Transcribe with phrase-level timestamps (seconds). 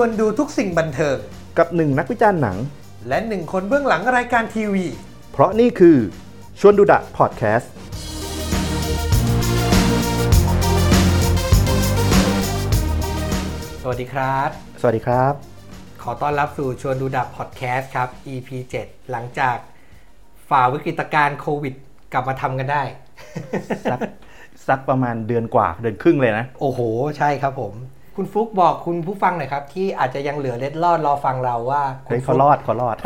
[0.00, 1.16] วนดูทุกสิ่งบันเทิง
[1.58, 2.56] กับหนึ่งนักวิจารณ์หนัง
[3.08, 4.86] และหนึ่งคนเบื้องหลังรายการทีวี
[5.32, 5.96] เพราะนี่คือ
[6.60, 7.72] ชวนดูดะพอดแคสต์
[13.82, 14.48] สวัสดีครับ
[14.80, 15.32] สวัสดีครับ
[16.02, 18.48] ขอต้อนรับสู่ชวนดูดับพอดแคสต์ครับ EP
[18.82, 19.56] 7 หลังจาก
[20.50, 21.74] ฝ่าวิกฤตการณ์โควิด
[22.12, 22.82] กลับมาทำกันได้
[23.90, 24.00] สัก
[24.68, 26.80] สักประมาณเดือนกว่าเดือนครึ่งเลยนะ โอ้โห
[27.18, 27.74] ใช่ครับผม
[28.20, 32.96] คุณฟลุกบอกคุณผู้ฟังหน่อยครับ ที่อาจจะยังเหลือเล็ดลอดรอฟังเราว่าคุเฮ้ยณฟเขาลุ๊กรอดเขารอด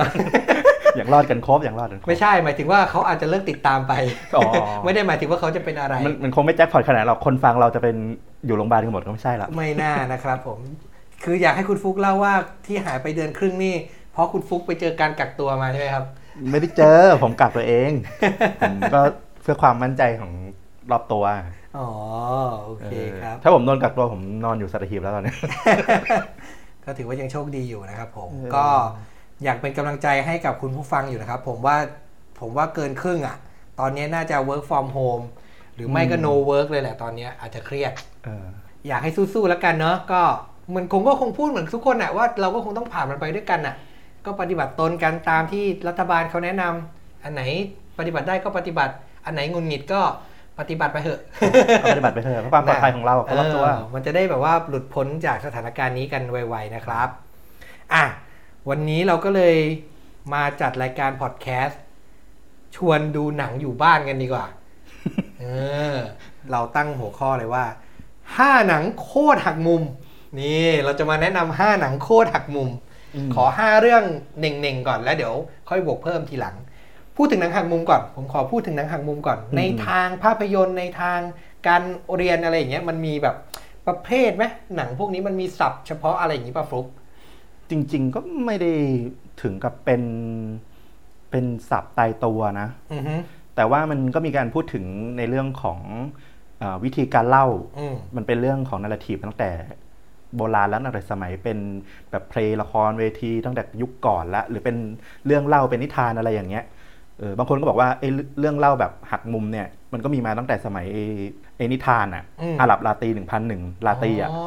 [0.96, 3.92] อย่างรอดกันครบอย่างรอดกันครบไม่ใช่หมายถึงว่าเขาอาจจะเลิกติดตามไป
[4.36, 4.42] อ๋อ
[4.84, 7.96] ไม่ได้หมายถึงว่าเขาจะเป็นอะไร มันมันคงไม่แจ็คพอตขนาดหรอกคนฟังเราจะเป็น
[8.46, 10.60] อยู่โรงพยาบาลกันหมดก็ไม่ใช่ละไม่น่านะครับผม
[11.24, 12.34] คืออยากให้คุณฟุกเล่าว่า
[12.66, 13.74] ที่หายไปเดือนครึ่งนี่
[14.12, 16.04] เพราะคุณฟุกไปเจอการกักตัวมาใช่ไหมครับ
[16.50, 17.90] ไม่ได้เจอผมกักตัวเอง
[18.60, 19.00] ผมก็
[19.42, 20.32] เพื่อความมั่นใจของ
[20.90, 21.24] รอบตัว
[21.78, 21.88] อ๋อ
[22.64, 25.34] โอเคครับเออถ้าผมโดนกักตัวผมนอนอยู่สัตหีบแล้วตอนนี้
[26.84, 28.66] ก็ถือว่ายังโชคดีอยู่นะครับผมเออก็
[29.44, 31.76] อยากเป็นกำลังใจให้กับคุณผู้ฟังอยู่นะครับ ผมว่า
[32.40, 33.36] ผมว่าเกินครึ่งอะ
[33.80, 35.24] ตอนนี้น่าจะ work from home
[35.74, 37.92] หรือไม่ก็ no work เลยแหละตอนนี้อาจจะเครียด
[38.24, 38.46] เออ
[38.88, 40.22] อยากให้สู้ๆแล้วกันเนาะก็
[40.68, 43.74] เหมือนคงก็คงพูดเหมือนทุกคนอะว่าเราก็คงต้องผ่านมันไปด้วยกันอะ
[44.26, 47.42] ก็ปฏิบัติตนกันตามที่รัฐบาลเขาแนะนำอันไหน
[47.98, 48.92] ปฏิบัติได้ก็ปฏิบัติ
[49.24, 50.00] อันไหนงุนงิดก็
[50.60, 51.20] ปฏิบัติไปเถอะ
[51.80, 57.08] เอาปฏิบัติไปเถอะเพื่อความปลอดภัยของเราเขารอบตัวเออมันจะได้แบบว่าหลุดพ้นจากสถานการณ์นี้กันไวๆนะครับ
[57.94, 58.04] อะ
[58.68, 59.56] วันนี้เราก็เลย
[60.34, 61.80] มาจัดรายการพอดแคสต์
[62.76, 64.46] ชวนดูหนังอยู่บ้านกันดีกว่า
[65.40, 65.44] เอ
[65.94, 65.96] อ
[66.50, 67.64] เราตั้งหัวข้อเลยว่า
[68.36, 69.82] ห้าหนังโคตรหักมุม
[70.40, 72.68] นี่ เราจะมาแนะนำห้าหนังโคตรหักมุม
[73.14, 74.04] อืมขอห้าเรื่อง
[74.38, 75.34] เน่งๆก่อนแล้วเดี๋ยว
[75.68, 76.56] ค่อยบวกเพิ่มทีหลัง
[77.16, 81.20] พูดถึงหนังหักมุมก่อน ผมขอพูดถึงหนังหักมุมก่อน ในทางภาพยนตร์ในทาง
[81.68, 81.82] การ
[82.16, 83.36] เรียนอะไรอย่างเงี้ยมันมีแบบ
[83.86, 84.44] ประเภทไหม
[84.76, 86.86] หนังพวกนี้มันมีศัพท์เฉพาะอะไรอย่างงี้ป่ะฟลุ๊ก
[87.70, 88.72] จริง ๆ ก็ไม่ได้
[89.42, 90.02] ถึงกับเป็น
[91.30, 93.14] เป็นศัพท์ตายตัวนะอือฮึ
[93.56, 94.84] แต่ว่ามันก็มีการพูดถึง
[95.18, 95.78] ในเรื่องของ
[96.58, 97.46] เออวิธีการเล่า
[97.78, 99.50] อืมมันเป็นเรื่องของนาราทีฟตั้งแต่
[100.36, 101.58] โบราณแล้วตั้งแต่สมัยเป็น
[102.10, 104.76] แบบเพลงละครเวทีตั้งแต่ยุคก่อนละหรือเป็น
[105.26, 106.64] เรื่องเล่าเป็นนิทานอะไรอย่างเงี้ย
[107.18, 108.08] เออบางคนก็บอกว่าไอ้
[108.38, 111.04] เรื่องเล่าแบบหักมุมเนี่ยมันก็มีมาตั้งแต่สมัยไอ้
[111.56, 114.42] ไอ้นิทานอะอืมอาหรับลาตีหนึ่งพันหนึ่งลาตีอะอ๋อ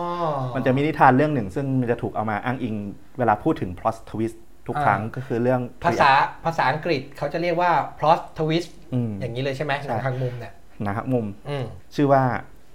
[0.56, 2.75] มันจะมีนิทานเรื่องหนึ่ง ซึ่งมันจะถูกเอามาอ้างอิง
[3.18, 4.38] เวลาพูดถึง plot twist
[4.68, 6.12] ทุกอ่าครั้งก็คือเรื่องภาษา
[6.46, 10.54] ภาษาอังกฤษเขาจะเรียกว่า plot twist อืมอย่างนี้เลยใช่ไหมหนังหักมุมเนี่ย
[10.86, 11.66] นะฮะมุมอืม
[11.96, 12.22] ชื่อว่า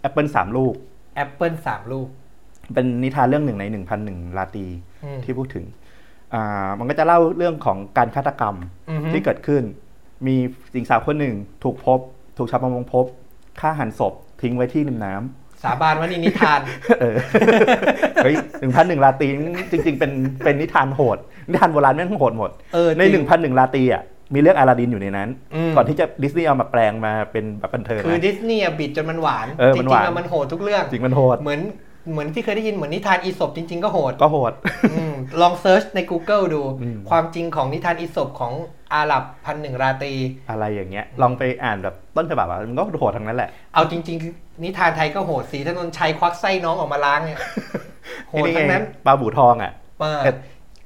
[0.01, 0.75] แอปเปิลสามลูก
[1.17, 2.09] แอปเปิลสามลูก
[2.75, 4.67] เป็นนิทานเรื่องหนึ่งในหนึ่งพันหนึ่งราตรี
[5.05, 5.80] อืมที่พูดถึงอ่า
[6.79, 8.55] มันก็จะเล่าเรื่องของการฆาตกรรม
[8.91, 9.63] อือฮึที่เกิดขึ้น
[10.27, 10.37] มี
[10.73, 12.01] หญิงสาวคนหนึ่งถูกพบ
[12.39, 13.07] ถูกชาวประมงพบ
[13.61, 16.61] ฆ่าหั่นศพ ทิ้งไว้ที่ริมน้ำสาบานว่านี่นิทาน
[17.01, 17.17] เออ
[18.25, 19.29] เฮ้ยหนึ่งพันหนึ่งราตรี
[19.71, 20.13] จริง ๆ เป็น
[20.45, 21.19] เป็นนิทานโหด
[21.49, 24.03] นิทานโบราณแม่งโหดหมดเออในจริหนึ่งพันหนึ่งราตรีอะ
[24.35, 31.61] มีเรื่องอาลาดินอยู่ในนั้นอืมก่อนที่จะดิสนีย์เอามาแปลงมาเป็นแบบบันเทิงคือนะดิสนีย์อะบิดจนมันหวานเออจมันริหงวานๆอะมันโหดทุกเรื่อง จริงมันโหด เหมือน
[32.11, 34.53] เหมือนที่เคยได้ยินเหมือนนิทานอีสปจริง ๆ ก็โหดก็โหด
[34.93, 38.53] อืมลอง search ใน Google ดูอืมความจริงของนิทานอีสปของ
[38.95, 40.13] อาหรับพันหนึ่งราตรี
[40.51, 44.33] อะไรอย่างเงี้ย ลองไปอ่านแบบต้นฉบับอะมันก็โหดทั้งนั้นแหละ เอาจริงๆคือ
[44.65, 47.41] นิทานไทยก็โหดศรีธนญชัยควักไส้น้องออกมาล้างเนี่ย
[48.29, 49.73] โหดไอ้ทั้งนั้นปลาบู่ทองอะ
[50.03, 50.37] มาเอ็ด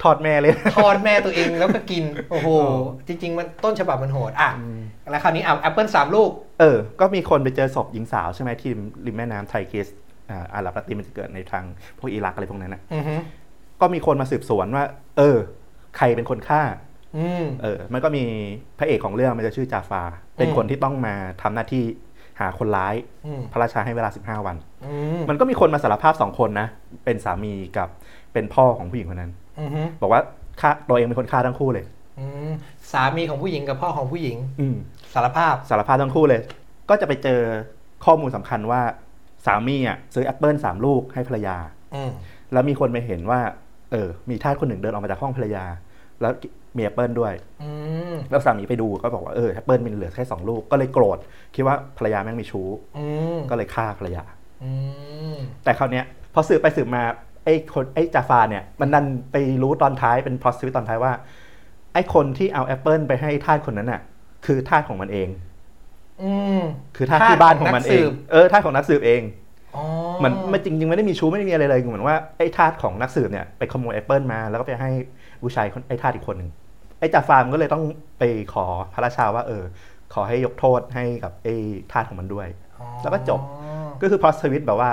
[0.03, 4.51] ทอดแม่เลยทอดแม่ตัวเองแล้วก็กิน โอ้โหโอ้จริง ๆ มันต้นฉบับมันโหดอะ
[5.11, 8.71] แล้วคราวนี้เอาแอปเปิลสามลูก เออ ก็มีคนไปเจอศพหญิงสาวใช่ไหมที่
[9.07, 9.89] ริมแม่น้ำไทกิส
[10.31, 11.65] อ่าอาหรับลาตินมันจะเกิดในทาง
[11.99, 13.15] พวกอิรักอะไรพวกนั้นนะอือฮึ
[13.81, 14.85] ก็มีคนมาสืบสวนว่า
[15.19, 15.39] เออ
[15.97, 16.63] ใครเป็นคนฆ่า
[17.17, 18.23] อืมเออ มันก็มี
[18.79, 20.03] พระเอกของเรื่องมันจะชื่อจาฟา
[20.37, 21.85] เป็นอืมคนที่ต้องมาทำหน้าที่
[22.41, 22.95] หาคนร้าย
[23.27, 26.69] อืมพระราชาให้เวลา15วันอืมมันก็มีคนมาสารภาพสองคนนะ
[27.05, 27.89] เป็นสามีกับ
[28.33, 30.21] เป็นพ่อของผู้หญิงคนนั้นอือฮึบอกว่า
[30.61, 31.85] ฆ่าตัวเองเป็นคนฆ่าทั้งคู่เลย
[32.19, 32.51] อืม
[32.93, 34.77] สามีของผู้หญิงกับพ่อของผู้หญิง อืม
[35.15, 36.41] สารภาพสารภาพทั้งคู่เลย
[36.89, 37.41] ก็จะไปเจอ
[38.05, 38.83] ข้อมูลสำคัญว่า
[39.47, 41.57] สามีอะซื้อแอปเปิลสามลูกให้ภรรยา
[41.95, 42.11] อืม
[42.53, 43.41] แล้วมีคนไปเห็นว่า
[43.91, 45.65] เออ มีทาสคนหนึ่งเดินออกมาจากห้องภรรยา
[46.21, 46.33] แล้ว
[46.77, 47.33] มีแอปเปิลด้วย
[47.63, 47.71] อื
[48.13, 51.19] มแล้วสามีไปดูก็บอกว่าเออแอปเปิลมันเหลือแค่สองลูกก็เลยโกรธ
[51.55, 53.05] คิดว่าภรรยาแม่งมีชู้อื
[53.37, 54.25] มก็เลยฆ่าภรรยา
[54.63, 54.71] อื
[55.35, 56.05] มแต่คราวเนี้ย
[56.35, 57.03] พอสืบไปสืบมา
[57.45, 61.13] ไอ้คนไอ้จาฟาเนี่ยมันดันไปรู้ตอนท้ายเป็น plot twist ตอนท้ายว่า
[61.95, 64.01] ไอ้คนที่เอาแอปเปิลไปให้ทาสคนนั้นน่ะ
[64.47, 65.29] คือทาสของมันเอง
[66.23, 66.61] อืม
[66.97, 69.23] คือทาสที่บ้านของมันเองเออทาสของนักสืบเอง
[69.77, 69.85] อ๋อ
[70.19, 74.91] เหมือนมันจริงๆไม่ได้มีชู้ไม่ได้มีอะไรเลยเหมือนว่าไอ้ทาสของนักสืบเนี่ยไปขโมยแอปเปิลมาแล้วก็ไปให้
[75.43, 76.51] ผู้ชายคนไอ้ทาสอีกคนหนึ่ง
[76.99, 77.85] ไอ้จ่าฟาร์มก็เลยต้อง
[78.19, 78.23] ไป
[78.53, 79.65] ขอพระราชาว่า เออ
[80.15, 81.55] ขอให้ยกโทษให้กับไอ้
[81.93, 83.41] ทาสของมันด้วยอ๋อแล้วก็จบ
[84.03, 84.91] ก็คือ plot twist แบบว่า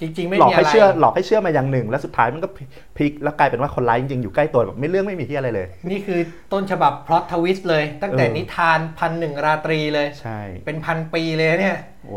[0.00, 2.48] จริงๆไม่หลอกมีอะให้ไรเชื่อหลอกให้เชื่อมาอย่างหนึ่ง แล้วสุดท้ายมันก็
[2.96, 6.20] พลิกแล้วกลายเป็นว่าคนร้ายจริงๆอยู่ใกล้ตัวแบบไม่เรื่องไม่มีที่อะไรเลย นี่คือ
[6.52, 12.16] ต้นฉบับ plot twist เลย ตั้งแต่เออนิทานพันหนึ่งราตรีเลยใช่เป็นพันปีเลยเนี่ยโอ้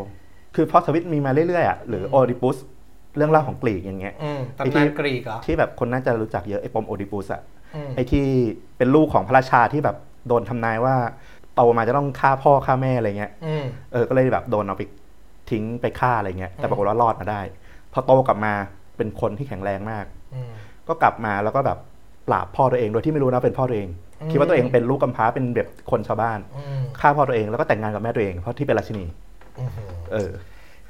[0.56, 2.58] คือ plot twist มีมาเรื่อยๆอะหรือโอดิปุส
[3.18, 7.42] เรื่องเล่าของกรีกอย่างเงี้ยอืมไอ้ที่นานกรีกเหรอที่แบบคนน่าจะรู้จักเยอะไอ้ปมโอดิปุสอะ
[7.76, 8.26] อืมไอ้ที่
[8.78, 9.98] เป็นลูกของพระราชาที่แบบ
[10.28, 10.96] โดนทำนายว่า
[11.56, 14.84] โตมาจะต้องฆ่าพ่อฆ่าแม่อะไรเงี้ยอืมเออก็เลยแบบโดนเอาไป
[15.50, 17.42] ทิ้งไปฆ่าอะไรเงี้ยแต่ปรากฏว่ารอดมาได้
[17.94, 18.54] พอโตกลับมา
[18.98, 20.06] เป็นคนที่แข็งแรงมาก
[20.36, 20.52] อืม
[20.88, 21.78] ก็กลับมาแล้วก็แบบ
[22.28, 23.88] ปราบพ่อตัวเองโดยที่ไม่รู้นะเป็นพ่อตัวเอง
[24.22, 29.06] อืมคิดว่าตัวเองเป็นลูกกำพร้าเป็นแบบคนชาวบ้านอืมฆ่าพ่อตัวเองแล้วก็แต่งงานกับแม่ตัวเองเพราะที่เป็นราชินี
[29.60, 29.70] อืม
[30.14, 30.32] เออ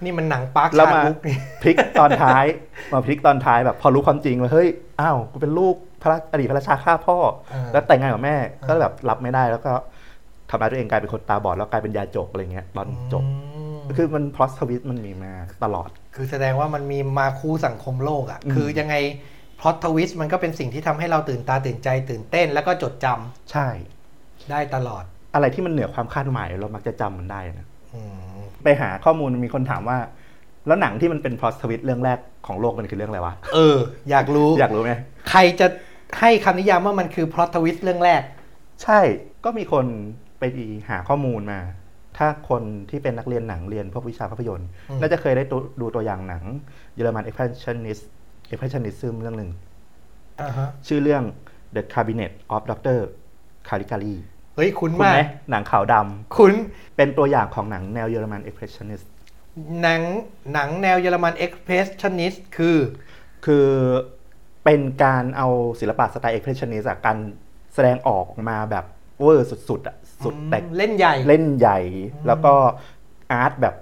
[0.03, 2.45] นี่มันหนังปาร์คแล้วชามาลุกนี่พลิกตอนท้าย
[2.93, 4.67] มาพลิกตอนท้ายแบบ พอรู้ความจริงว่าเฮ้ย
[5.01, 7.17] อ้าวกูเป็นลูกพระอดีตพระราชาฆ่าพ่อ
[7.53, 8.35] อ่าแล้วแต่งงานกับแม่
[8.67, 9.71] ก็แบบรับไม่ได้แล้วก็
[10.49, 13.48] ทำร้ายตัวเองกลายเป็นคนตาบอดแล้วกลายเป็นยาจกอะไรเงี้ยตอนจบอืม
[13.97, 15.31] คือมัน plot twist มันมีมา
[15.63, 18.95] ตลอด คือแสดงว่ามันมีมาคู่สังคมโลกอะอืมคือยังไง
[19.59, 23.67] plot twist มันก็เป็นสิ่งที่ทำให้เราตื่นตาตื่นใจตื่นเต้นแล้วก็จดจำใช่
[24.51, 25.03] ได้ตลอด
[25.33, 28.01] อะไรที่มันเหนือความคาดหมายเรามักจะจำมันได้นะอื
[28.37, 29.97] มไปหาข้อมูลมีคนถามว่า
[30.67, 33.77] แล้วหนังที่มันเป็นพลอสทวิตเรื่องแรกของโลกมันคือเรื่องอะไรวะ เออ
[34.09, 34.91] อยากรู้ อยากรู้ไหม
[35.29, 35.67] ใครจะ
[36.19, 38.21] ให้คำนิยามว่ามันคือพล็อตทวิสต์เรื่องแรก
[38.83, 38.99] ใช่
[39.45, 39.85] ก็มีคน
[40.39, 40.43] ไป
[40.89, 41.59] หาข้อมูลมา
[42.19, 46.43] ถ้าคนที่เป็นนักเรียนหนังเรียนพวกวิชาภาพยนตร์อืมน่าจะเคยได้ดูดูตัวอย่างหนัง
[46.95, 48.03] เยอรมัน expressionist
[48.51, 49.51] expressionism เรื่องหนึ่ง
[50.41, 51.23] อ่าฮะชื่อเรื่อง
[51.75, 52.99] The Cabinet of Dr.
[53.67, 54.15] Caligari
[54.55, 55.95] เฮ้ย คุ้นคุณมาไหมกหนังขาวด
[56.35, 59.05] คุ้นำเป็นตัวอย่างของหนังแนวเยอรมัน expressionist
[59.81, 60.01] หนัง
[60.53, 62.77] หนังแนวเยอรมัน expressionistคือ
[63.45, 63.67] คือ
[64.63, 65.47] เป็นการเอา
[65.79, 67.17] ศิลปะสไตล์ expressionist อะการ
[67.73, 68.85] แสดงออกมาแบบ
[69.21, 71.79] เวอร์สุดๆอะ สุดแต่เล่นใหญ่เล่นใหญ่
[72.27, 72.53] แล้วก็
[73.31, 73.75] อาร์ตแบบ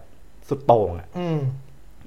[0.50, 1.40] สุดโต่งอะอืม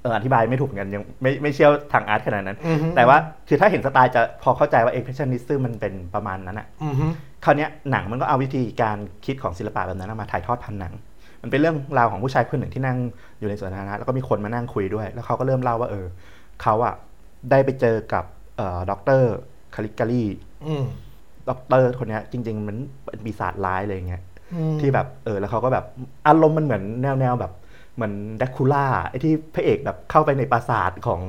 [0.03, 3.17] เอออธิบายไม่ถูกเหมือนกันยังไม่ไม่เชี่ยวทางอาร์ตขนาดนั้นอือฮึแต่ว่า
[3.49, 7.06] คือถ้าเห็นสไตล์จะพอเข้าใจว่า expressionism มันเป็นประมาณนั้นอะอือฮึ
[7.44, 10.94] คราวเนี้ยหนังมันก็เอาวิธีการคิดของศิลปะแบบนั้นมาถ่ายทอดผ่านหนัง
[11.43, 12.99] มันเป็นเรื่องราวของผู้ชายคนหนึ่งที่นั่ง
[13.41, 16.06] อยู่ในสวนสาธารณะแล้วก็มีคนมานั่งคุยด้วย แล้วเขาก็เริ่มเล่าว่าเออ
[16.62, 16.94] เขาอะ
[17.50, 18.25] ได้ไปเจอกับ
[18.56, 19.33] เอ่อด็อกเตอร์
[19.75, 20.25] Caligari
[20.67, 20.85] อืม
[21.48, 24.22] ด็อกเตอร์คนเนี้ยจริง ๆ มันเป็นปีศาจร้ายเลยอย่างเงี้ย
[24.54, 25.84] อืมที่แบบเออแล้วเขาก็แบบ
[26.26, 27.52] อารมณ์มันเหมือนแนวแนวแบบ
[27.94, 31.20] เหมือนแดรกคูล่าไอ้ที่พระเอกแบบเข้าไปในปราสาทของ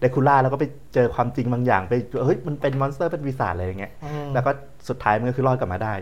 [0.00, 0.64] แดรกคูล่าแล้วก็ไป
[0.94, 1.94] เจอความจริงบางอย่างไป
[2.24, 4.50] เฮ้ยมันเป็น monster เป็นปีศาจอะไรอย่างเงี้ยอืมแล้วก็
[4.88, 5.92] สุดท้ายมันก็คือรอดกลับมาได้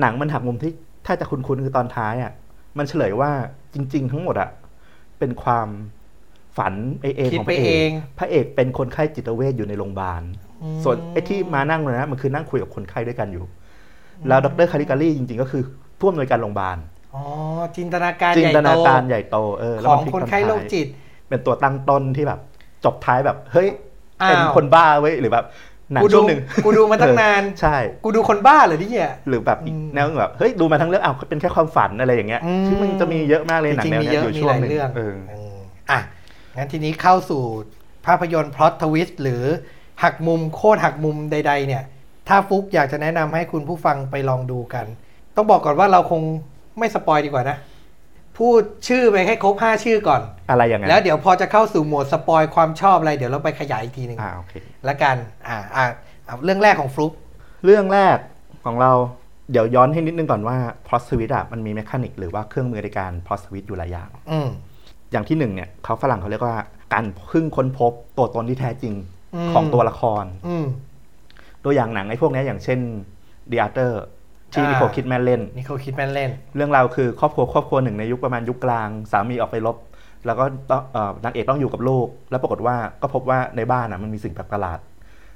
[0.00, 0.72] หนังมันหักมุมที่
[1.06, 2.32] ถ้าจะคุ้นๆคือตอนท้ายอะ
[2.78, 3.30] มันเฉลยว่า
[3.74, 4.50] จริง ๆ ทั้งหมดอะ
[5.18, 5.68] เป็นความ
[6.56, 10.51] ฝันไปเองคิดของไปเองของพระเอก พระเอกเป็นคนไข้จิตเวชอยู่ในโรงพยาบาลอืม
[10.84, 13.44] ส่วนไอ้ที่มานั่งเลยนะมันคือนั่งคุยกับคนไข้ด้วยกันอยู่
[14.28, 14.66] แล้วดร.
[14.70, 15.62] Caligari จริงๆ ก็คือ
[15.98, 16.78] ผู้อำนวยการโรงพยาบาล
[17.14, 17.22] อ๋อ
[17.76, 20.86] จินตนาการใหญ่โต จินตนาการใหญ่โตเออแล้วของมัพลิกคนตอไข้โรคท้ายจิต
[21.28, 22.40] เป็นตัวตั้งต้นที่แบบ
[22.84, 23.68] จบท้ายแบบเฮ้ย
[24.22, 25.44] อ้าวเป็นคนบ้าเว้ยหรือแบบ
[25.92, 35.16] หนังกูดูช่วงหนึ่งกูดูมาตั้งนานใช่ กูดูคนบ้าเหรอที่เนี่ยหรือแบบอีกอืมแนวแบบเฮ้ยดูมาทั้งเรื่องอ้าวเป็นแค่ความฝันอะไรอย่างเงี้ยอืมซึ่งมันจะมีเยอะมากเลยหนังจริงแนๆวมีเนี้เยยอะอยู่มีช่หวงลายหนึ่งเรื่องเออม
[35.90, 36.00] อะ
[36.56, 37.42] งั้นทีนี้เข้าสู่
[38.06, 39.42] ภาพยนตร์พล็อตทวิสต์หรือ
[40.02, 41.82] หักมุมโคตรหักมุมใด ๆ เนี่ย
[42.28, 44.86] ถ้าฟุกอยากจะแนะนำให้คุณผู้ฟังไปลองดูกัน
[45.36, 46.22] ต้องบอกก่อนว่าเราคง
[46.78, 47.56] ไม่สปอยดีกว่านะ
[48.38, 50.20] พูดชื่อไปให้ครบ5ชื่อก่อน
[50.50, 54.52] อะไรอย่างเงี้ยแล้วเดี๋ยวพอจะเข้าสู่โหมดสปอยความชอบอะไรเดี๋ยวเราไปขยายอีกทีหนึ่งอ่าโอเค
[54.88, 55.16] ละกัน
[55.48, 55.84] อ่าอ่า
[56.24, 57.12] เอาเรื่องแรกของฟลุก
[57.64, 58.16] เรื่องแรก
[58.64, 58.92] ของเรา
[59.52, 64.48] เดี๋ยวย้อนให้นิดนึงก่อนว่า plot switch อะมันมี m ม c h a n i c หรือว่าเครื่องมือในการ plot switch อยู่หลายอย่างอืม
[65.12, 66.56] อย่างที่หนึ่งเนี่ยเขาฝรั่งเขาเรียกว่า
[66.94, 69.21] การเพึ่งค้นพบตัวตนที่แท้จริงอืม
[69.54, 70.66] ของตัวละครอืม
[71.64, 72.78] ตัวอย่างหนังไอ้พวกเนี้ยอย่างเช่น
[73.50, 73.92] The Arthur
[74.52, 79.76] ที่อ่านิโคลคิดแมนเล่นนี่เขาคิดแมนเล่น เรื่องราวคือครอบครัวครอบครัวหนึ่งในยุคประมาณยุคกลาง สามีออกไปรบ
[80.26, 84.78] แล้วก็ต้องเอ่อนางเอกต้องอยู่กับลูก แล้วปรากฏว่าก็พบว่าในบ้านอะมันมีสิ่งแปลกประหลาด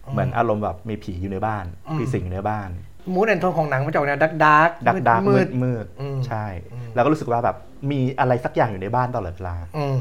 [0.07, 2.69] อืมเหมือนอารมณ์แบบมีผีอยู่ในบ้านอืมมีสิ่งอยู่ในบ้าน
[3.15, 7.57] มูดแอนโทนของหนังมันจะออกแนวดักดักดักดักมืมืดดมืดอืมใช่อืมแล้วก็รู้สึกว่าแบบ
[7.91, 9.99] มีอะไรสักอย่างอยู่ในบ้านตลอดเวลาอืมอืม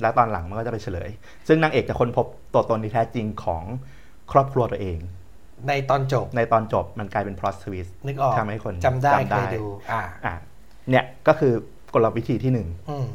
[0.00, 1.10] แล้วตอนหลังมันก็จะไปเฉลย
[1.48, 3.62] ซึ่งนางเอกจะค้นพบตัวตนที่แท้จริงของ
[4.32, 4.98] ครอบครัวตัวเอง
[5.68, 10.34] ในตอนจบ ในตอนจบมันกลายเป็น plot twist นึกออกทำให้คนจำได้จำได้เคยดูอ่าอะ
[10.90, 11.52] เนี่ยก็คือ
[11.94, 13.06] กลวิธีที่หนึ่งอืม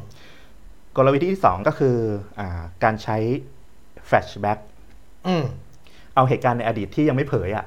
[0.96, 1.96] กลวิธีที่สองก็คือ
[2.40, 3.16] อ่าการใช้
[4.08, 4.58] flashback
[5.28, 5.44] อืม
[6.14, 7.64] เอาเหตุการณ์ในอดีตที่ยังไม่เผยอะ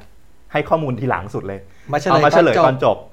[0.52, 1.60] ให้ข้อมูลทีหลังสุดเลย
[1.94, 3.09] มาเฉลเอายมาเฉลยตตออนนจจบบอ่า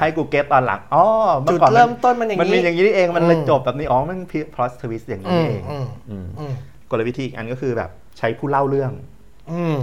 [0.00, 1.04] ให้กูเก็ตตอนหลังอ๋อ
[1.40, 6.52] เมื่จุอดก่อนเริ่มต้นมันอย่างมันมีอย่างนี้นี่เองมันเลยอืมจบแบบนี้อ๋อมันพี plot twist อย่างนี้อืนี่มเองอืมอืมอืม
[6.90, 8.92] กลวิธีอีกอันก็คือแบบใช้ผู้เล่าเรื่อง
[9.52, 9.76] อืม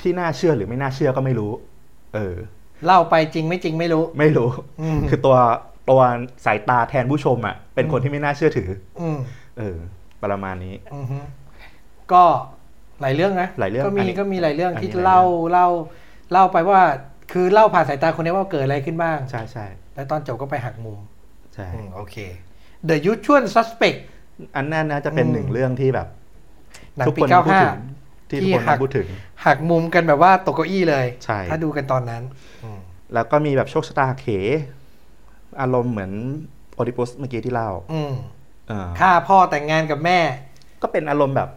[0.00, 1.52] ที่น่าเชื่อหรือไม่น่าเชื่อก็ไม่รู้
[2.14, 2.34] เออ
[2.86, 4.48] เล่าไปจริงไม่จริงไม่รู้ ไม่รู้
[4.80, 5.36] อืมคือตัว
[5.90, 6.00] ตัว
[6.44, 8.68] สายตาแทนผู้ชมอะ เป็นคนที่ไม่น่าเชื่อถือ
[9.00, 9.18] อืม
[9.58, 9.76] เออ
[10.22, 11.18] ประมาณนี้อืมฮึ
[12.12, 12.22] ก็
[13.00, 15.20] หลายเรื่องนะหลายเรื่องก็มีอันนี้ก็มีหลายเรื่องอันนี้ที่หลายเรื่องเล่า
[15.52, 15.66] เล่า
[16.32, 16.80] เล่าไปว่า
[17.30, 20.98] คือเล่าผ่านสายตาคนนี้ว่าเกิดอะไรขึ้นบ้าง ใช่ใช่แล้วตอนจบก็ไปหักมุม
[21.54, 22.16] ใช่อืมโอเค
[22.88, 23.98] The Usual Suspect
[24.56, 26.08] อันนั้นนะจะเป็นอืมหนึ่งเรื่องที่แบบ
[26.96, 27.78] หนังทุกปีคนพูดถึง
[28.26, 29.08] 95ที่ที่ทุกคนหักพูดถึง
[29.44, 32.22] หักมุมกันแบบว่าตกเก้าอี้เลย ใช่ ถ้าดูกันตอนนั้น
[32.64, 32.80] อืม
[33.14, 34.26] แล้วก็มีแบบโชคชะตาเข
[35.60, 36.12] อารมณ์เหมือน
[36.74, 38.12] โอดิปุสเมื่อกี้ที่เล่าอืม
[38.68, 40.18] เออฆ่าพ่อแต่งงานกับแม่
[40.82, 41.50] ก็เป็นอารมณ์แบบ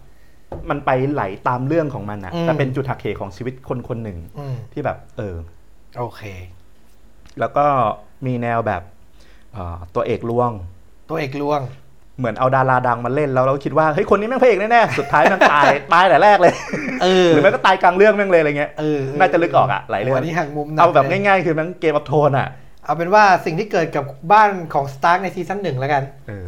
[0.69, 5.35] มันไปไหลตามเรื่องของมันอะอืมแต่เป็นจุดหักเหของชีวิตคนคนหนึ่งอืมที่แบบ เออ
[5.97, 6.21] โอเค
[7.39, 7.65] แล้วก็
[8.25, 8.81] มีแนวแบบ
[9.53, 10.51] เอ่อตัวเอกลวง
[11.09, 11.61] ตัวเอกลวง
[12.19, 16.53] เหมือนเอาดาราดังมาเล่นแล้วเราคิดว่าเฮ้ยคนนี้แม่งพระเอกแน่ๆสุดท้ายแม่งตายตายแต่แรกเลย
[17.03, 22.47] เออหรือแม่งก็ตายกลางเรื่องแม่งเลยอะไรเงี้ยเออน่าจะนึกออกอะหลายเรื่องนี้หักมุมหนักเอาแบบง่ายๆ คือแม่ง Game of Thrones อะ
[22.85, 26.45] เอาเป็นว่าสิ่งที่เกิดกับบ้านของสตาร์กในซีซั่นหนึ่งแล้วกันเออ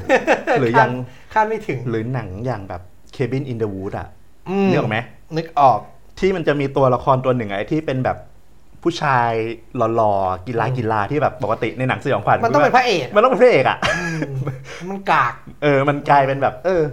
[0.59, 0.95] หรืออย่างคา
[1.31, 2.81] ดคาดไม่ถึงหรือหนังอย่างแบบ
[3.15, 4.07] Cabin in the Woods อะ
[4.67, 4.97] มนึกออกไหม
[5.37, 5.79] นึกออก
[6.19, 8.17] ที่มันจะมีตัวละครตัวหนึ่งอะไอ้ที่เป็นแบบ
[8.85, 9.31] ผู้ชาย
[9.95, 14.17] หล่อๆกีฬาอืมกีฬาที่แบบปกติในหนังสยองขวัญมันต้องเป็นพระเอกมันต้องเป็นพระเอกอะอืม
[14.89, 16.83] มันกาก เออ มันกลายเป็นแบบ เออ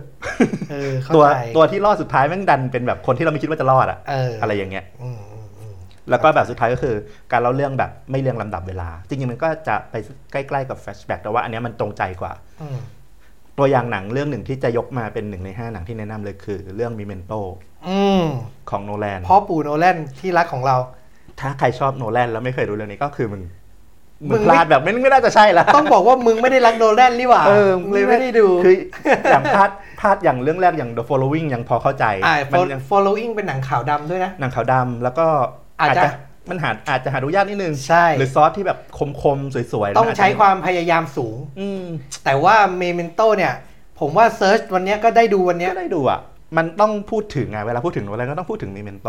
[0.71, 5.75] เออเข้าตัวใจตัวที่รอดสุดท้ายแม่งดันเป็นแบบคนที่เราไม่คิดว่าจะรอดอะเออออะไรอย่างเงี้ยอืมอืมอืม
[6.11, 6.95] แล้วก็แบบสุดท้ายก็คือ
[7.33, 9.95] การเล่าเรื่องแบบไม่เรียงลำดับเวลา จริงๆมันก็จะไป
[10.33, 12.33] ใกล้ๆกับแฟชแบ็กแต่ว่าอันเนี้ยมันตรงใจกว่า
[12.63, 12.79] อืม
[13.59, 17.33] ตัวอย่างหนังเรื่องหนึ่งที่จะยกมาเป็นหนึ่งในห้าหนังที่แนะนำเลยคือ เรื่องมิเมนโต
[17.89, 18.25] อืม
[18.71, 20.77] ของโนแลนพ่อปู่โนแลนที่รักของเรา
[21.41, 23.43] ถ้าใครชอบโนแลนแล้วไม่เคยดูเรื่องนี้ก็คือมึง
[24.29, 28.75] มึมึงงไม่พลาดแบบไม่ไม่น่าจะใช่ละต้องบอกว่ามึงไม่ได้รักโนแลนนี่หว่าเออเลยไม่ได้ดูคือ
[29.31, 29.71] อย่างพลาด
[30.01, 35.27] พลาดอย่างเรื่องแรกอย่าง The Following ยังพอเข้าใจอ่ามันยัง following เป็นหนังขาวดำด้วยนะหนังขาวดำแล้วก็
[35.81, 36.11] อาจจะ
[36.51, 38.79] มันหาอาจจะหาดูยากนิดนึงใช่หรือซอสที่แบบ
[39.23, 41.85] คมๆสวยๆ ต้องนะใช้ความพยายามสูง อืม
[42.25, 43.55] แต่ว่า Memento เนี่ย
[44.01, 46.21] ผมว่า search วันเนี้ยก็ได้ดูวันเนี้ยก็ได้ดูอะ
[46.57, 49.09] มันต้องพูดถึงไงเวลาพูดถึงโนแลนก็ต้องพูดถึง Memento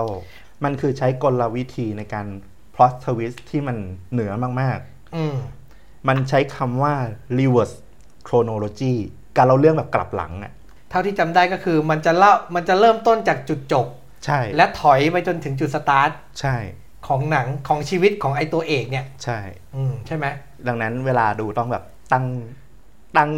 [0.63, 2.27] มันคือใช้กลวิธีในการ
[2.75, 3.77] plot twist ที่มัน
[4.11, 4.79] เหนือมาก
[5.15, 6.93] อืมๆมันใช้คำว่า
[7.37, 7.75] reverse
[8.27, 8.93] chronology
[9.37, 10.51] การเล่าเรื่องแบบกลับหลังอะ
[10.89, 13.87] เท่าที่จำได้ก็คือมันจะเล่ามันจะเริ่มต้นจากจุดจบ
[14.25, 16.55] ใช่ และถอยไปจนถึงจุดสตาร์ท ใช่
[17.07, 19.39] ของหนังของชีวิตของไอตัวเอกเนี่ย ใช่
[19.75, 20.25] อืมใช่ไหม
[20.67, 22.25] ดังนั้นเวลาดูต้องแบบตั้ง
[23.17, 23.29] ตั้ง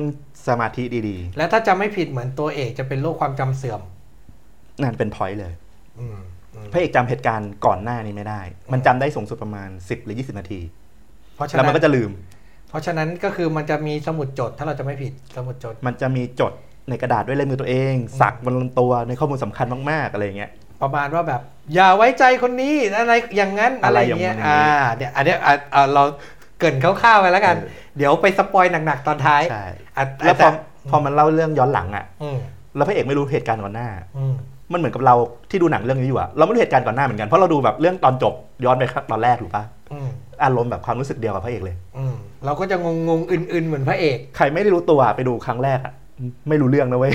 [0.48, 5.54] สมาธิดีและถ้าจำไม่ผิดเหมือนตัวเอกจะเป็นโรคความจำเสื่อมๆนั่นเป็นพอยต์เลย
[6.00, 6.25] อืมอืม
[6.72, 8.42] พระเอกจำเหตุการณ์ก่อนหน้านี้ไม่ได้
[8.74, 10.62] มันจำได้สูงสุดประมาณ 10 หรือ 20 นาที
[11.36, 12.12] เพราะฉะแล้วนั้มันนก็จะลืม
[12.70, 16.54] เพราะฉะนั้นก็คือมันจะมีสมุดจดถ้าเราจะไม่ผิดสมุดจด มันจะมีจด
[16.90, 21.42] ในกระดาษด้วยลายมือตัวเอง สักบนลำตัวในข้อมูลสำคัญมากๆอะไรอย่างเงี้ยประมาณว่าแบบ
[21.74, 26.04] อย่าไว้ใจคนนี้อะไรอย่างนั้นอะอะไรไรอย่างเงี้ยอย่างนี้อ่าเดี๋ยวอันเนี้ยอะอะเรา
[26.60, 29.66] เกรินคร่าวๆไปแล้วกันเออเดี๋ยวไปสปอยหนักๆตอนท้ายใช่
[29.98, 30.48] อะแล้วพอแต่
[30.90, 32.38] พอมันเล่าเรื่องย้อนหลังอะอืม
[32.76, 34.26] แล้วพระเอกไม่รู้เหตุการณ์ก่อนหน้าอื
[34.70, 35.16] มมันเหมือนกับเรา
[35.50, 38.34] ที่ดูหนังเรื่องนี้อยู่อะเราไม่รู้เหตุการณ์ก่อนหน้าเหมือนกันเพราะเราดูแบบเรื่องตอนจบ
[38.66, 40.10] ย้อนไปตอนแรกถูกปะอืม
[40.44, 45.94] อารมณ์แบบความรู้สึกเดียวกับพระเอกเลยอืมเราก็จะงงๆอื่นๆเหมือนพระเอก ใครไม่ได้รู้ตัวไปดูครั้งแรกอะ
[46.50, 47.14] ไม่รู้เรื่องนะเว้ย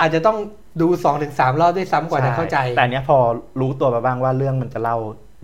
[0.00, 0.36] อาจจะต้อง
[0.80, 3.18] ดูสองถึงสามรอบด้วยซ้ำกว่าจะเข้าใจ แต่อันเนี้ยพอ
[3.60, 4.96] รู้ตัวมาบ้างว่าเรื่องมันจะเล่า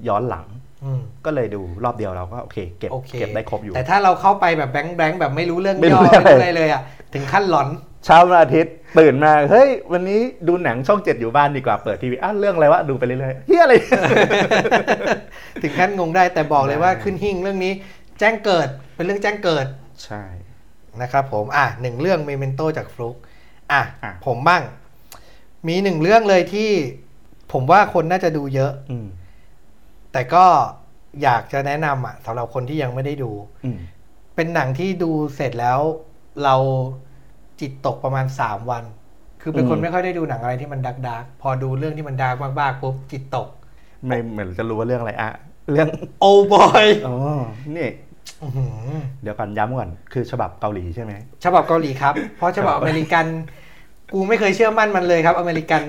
[0.08, 0.44] ย้อนหลัง
[0.84, 6.82] อืมก็เลยดูรอบเดียวเราก็โอเคเก็บโอเคเก็บได้ครบอยู่ แต่ถ้าเราเข้าไปแบบแบงค์แบงค์แบบไม่รู้เรื่องไม่รู้ย่อเรื่องไม่รู้อะไรเลยอะ
[7.14, 7.68] ถึงขั้นหลอน
[8.04, 13.74] เช้าวันอาทิตย์ตื่นมาเฮ้ยวันนี้ดูหนังช่องเจ็ดอยู่บ้านดีกว่าเปิดทีวีอะเรื่องอะไรวะดูไปเรื่อยๆเฮียอะไร
[15.62, 17.72] ถึงขั้นงงได้แต่บอกเลยว่าได้ขึ้นหิ่งเรื่องนี้
[18.18, 19.66] แจ้งเกิดเป็นเรื่องแจ้งเกิด
[20.04, 20.22] ใช่
[21.02, 23.16] นะครับผมอะหนึ่งเรื่อง Memento จากฟลุก
[23.72, 24.62] อะอะผมบ้าง
[25.68, 26.70] มีหนึ่งเรื่องเลยที่
[27.52, 29.06] ผมว่าคนน่าจะดูเยอะอืม
[30.12, 30.46] แต่ก็
[31.22, 33.32] อยากจะแนะนำอะสำหรับคนที่ยังไม่ได้ดู
[33.64, 33.78] อืม
[34.34, 35.80] เป็นหนังที่ดูเสร็จแล้ว
[36.44, 36.56] เรา
[37.60, 38.84] จิตตกประมาณสามวัน
[39.42, 43.48] คือเป็นคนไม่ค่อยได้ดูหนังอะไรที่มัน dark dark ๆพอดูเรื่องที่มัน dark มากๆปุ๊บจิตตก
[44.06, 45.30] ไม่เหมือนจะรู้ว่าเรื่องอะไรอะ
[45.70, 45.88] เรื่อง
[46.20, 47.16] โอ้บอยอ๋อ
[47.76, 47.88] นี่
[49.22, 51.12] เดี๋ยวก่อนย้ำก่อนคือฉบับเกาหลีใช่ไหม
[51.44, 53.26] ฉบับเกาหลีครับเพราะฉบับอเมริกัน
[54.14, 55.80] กูไม่เคยเชื่อมั่นมันเลยครับ อเมริกัน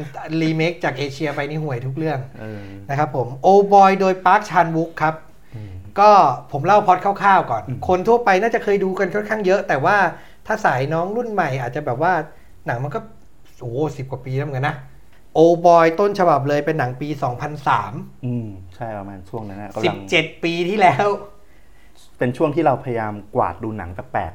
[0.41, 5.15] รีเมคจากเอเชียไปนี่ห่วยทุกเรื่องเออนะครับผมโอบอยโดยปาร์คชานวุกครับ
[5.55, 6.12] อืมก็
[6.51, 9.98] ผมเล่าพล็อดคร่าวๆก่อนอืมคนทั่วไปน่าจะเคยดูกันค่อนข้างเยอะ แต่ว่า
[10.46, 12.14] ถ้าสายน้องรุ่นใหม่อาจจะแบบว่า
[12.68, 13.00] หนังมันก็
[13.60, 14.75] โอ้สิบกว่าปีแล้วเหมือนกันนะ
[15.34, 17.08] โอบอยต้นฉบับเลยเป็นหนังปี
[17.68, 21.08] 2003 อืม ใช่ประมาณช่วงนั้นนะกำลัง17ปีที่แล้ว
[22.18, 24.32] เป็นช่วงที่เราพยายามกวาดดูหนังแปลก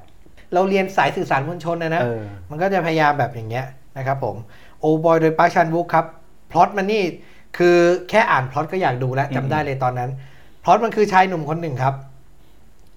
[0.55, 3.67] เราเรียนสายสื่อสารมวลชนนะๆนะเออมันก็จะพยายามแบบอย่างเงี้ย
[3.99, 4.37] นะครับผม
[4.80, 6.07] Oldboy โดยปาร์คชานวุคครับ
[6.50, 7.02] พล็อตมันนี่
[7.59, 7.76] คือ
[8.11, 10.11] แค่อ่านพล็อตก็อยากดูแล้วอืมจำได้เลยตอนนั้น
[10.62, 11.95] พล็อตมันคือชายหนุ่มคนหนึ่งครับ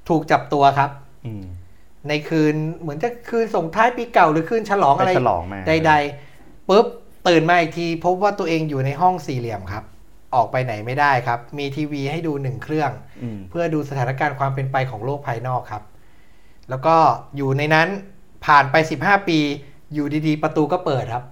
[0.09, 0.89] ถูกจับตัวครับ
[1.25, 1.43] อืม
[2.09, 6.85] ในคืนเหมือนจะคืนส่งท้ายปีเก่าหรือคืนฉลองอะไรไปฉลองมาใดๆปุ๊บ
[7.27, 9.83] ตื่นมาอีกทีพบว่าตัวเองอยู่ในห้องสี่เหลี่ยมครับ
[10.35, 12.91] ออกไปไหนไม่ได้ครับ มีทีวีให้ดูหนึ่งเครื่อง
[13.23, 15.83] อืมเพื่อดูสถานการณ์ความเป็นไปของโลกภายนอกครับ
[16.69, 16.95] แล้วก็
[17.37, 17.87] อยู่ในนั้น
[18.45, 19.39] ผ่านไป 15 ปี
[19.93, 21.25] อยู่ดีๆ ประตูก็เปิดครับ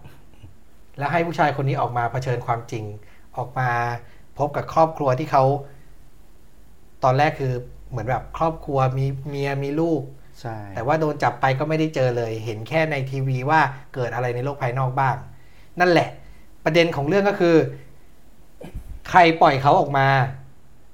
[0.97, 2.83] แล้วให้ผู้ชายคนนี้ออกมาเผชิญความจริง
[3.37, 3.69] ออกมา
[4.37, 5.43] พบกับครอบครัวที่เขา
[7.03, 7.53] ตอนแรกคือ
[7.89, 10.01] เหมือนแบบครอบครัวมีเมียมีลูก
[10.41, 13.61] ใช่แต่ว่าโดนจับไปก็ไม่ได้เจอเลย เห็นแค่ในทีวีว่า
[13.93, 15.15] เกิดอะไรในโลกภายนอกบ้าง
[15.79, 16.09] นั่นแหละ
[16.65, 17.55] ประเด็นของเรื่องก็คือ
[19.09, 20.07] ใครปล่อยเขาออกมา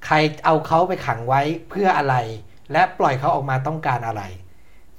[0.06, 2.16] ใครเอาเขาไปขังไว้เพื่ออะไร
[2.72, 4.22] และปล่อยเขาออกมาต้องการอะไร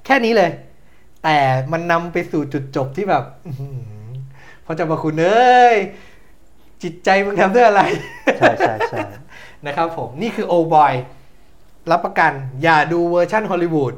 [0.04, 0.50] แค่นี้เลย
[1.24, 1.36] แต่
[1.72, 4.10] มันนำไปสู่จุดจบที่แบบอื้อหือ
[4.66, 5.76] พระเจ้าพระคุณเอ้ย
[6.82, 7.82] จิตใจมึงทำด้วยอะไร
[8.38, 9.00] ใช่ใช่ใช่
[9.66, 10.92] นะครับผม นี่คือโอบอย
[11.90, 13.94] รับประกัน อย่าดูเวอร์ชั่นฮอลลีวูด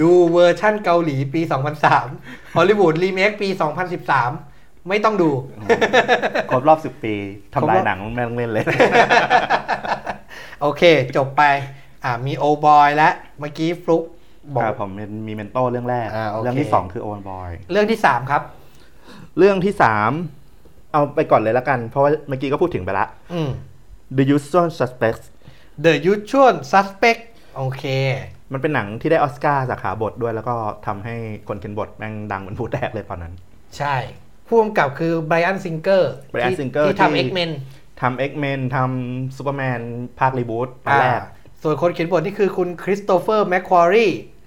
[0.00, 1.40] ดูเวอร์ชั่นเกาหลีปี
[1.98, 3.48] 2003 ฮอลลีวูดรีเมคปี
[4.18, 5.30] 2013 ไม่ต้องดู
[6.50, 7.14] ครบรอบสิบปี
[7.52, 8.64] ครบทำรลาอยบหนังแม่งเล่นเลย
[10.60, 10.82] โอเค
[11.16, 11.42] จบไป
[12.04, 14.04] อ่ามีโอบอยและเมื่อกี้ฟลุก
[14.54, 18.42] บอกครับผมเป็น Memento เรื่องแรกอ่าโอเคเรื่องที่สองคือโอนบอย เรื่องที่ 3 ครับ
[19.38, 20.10] เรื่องที่สาม
[20.92, 23.50] เอาไปก่อนเลยละกัน เพราะว่าเมื่อกี้ก็พูดถึงไปละอืม
[24.16, 25.26] The Usual Suspects
[25.84, 27.20] The Usual Suspect
[27.56, 27.84] โอเค
[28.52, 30.54] มันเป็นหนังที่ได้ออสการ์สาขาบทด้วยแล้วก็
[30.86, 31.14] ทำให้
[31.48, 33.32] คนเขียนบทแม่งดังเหมือนพลุแตกเลยตอนนั้น
[33.76, 33.94] ใช่
[34.48, 37.50] ผู้กำกับคือไบรอันซิงเกอร์ Bryan Singer ที่ที่ทำ X-Men
[38.00, 39.80] ทำ X-Men ทำซูเปอร์แมน
[40.18, 41.30] ภาค rebootตอนแรกอ่า
[41.62, 44.06] ส่วนคนเขียนบทนี่คือคุณคริสโตเฟอร์แมคควอรี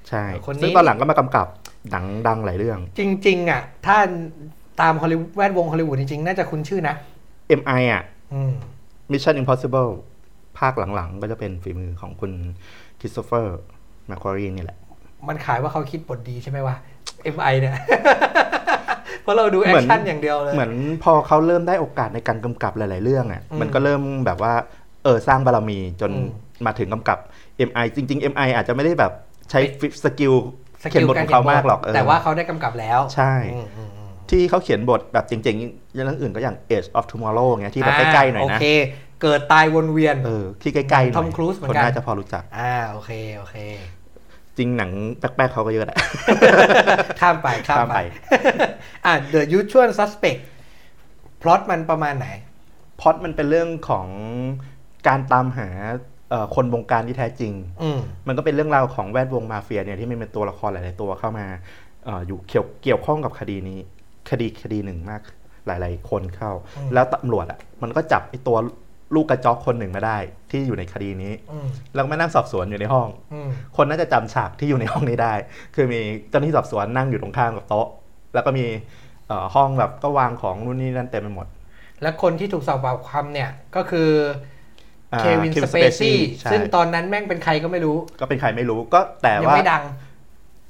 [0.09, 1.47] ใช่คนนี้ซึ่งตอนหลังก็มากำกับ
[1.91, 3.97] หนังดังหลายเรื่อง จริง ๆ อะ ถ้า
[4.81, 6.95] ตามฮอลลีแวดวงฮอลลีวูดจริง ๆ น่าจะคุ้นชื่อนะ
[7.59, 8.03] MI อะ
[8.33, 8.53] อืม
[9.11, 9.89] Mission Impossible
[10.59, 12.31] ภาคหลัง ๆ ก็จะเป็นฝีมือของคุณ
[12.99, 14.77] คริสโตเฟอร์แมคควารีนี่แหละ
[15.27, 16.75] มันขายว่าเขาคิดบทดีใช่ไหมวะ
[17.35, 17.73] MI เนี่ย
[19.23, 20.71] เพราะเราดูแอคชั่นอย่างเดียวเลย เหมือน
[21.03, 24.53] พอเขาเริ่มได้โอกาสในการกำกับหลาย ๆ เรื่องอะอืมมันก็เริ่มแบบว่า
[25.03, 26.27] เออสร้างบารมีจนอืม
[26.65, 27.17] มาถึงกำกับ
[27.69, 29.11] MI จริง ๆ MI อาจจะไม่ได้แบบ
[29.49, 29.59] ใช้
[30.03, 30.33] สกิล
[30.83, 38.65] สเขียนบทกของเขามากหรอกเออแต่ว่าเขาได้กำกับแล้ว ใช่อืมอืมอืมที่เขาเขียนบทแบบจริงๆอย่างอื่นก็อย่าง Age of Tomorrow เงี้ยที่แบบใกล้ๆหน่อยโอนะเค
[39.21, 43.55] เกิดตายวนเวียน เออ ที่ใกล้ๆหน่อย Tom Cruise เหมือนคนกันน่าจะพอรู้จัก อ่า โอเค โอเค
[44.57, 45.97] จริงหนังแป๊กๆเขาก็เยอะแหละ
[47.21, 47.99] ข้ามไปข้ามข้ามไปไป
[49.05, 50.41] อ่า The Usual Suspect
[51.41, 52.27] พล็อตมันประมาณไหน
[52.99, 54.07] พล็อดมันเป็นเรื่องของ
[55.07, 55.69] การตามหา
[56.29, 61.45] เอ่อคนบงการที่แท้จริงอืมมันก็เป็นเรื่องราวของแวดวงมาเฟียเนี่ยที่มันเป็นตัวละครหลาย ๆ ตัวเข้ามา
[62.05, 63.79] เอ่ออยู่เกี่ยวเกี่ยวข้องกับคดีนี้
[64.29, 65.21] คดีคดีหนึ่งมาก
[65.67, 68.57] หลาย ๆ คนเข้าอืมแล้วตำรวจอะมันก็จับไอ้ตัว
[69.15, 70.17] ลูกกระจอกคนหนึ่งมาได้
[70.51, 75.33] ที่อยู่ในคดีนี้อืมแล้วก็มานั่งสอบสวนอยู่ในห้องอืมคนน่าจะจำฉากที่อยู่ในห้องนี้ได้
[75.75, 77.87] คือมีเจ้าหน้าที่สอบสวนนั่งอยู่ตรงข้ามกับโต๊ะ
[78.33, 78.65] แล้วก็มี
[79.27, 81.47] เอ่อห้องแบบก็วางของนู่นนี่นั่นเต็มไปหมด
[82.01, 84.09] และคนที่ถูกสอบปากคำเนี่ยก็คือ
[85.13, 89.83] อ่าเควิน Kevin สเปซี่ใช่ซึ่งตอนนั้นแม่งเป็นใครก็ไม่รู้ ก็เป็นใครไม่รู้ก็แต่ยังว่าไม่ดัง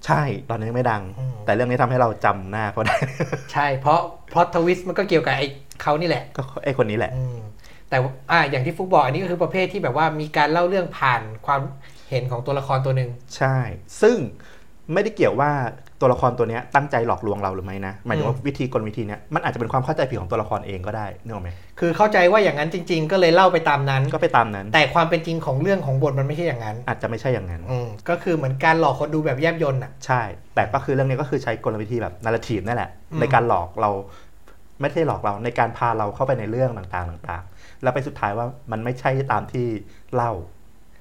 [0.05, 2.95] ใช่ตอนนี้นยังไม่ดังอืมแต่เรื่องนี้ทำให้เราจำหน้าเขาได้
[3.53, 3.99] ใช่เพราะ
[4.31, 5.45] พล็อตทวิสต์มันก็เกี่ยวกับไอ้
[5.81, 7.37] เขานี่แหละ ก็ไอ้คนนี้แหละอืม
[7.91, 11.61] แต่ว่าอ่าอย่างที่ฟุกบอกอันนี้ก็คือประเภทที่แบบว่ามีการเล่าเรื่องผ่านความ
[12.09, 13.57] เห็นของตัวละครตัวหนึ่งใช่
[14.01, 14.17] ซึ่ง
[14.93, 15.51] ไม่ได้เกี่ยวว่า
[16.01, 21.49] ตัวละครตัวเนี้ยตั้งใจหลอกลวงเราหรือไม่นะหมายถึงว่าอืมวิธีกลวิธีเนี้ยมันอาจจะเป็นความเข้าใจผิดของตัวละครเองก็ได้นึกออกไหม
[21.79, 30.21] คือเข้าใจว่าอย่างนั้นจริง ๆ ก็เลยเล่าไปตามนั้นก็ไปตามนั้น แต่ความเป็นจริงของเรื่องของบทมันไม่ใช่อย่างนั้น อาจจะไม่ใช่อย่างนั้นอืมก็คือเหมือนการหลอกคนดูแบบแยบยนต์อะใช่
[30.55, 33.89] แต่ก็คือเรื่องนี้ก็คือใช้กลวิธีแบบนาราทีฟนั่นแหละอืมในการหลอกเรา
[34.81, 37.50] ไม่ใช่หลอกเราในการพาเราเข้าไปในเรื่องต่างๆต่างๆ
[37.83, 39.65] แล้วไปสุดท้ายว่ามันไม่ใช่ตามที่
[40.15, 40.31] เล่า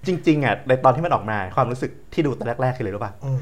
[0.06, 3.40] จริงๆอะในตอนที่มันออกมาความรู้สึกที่ดูตอนแรกๆคือเลยรู้ป่ะอืม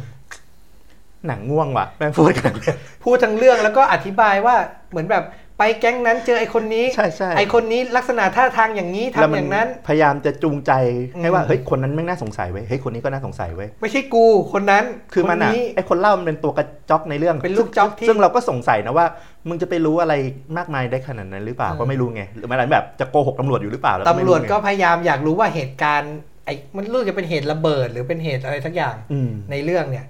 [1.27, 2.74] หนังง่วงว่ะแม่งพูดกันเลย
[3.05, 4.55] พูดทั้งเรื่องแล้วก็อธิบายว่า
[4.90, 5.24] เหมือนแบบ
[5.59, 10.73] ไปแก๊งนั้นเจอไอ้คนนี้ใช่ใช่ไอ้คนนี้ลักษณะท่าทางอย่างนี้ทำแล้วมัอย่างนั้น พยายามจะจูงใจ
[11.21, 19.07] ให้อืมว่าเฮ้ยคนนั้นแม่งน่าสงสัยเว้ยเฮ้ยคนนี้ก็น่าสงสัยเว้ยไม่ใช่กูคนนั้นคือมันนอะนี้ไอคนเล่ามันเป็นตัวกระจอกในเรื่องเป็นลูกจ๊อกที่ซึ่งเราก็สงสัยนะว่า
[19.49, 20.14] มึงจะไปรู้อะไร
[20.57, 30.07] มากมายได้ขนาดนั้นหรือเปล่าอืมก็ไม่รู้ไงหรือไม่อะไรแบบจะโกหกตำรวจอยู่หรือเปล่าแล้ไม่ตำรวจไงก็พยายามอยากรู้ว่าเหตุการณ์ไอ้มันรู้จะเป็นเหตุระเบิดหรือเป็นเหตุอะไรสักอย่างอืมในเรื่องเนี่ย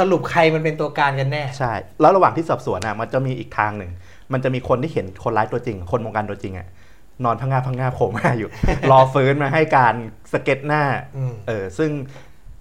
[0.00, 3.90] สรุปใครมันเป็นตัวการกันแน่ ใช่ แล้วระหว่างที่สอบสวนอะมันจะมีอีกทางหนึ่ง
[4.32, 6.66] มันจะมีคนที่เห็นคนร้ายตัวจริง คนวงการตัวจริงอะ
[7.24, 8.48] นอนพังงาบพังงาบโผล่มาอยู่
[8.90, 9.94] รอฟื้นมาให้การ
[10.32, 10.82] สเก็ตหน้า
[11.16, 11.90] อืมเออซึ่ง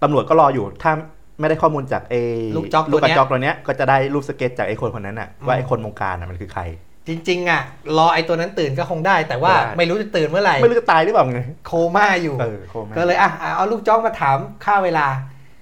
[0.04, 0.92] ตำรวจก็รออยู่ถ้า
[1.40, 2.22] ไม่ได้ข้อมูลจากไอ้
[2.58, 6.62] ลูกจ๊อกลูกกระตัวเนี้ยจอกตัวเนี้ยก็จะได้รูปสเก็ตจากไอ้คนคนนั้นอะอืมว่าไอ้คนวงการอะมันคือใคร
[7.08, 7.62] จริงๆอะ
[7.98, 15.08] รอไอ้ตัวนั้นตื่นก็คงได้ แต่ว่าได้ไม่รู้จะตื่นเมื่อไหร่ไม่รู้จะตายหรือเปล่าไงโคม่าอยู่เออโคม่าก็เลยอะอะเอาลูกจ้องมาถามค่าเวลา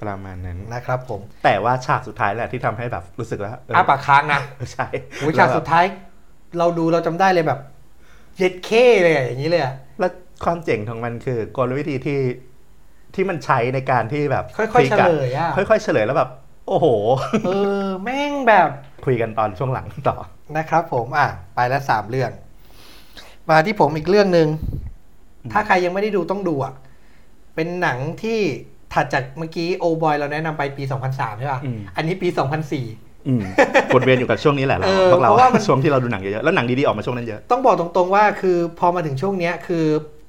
[0.02, 4.42] ประมาณนั้นนะครับผม แต่ว่าฉากสุดท้ายแหละที่ทำให้แบบรู้สึกว่าเอออ้าปากค้างนะ
[4.74, 4.88] ใช่
[5.20, 5.86] โอ้ยฉากสุดท้าย
[6.58, 7.60] เราดูเราจำได้เลยแบบ
[8.38, 8.70] เย็ดเค
[9.04, 10.12] เลยอะอย่างนี้เลยอะแล้ว
[10.46, 12.20] ความเจ๋งของมันคือกลวิธีที่
[13.16, 16.30] ที่มันใช้ในการที่แบบค่อยๆเฉลยอะค่อยๆเฉลยแล้วแบบ
[16.68, 16.88] โอ้โห
[17.46, 17.50] เอ
[17.84, 18.70] อแม่งแบบ
[19.06, 20.18] คุยกันตอนช่วงหลังต่อ
[20.58, 22.32] นะครับ ผมอะไปแล้วสามเรื่อง
[23.50, 24.48] มาที่ผมอีกเรื่องหนึ่ง
[25.52, 26.74] ถ้าใครยังไม่ได้ดูต้องดูอะ
[27.56, 28.40] เป็นหนังที่
[28.94, 33.42] ถัดจากเมื่อกี้โอบอยเราแนะนำไปปี 2003 ใช่ป่ะอืมอันนี้ปี 2004อืม
[33.94, 39.86] วนเวียนอยู่กับช่วงนี้แหละเราเออพวกเราเพราะว่ามันช่วงที่เราดูหนังเยอะๆ แล้วหนังดีๆ ออกมาช่วงนั้นเยอะ ต้องบอกตรงๆว่าคือพอมาถึงช่วงเนี้ยคือ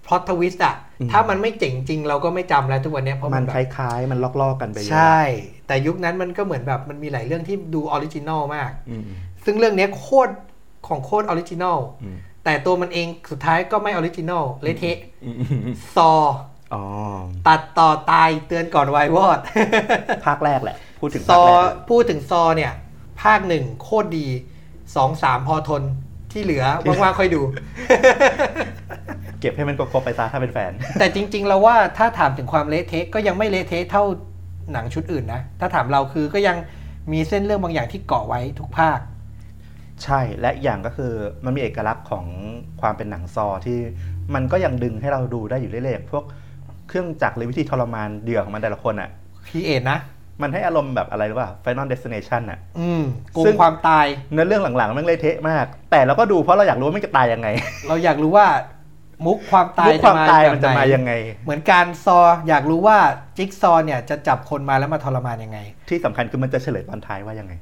[0.07, 5.21] plot twist อะอืมถ้ามันไม่เจ๋งจริงเราก็ไม่จำแล้วทุกวันเนี้ยเพราะมัมันนแบบคล้ายๆ มันลลอกๆกันไปเยอะใช่
[5.67, 9.03] แต่ยุคนั้นมันก็เหมือนแบบมันมีหลายเรื่องที่ดู original มากอืม
[9.45, 10.33] ซึ่งเรื่องเนี้ยโคตร
[10.89, 16.13] ของโคตร original อืมแต่ตัวมันเองสุดท้ายก็ไม่ original เละเทะอืมอืมอืมซออ๋อ
[17.49, 19.39] ตัดต่อตายเตือนก่อนวายวอด
[20.27, 22.73] ภาคแรกแหละ พูดถึง Saw ภาคแรกเลยพูดถึง Saw เนี่ย
[23.23, 24.27] ภาคหนึ่งโคตรดี
[24.97, 25.83] สองสามพอทน
[26.33, 27.41] ที่เหลือว่างๆค่อยดู
[29.41, 34.05] เก็บให้มันครบๆไปซะถ้าเป็นแฟน แต่จริงๆเราว่าถ้าถามถึงความเละเทะก็ยังไม่เละเทะเท่า
[34.73, 36.57] หนังชุดอื่นนะ ถ้าถามเราคือก็ยัง
[37.13, 38.99] มีเส้นเรื่องบางอย่างที่เกาะไว้ทุกภาค
[40.05, 41.13] ใช่และอีกอย่างก็คือ
[41.45, 42.25] มันมีเอกลักษณ์ของ
[42.81, 43.79] ความเป็นหนังซอที่
[44.35, 46.25] มันก็ยังดึงให้เราดูได้อยู่เรื่อยๆอย่างพวก
[46.91, 49.09] เครื่องจักรหรือวิธีทรมานเหยื่อของมันแต่ละคนอะ
[49.47, 49.99] พีเอ็นะ
[50.43, 57.49] มันให้อารมณ์แบบอะไรหรือเปล่า Final Destination อะอืมโกซึ่งงความตายเนื้อเรื่องหลังๆมันเละเทะมาก แต่เราก็ดูเพราะเราอยากรู้ว่ามันจะตายยังไง
[57.89, 58.47] เราอยากรู้ว่า
[59.27, 61.13] มุกความตายมุกความตายแบบมันจะไหมายังไง
[61.45, 62.99] เหมือนการซออยากรู้ว่า
[63.37, 67.53] จิ๊กซอเนี่ยจะจับคนมาแล้วมาทรมานยังไง ที่สำคัญคือมันจะเฉลยตอนท้ายว่ายังไง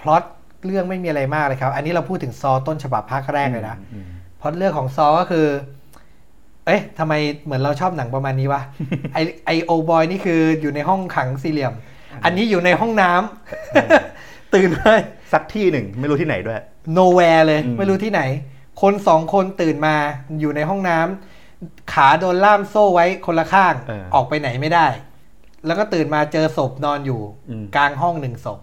[0.00, 0.22] พล็อต
[0.64, 4.06] เรื่องไม่มีอะไรมากเลยครับ อันนี้เราพูดถึงซอต้นฉบับภาคแรกเลยนะอืม
[4.40, 5.46] พล็อตเรื่องของซอก็คือ
[6.66, 7.12] เอ๊ะทำไม
[7.44, 8.62] เหมือนเราชอบหนังประมาณนี้วะ
[9.14, 11.72] ไอไอโอบอยนี่คืออยู่ในห้องขังสี่เหลี่ยม
[12.24, 14.92] อันนี้อยู่ในห้องน้ำตื่นมา
[15.32, 16.60] สักที่หนึ่งไม่รู้ที่ไหนด้วย
[16.98, 18.22] nowhere เลยอืมไม่รู้ที่ไหน
[18.82, 19.96] คนสองคนตื่นมา
[20.40, 24.86] อยู่ในห้องน้ำขาโดนล่ามโซ่ไว้คนละข้างเออออกไปไหนไม่ได้
[25.66, 28.60] แล้วก็ตื่นมาเจอศพนอนอยู่อืมกลางห้องหนึ่งศพ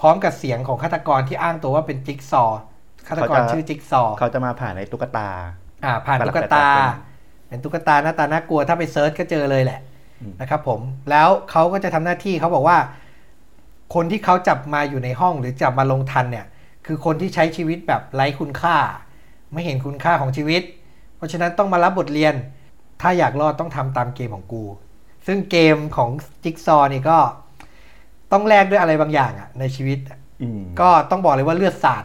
[0.00, 2.60] พร้อมกับเสียงของฆาตกรที่อ้างตัวว่าเป็นจิ๊กซอว์
[3.08, 5.28] ฆาตกรชื่อจิ๊กซอว์เขาจะมาผ่านในตุ๊กตา
[5.84, 7.13] อ่า ผ่านประหลาดตุ๊กตาแปลก
[7.48, 9.80] เป็นตุ๊กตาหน้าตาน่ากลัวถ้าไปเซิร์ชก็เจอเลยแหละ
[10.20, 10.80] อืมนะครับผม
[11.10, 12.78] แล้วเขาก็จะทำหน้าที่เขาบอกว่า
[13.94, 16.46] คนที่เขาจับมาอยู่ในห้องหรือจับมาลงทันเนี่ย
[16.86, 18.76] คือคนที่ใช้ชีวิตแบบไร้คุณค่า
[19.52, 20.62] ไม่เห็นคุณค่าของชีวิต
[21.16, 22.34] เพราะฉะนั้นต้องมารับบทเรียน
[23.00, 24.64] ถ้าอยากรอดต้องทำตามเกมของกู
[25.26, 26.10] ซึ่งเกมของ
[26.44, 27.18] จิ๊กซอว์นี่ก็
[28.32, 32.04] ต้องแลกด้วยอะไรบางอย่างอะในชีวิตอะอืมก็ต้องบอกเลยว่าเลือดสาด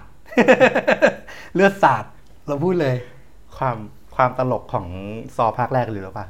[1.55, 2.03] เลือดสาด
[2.47, 2.95] เราพูดเลย
[3.57, 3.77] ความ
[4.21, 4.87] ความตลกของ
[5.35, 6.27] ซอภาคแรกหรือเปล่า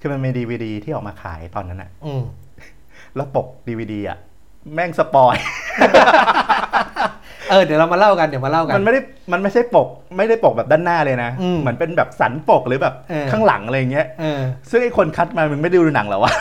[0.00, 2.24] คือมันมีดีวดีที่ออกมาขายตอนนั้นอะอืม
[3.16, 4.18] แล้วปกดีวดีอะ
[4.74, 5.36] แม่งสปอย
[7.50, 9.00] เออเดี๋ยวเรามาเล่ากันเดี๋ยวมาเล่ากัมันนไม่ได้
[9.32, 16.32] มันไม่ใช่ปกไม่ได้ปกแบบด้านหน้าเลยนะอืมเหมือนเป็นแบบสันปกหรือแบบเออข้างหลังอะไรอย่างเงี้ยเออซึ่งไอ้คนคัดมามึงไม่ได้ดูหนังเหรอวะ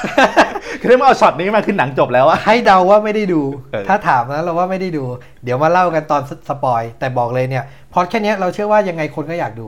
[0.80, 3.42] คือถ้ามาเอาช็อตนี้มาคือหนังจบแล้วอะให้เดาว่าไม่ได้ดู
[3.72, 5.04] เออถ้าถามนะเราว่าไม่ได้ดู
[5.44, 9.68] เดี๋ยวมาเล่ากันตอนส spoil แต่บอกเลยเนี่ยพอดแค่เนี้ยเราเชื่อว่ายังไงคนก็อยากดู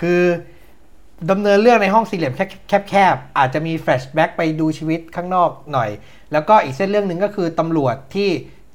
[0.00, 0.22] คือ
[1.30, 2.34] ดำเนินเรื่องในห้องสี่เหลี่ยม
[2.88, 5.90] แคบๆอาจจะมี flashback ไปดูชีวิตข้างนอกหน่อย
[6.32, 8.28] แล้วก็อีกเส้นเรื่องหนึ่งก็คือตำรวจที่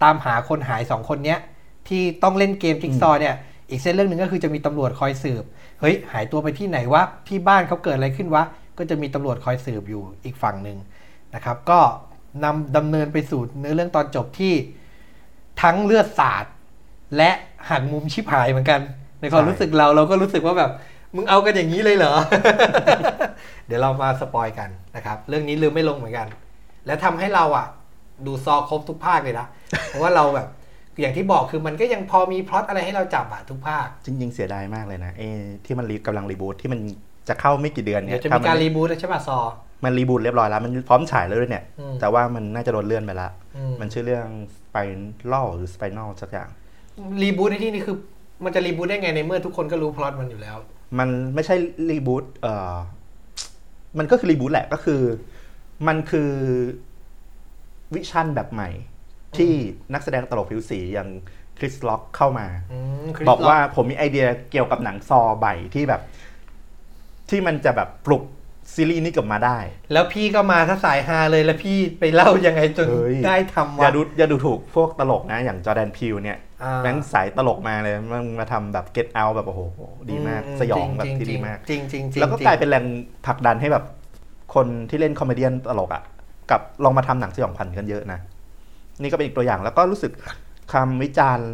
[0.04, 1.40] ตามหาคนหายสองคนเนี้ย
[1.88, 3.36] ที่ต้องเล่นเกมจิ๊กซอว์เนี่ย
[3.70, 5.44] อีกเส้นเรื่องหนึ่งก็คือจะมีตำรวจคอยสืบ
[5.82, 8.44] เฮ้ย หายตัวไปที่ไหนวะ ที่บ้านเขาเกิดอะไรขึ้นวะ
[8.78, 10.78] ก็จะมีตำรวจคอยสืบอยู่อีกฝั่งหนึ่ง
[11.36, 11.80] นะครับ ก็
[12.44, 14.54] นำดำเนินไปสู่เนื้อเรื่องตอนจบที่
[15.62, 16.46] ทั้งเลือดสาด
[17.18, 17.32] และ
[17.70, 18.82] หักมุมชิบหายเหมือนกัน
[19.22, 20.72] ในความรู้สึกเราเราก็รู้สึกว่าแบบ
[21.16, 22.14] มึงเอากันอย่างนี้เลยเหรอ
[23.68, 26.28] เดี๋ยวเรามา spoil กันนะครับ เรื่องนี้ลืมไม่ลงเหมือนกัน
[26.86, 27.68] และทำให้เราอะ
[28.26, 29.48] ดู Saw ครบทุกภาคเลยนะ
[29.88, 30.48] เพราะว่าเราแบบ
[31.02, 35.24] อย่างที่บอกคือมันก็ยังพอมีพล็อตอะไรให้เราจับอะทุกภาค จริง ๆ เสียดายมากเลยนะเออ
[35.66, 36.80] ที่มัน re กำลัง reboot ที่มัน
[37.30, 39.38] จะเข้าไม่กี่เดือนเดี๋เนี่ยยวจะมีการทำ reboot แล้วใช่ป่ะ Saw
[39.84, 46.50] มัน reboot เรียบร้อยแล้ว มันพร้อมฉายแล้วด้วยเนี่ยอืมแต่ว่ามันน่าจะโดนเลื่อนไปละอืมมันชื่อเรื่อง Spiral หรือ Spinal สักอย่าง
[47.22, 47.98] reboot ในที่นี้คือ
[48.44, 50.58] มันจะ reboot ได้ไงในเมื่อทุกคนก็รู้พล็อตมันอยู่แล้ว
[51.00, 51.56] มันไม่ใช่
[51.90, 52.76] reboot เอ่อ
[53.98, 55.02] มันก็คือ reboot แหละก็คือ
[55.88, 56.32] มันคือ
[57.94, 58.70] วิชั่นแบบใหม่
[59.40, 59.54] ที่
[59.94, 61.10] นักแสดงตลกผิวสีอย่าง
[61.58, 66.02] Chris Rock เข้ามาอืม Chris บอกว่า Rock ผมมีไอเดียเกี่ยวกับหนัง Saw ใบที่แบบ
[67.30, 68.24] ที่มันจะแบบปลุก
[68.74, 69.58] ซีรีส์นี้กลับมาได้
[69.94, 79.62] แล้วพี่ก็มาถ้าสายฮาเลยแล้วพี่ไปเล่ายังไงจนเฮ้ยได้ทำอย่าะวดูอย่าดูถูกพวกตลกนะ อย่างจอร์แดนพิวเนี่ยอ่าแม่งสายตลกมาเลยมันมาทำแบบ get out แบบโอ้โห
[80.10, 82.86] ดีมาก สยองแบบที่ดีมากจริงจริงจริงแล้วก็กลายเป็นแรง
[83.26, 83.86] ผลักดันให้แบบ
[84.56, 86.04] คนที่เล่นคอมเมเดี้ตลกอะ่ะ
[86.52, 88.20] กับลองมาทำหนังสยองขวัญกันเยอะนะ
[89.02, 90.12] นี่ก็เป็นอีกตัวอย่างแล้วก็รู้สึก
[90.74, 91.50] คำวิจารณ์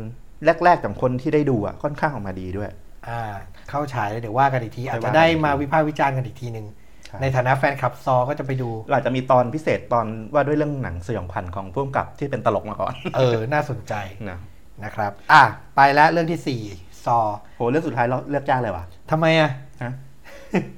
[0.63, 2.69] แรกๆของคนที่ได้ดูอะค่อนข้างออกมาดีด้วย
[3.07, 3.21] อ่า
[3.69, 6.65] เข้าฉายแล้วเดี๋ยวว่ากันอีกที อาจค่อยว่าจะได้กันอีกทีมาวิพากษ์วิจารณ์กันอีกทีหนึ่ง
[7.05, 13.93] ใช่ในฐานะแฟนคลับซอ ก็จะไปดูเราอาจจะมีตอนพิเศษตอนว่าด้วยเรื่องหนังสยองขวัญของผู้กำกับที่เป็นตลกมาก่อน เออ น่าสนใจ
[14.29, 14.37] นะ
[14.83, 15.43] นะครับ อะ
[15.75, 16.61] ไปแล้วเรื่องที่สี่
[17.05, 17.19] ซอ
[17.57, 19.51] โห เรื่องสุดท้ายเราเลือกยากเลยว่ะทำไมอะ
[19.83, 19.93] ฮะ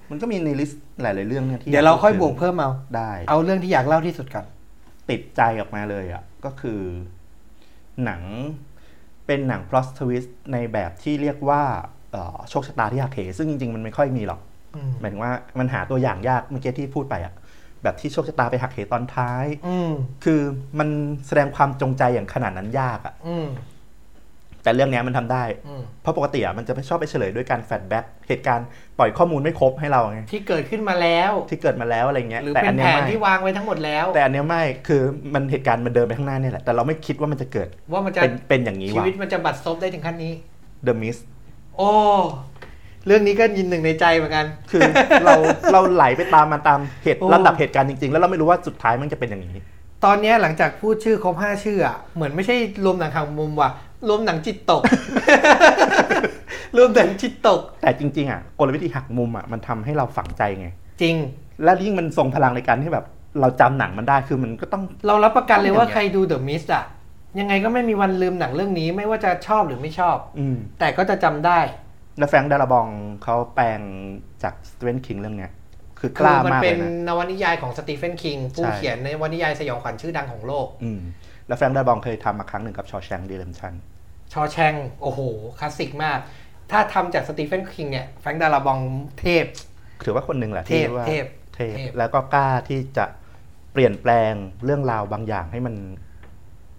[0.10, 4.45] มันก็มีในลิสต์หลาย ๆ เรื่องเนี่ยที่เดี๋ยวเราค่อยพูบถึวงกเพิ่มเอาได้ เอาเรื่องที่อยากเล่าที่สุดก่อน
[5.10, 6.82] ติดใจออกมาเลยอะก็คือ
[8.04, 8.22] หนัง
[9.26, 11.63] เป็นหนัง plot twist ในแบบที่เรียกว่า
[12.12, 14.39] เอ่อโชคชะตาที่หักเหซึ่งจริงๆ มันไม่ค่อยมีหรอก
[14.76, 17.34] อืมหมายถึงว่ามันหาตัวอย่างยากเมื่อกี้ที่พูดไปอะ
[17.84, 19.92] แบบที่โชคชะตาไปหักเหตอนท้ายอืม
[20.24, 20.42] คือ
[20.80, 20.89] มัน
[21.28, 23.48] แสดงความจงใจอย่างขนาดนั้นยากอะอืม
[24.63, 35.02] แต่เรื่องเนี้ยมันทำได้อืมเพราะปกติอะมันจะไม่ชอบไปเฉลยด้วยการแฟลชแบ็กเหตุการณ์ปล่อยข้อมูลไม่ครบให้เราไงที่เกิดขึ้นมาแล้ว ที่เกิดมาแล้วอะไรเงี้ยหรือแต่เป็อันนเนี้แผยนไม่ที่วางไว้ทั้งหมดแล้ว แต่อันเนี้ยไม่คือ
[35.34, 40.32] มันเหตุการณ์มันเดินไปข้างหน้าเนี่ยแหละแต่เราไม่คิดว่ามันจะเกิดว่ามันจะเป็นเป็นอย่างนี้ชีว่ะวิตมันจะบัดซบได้ถึงขั้นนี้
[40.88, 41.21] The Mist
[41.78, 41.91] โอ้
[43.06, 44.82] เรื่องนี้ก็ยินหนึ่งในใจเหมือนกัน คือ
[45.26, 45.36] เรา
[45.71, 49.58] เราไหลไปตามมันตามเหตุโอ้ลำดับเหตุการณ์จริงๆ แล้วเราไม่รู้ว่าสุดท้ายมันจะเป็นอย่างนี้
[50.06, 53.69] ตอนเนี้ยหลังจากพูดชื่อครบห้าชื่ออะเหมือนไม่ใช่รวมหนังทางมุมว่ะ
[54.08, 54.82] รวมหนังจิตตก
[56.78, 60.68] รวมหนังจิตตก แต่จริง ๆ อะกลวิธีหักมุมอะมันทำให้เราฝังใจไง
[61.02, 61.16] จริง
[61.63, 63.06] และยิ่งมันทรงพลังในการที่แบบ
[63.39, 66.86] เราจำหนังมันได้คือมันก็ต้อง เรารับประกันเลยว่าต้องอย่างใครดู The Mist อะ
[67.39, 71.60] ยังไงก็ไม่มีวันลืมหนังเรื่องนี้ไม่ว่าจะชอบหรือไม่ชอบ อืมแต่ก็จะจำได้
[72.18, 72.88] แล้ว Frank Darabont
[73.24, 73.80] เขาแปลง
[74.44, 75.52] จาก Stephen King เรื่องเนี้ย
[76.00, 81.02] คือกคืล้าอมันมากเป็เลนยนะนวนิยายของ Stephen King ใช่ ผู้เขียนนวนิยายสยองขวัญชื่อดังของโลก อืม
[81.48, 83.74] แล้ว Frank Darabont เคยทำมาครั้งหนึ่งกับ Shawshank Redemption
[84.34, 85.19] Shawshank โอ้โห
[85.60, 86.19] คลาสสิกมาก
[86.72, 88.80] ถ้าทำจากสตีเฟนคิงเนี่ยแฟรงค์ดาราบอง
[89.19, 89.46] เทพ
[90.06, 93.06] ถือว่าคนหนึ่งแหละเทพที่ว่าเทพเทพเทพแล้วก็กล้าที่จะ
[93.74, 94.34] เปลี่ยนแปลง
[94.65, 95.76] เรื่องราวบางอย่างให้มัน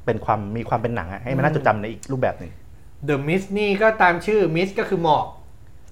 [0.04, 2.52] เป็นความมีความเป็นหนังอะให้มันน่าจดจำในอีกรูปแบบหนึ่ง
[3.08, 5.26] The Mist นี่ก็ตามชื่อ Mist ก็คือหมอก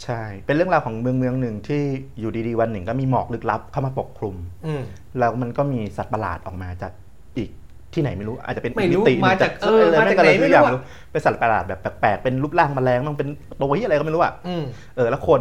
[0.05, 1.83] ใช่ เป็นเรื่องราวของเมืองเมืองหนึ่งที่
[2.19, 4.83] อยู่ดีๆวันหนึ่งก็มีหมอกลึกลับเข้ามาปกคลุมอืม
[5.19, 6.93] แล้วมันก็มีสัตว์ประหลาดออกมาจาก
[7.37, 7.51] อีก
[7.95, 13.29] ที่ไหนไม่รู้อาจจะเป็นไม่รู้มิติหนึ่งมาจากเออเลยมาจากก็เลยไหนไม่ทุกอย่างรู้อะเป็นสัตว์ประหลาดแบบแปลกๆเป็นรูปร่างแมลงมันเป็น
[13.61, 14.65] ตัวที่อะไรก็ไม่รู้อะอืม
[14.97, 15.41] เออแล้วคน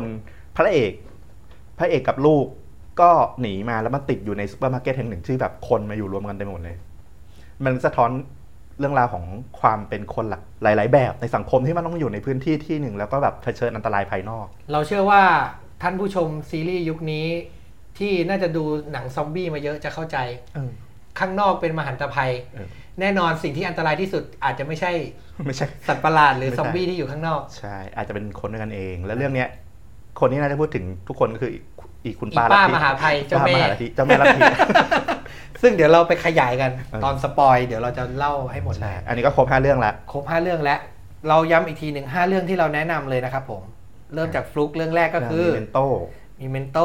[0.56, 0.92] พระเอก
[1.80, 2.46] พระเอกกับลูก
[3.02, 3.10] ก็
[3.42, 6.78] หนีมาแล้วมันติดอยู่ในซูเปอร์มาร์เก็ตแห่งหนึ่งที่แบบคนมาอยู่รวมกันเต็มไปหมดเลย
[7.66, 8.12] มันสะท้อน
[8.80, 9.26] เรื่องราวของ
[9.60, 15.22] ความเป็นคนหลากหลาย ๆ แบบในสังคมที่มันต้องอยู่ในพื้นที่ที่หนึ่งแล้วก็แบบเผชิญอันตรายภายนอก เราเชื่อว่า
[15.82, 17.28] ท่านผู้ชมซีรีส์ยุคนี้
[17.98, 20.18] ที่น่าจะดูหนังซอมบี้มาเยอะจะเข้าใจ
[21.20, 22.68] ข้างนอกเป็นมหันตภัยเออ
[23.00, 24.92] แน่นอนสิ่งที่อันตรายที่สุดอาจจะไม่ใช่
[25.46, 29.50] ไม่ใช่สัตว์ประหลาดหรือไม่ใช่ซอมบี้ที่อยู่ข้างนอก ใช่ อาจจะเป็นคนด้วยกันเอง แล้วเรื่องเนี้ย
[30.20, 31.64] คนที่น่าจะพูดถึงทุกคนก็คืออีก
[32.06, 34.42] อีกคุณอีป้าป้าลัทธิมหาภัยเจ้าแม่ป้มหลัทธิเจ้าแม่ลัทธิ
[35.62, 40.80] ซึ่งเดี๋ยวเราไปขยายกันเออตอนสปอยเดี๋ยวเราจะเล่าให้หมดเลใช่ยอันนี้ก็ครบห้าเรื่องละครบห้าเรื่องแล้ว
[41.30, 43.62] เราย้ำอีกทีหนึ่งห้าเรื่องที่เราแนะนำเลยนะครับผม
[44.14, 45.80] เริ่มจากฟลุกเรื่องแรกก็คือเมนโต
[46.40, 46.80] มีเมนโต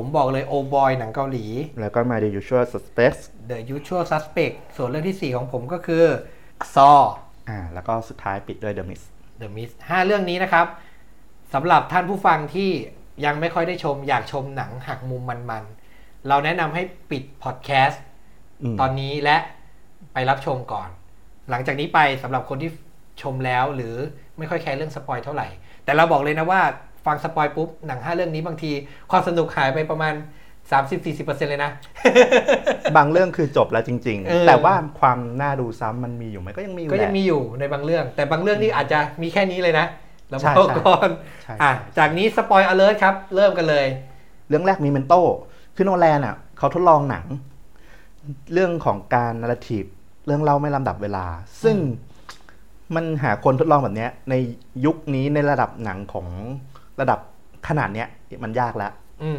[0.00, 1.46] ผมบอกเลยโอบอยหนังเกาหลี
[1.80, 6.04] แล้วก็มา The Usual Suspects The Usual Suspect ส่วนเรื่องที่ 4 ของผมก็คือ
[6.74, 6.90] ซอ
[7.48, 9.06] อ่าแล้วก็สุดท้ายปิดด้วย The Mist
[9.40, 10.66] The Mist 5เรื่องนี้นะครับ
[11.54, 12.70] สำหรับท่านผู้ฟังที่
[13.24, 18.02] ยังไม่ค่อยได้ชม อยากชมหนังหักมุมมันๆ เราแนะนำให้ปิดพอดแคสต์
[18.62, 19.36] อืมตอนนี้และ
[20.12, 20.88] ไปรับชมก่อน
[21.50, 22.70] หลังจากนี้ไปสำหรับคนที่
[23.22, 23.94] ชมแล้วหรือ
[24.38, 25.48] ไม่ค่อยแคร์เรื่อง spoil เท่าไหร่
[25.84, 26.62] แต่เราบอกเลยนะว่า
[27.08, 28.72] ฟัง spoil ปุ๊บ หนัง5เรื่องนี้บางที
[29.10, 30.14] ความสนุกหายไปประมาณ
[30.70, 31.70] 30-40%เลยนะ
[32.96, 39.86] บางเรื่องคือจบแล้วจริงเออๆแต่ว่าความน่าดูซ้ำมันมีอยู่ไหมก็ยังมีอยู่ก็แหยังละมีอยู่ในบางเรื่อง แต่บางเรื่องนี่อาจจะมีแค่นี้เลยนะ
[40.30, 41.08] เราใช่บอกใช่ก่อน
[41.42, 43.86] ใช่อะใช่จากนี้ spoiler alert ครับ เริ่มกันเลย
[44.48, 45.14] เรื่องแรก Memento
[45.76, 47.24] คือโนแลนอะเขาทดลองหนัง
[48.52, 49.84] เรื่องของการ narrative
[50.26, 51.26] เรื่องเล่าไม่ลำดับเวลา
[51.62, 51.76] ซึ่ง
[52.94, 54.34] มันหาคนทดลองแบบเนี้ยใน
[54.84, 56.26] ยุคนี้ในระดับหนังของ
[57.00, 57.18] ระดับ
[57.68, 58.08] ขนาดเนี้ย
[58.44, 59.38] มันยากแล้วอืม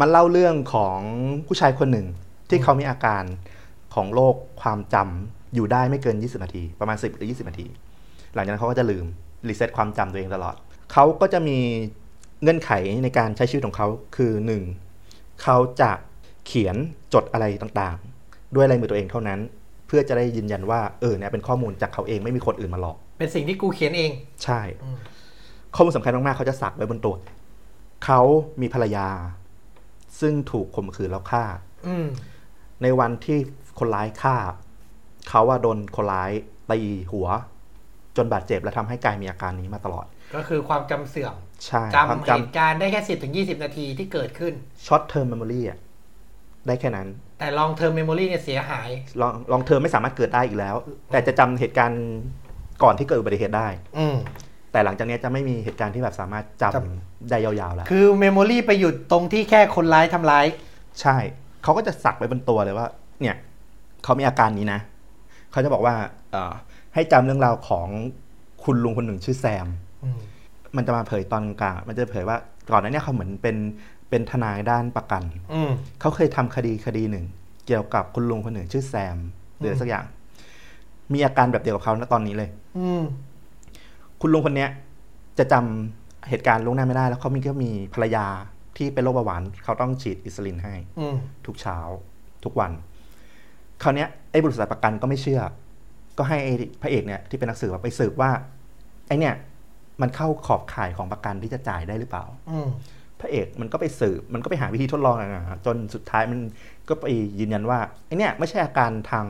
[0.00, 0.98] มันเล่าเรื่องของ
[1.46, 2.06] ผู้ชายคนหนึ่ง
[2.48, 3.24] ที่เขามีอาการ
[3.94, 7.66] ของโรคความจำอยู่ได้ไม่เกิน 20 นาที ประมาณ 10 หรือ 20 นาที
[8.34, 9.04] หลังจากนั้นเขาก็จะลืม
[9.48, 10.54] รีเซ็ตความจำตัวเองตลอด
[10.92, 11.58] เขาก็จะมี
[12.42, 12.70] เงื่อนไข
[13.02, 14.62] ในการใช้ชีวิตของเขาคือหนึ่ง
[15.42, 15.90] เขาจะ
[16.46, 16.76] เขียน
[17.14, 19.40] จดอะไรต่างๆ ด้วยลายมือตัวเองเท่านั้น
[19.86, 24.10] เพื่อจะได้ยืนยันว่าเออเนี่ยเป็นข้อมูลจากเขาเองไม่มีคนอื่นมาหลอก เป็นสิ่งที่กูเขียนเอง
[24.44, 24.96] ใช่อืม
[25.74, 27.14] ข้อมูลสำคัญมากๆ เขาจะสักไว้บนตัว
[28.04, 28.20] เขา
[28.60, 29.08] มีภรรยา
[30.20, 31.44] ซึ่งถูกข่มขืนแล้วฆ่า
[31.86, 32.06] อืม
[32.82, 33.38] ในวันที่
[33.78, 34.36] คนร้ายฆ่า
[35.28, 36.30] เขาว่าโดนคนร้าย
[36.70, 36.80] ตี
[37.12, 37.28] หัว
[38.16, 41.34] จนบาดเจ็บและทำให้กายมีอาการนี้มาตลอด ก็คือความจำเสื่อม
[41.66, 45.78] ใช่ความจำจเหตุการณ์ได้แค่สิบถึงยี่สิบนาทีที่เกิดขึ้น short term memory อะ
[46.66, 48.88] ได้แค่นั้น แต่ long term memory เนี่ยเสียหาย
[49.20, 50.76] long long term ไม่สามารถเกิดได้อีกแล้ว
[51.12, 52.04] แต่จะจำเหตุการณ์
[52.82, 54.16] ก่อนที่เกิดอุบัติเหตุได้ อืม
[54.72, 56.76] แต่หลังจากนี้จะไม่มีเหตุการณ์ที่แบบสามารถจำ
[57.30, 60.46] ได้ยาวๆแล้ว คือ memory ไปหยุดตรงที่แค่คนร้ายทำร้าย
[61.00, 61.16] ใช่
[61.62, 62.86] เขาก็จะสักไว้บนตัวเลยว่า
[63.20, 63.36] เนี่ย
[64.04, 64.80] เขามีอาการนี้นะ
[65.50, 65.94] เขาจะบอกว่า
[66.32, 66.52] เอ่อ
[66.94, 67.88] ให้จำเรื่องราวของ
[68.64, 69.66] คุณลุงคนหนึ่งชื่อแซม
[70.04, 70.18] อืม
[70.76, 72.36] มันจะมาเผยตอนกลาง มันจะเผยว่า
[72.72, 73.56] ก่อนหน้านี้เขาเหมือนเป็น
[74.10, 77.24] เป็นทนายด้านประกันอืมเขาเคยทำคดีคดีหนึ่ง
[77.66, 79.16] เกี่ยวกับคุณลุงคนหนึ่งชื่อแซม
[79.56, 80.04] หรืออะไรสักอย่าง
[81.12, 83.02] มีอาการแบบเดียวกับเขาณตอนนี้เลย อืม
[84.20, 84.70] คุณลุงคนเนี้ย
[85.38, 88.26] จะจำเหตุการณ์ล่วงหน้าไม่ได้ แล้วเขามีก็มีภรรยา
[88.76, 91.78] ที่เป็นโรคเบาหวานเขาต้องฉีดอินซูลินให้อืมทุกเช้า
[92.44, 92.72] ทุกวัน
[93.82, 95.40] คราวเนี้ยไอ้บริษัทประกันก็ไม่เชื่อ
[96.18, 96.52] ก็ให้ไอ้
[96.82, 98.30] พระเอกเนี่ยที่เป็นนักสืบอะไปสืบว่า
[99.08, 99.34] ไอ้เนี่ย
[100.00, 102.68] มันเข้าขอบข่ายของประกันที่จะจ่ายได้หรือเปล่าอืม
[103.20, 106.40] พระเอกมันก็ไปสืบมันก็ไปหาวิธีทดลองต่างๆจนสุดท้ายมัน
[106.88, 107.06] ก็ไป
[107.40, 109.26] ยืนยันว่าไอ้เนี่ยไม่ใช่อาการทาง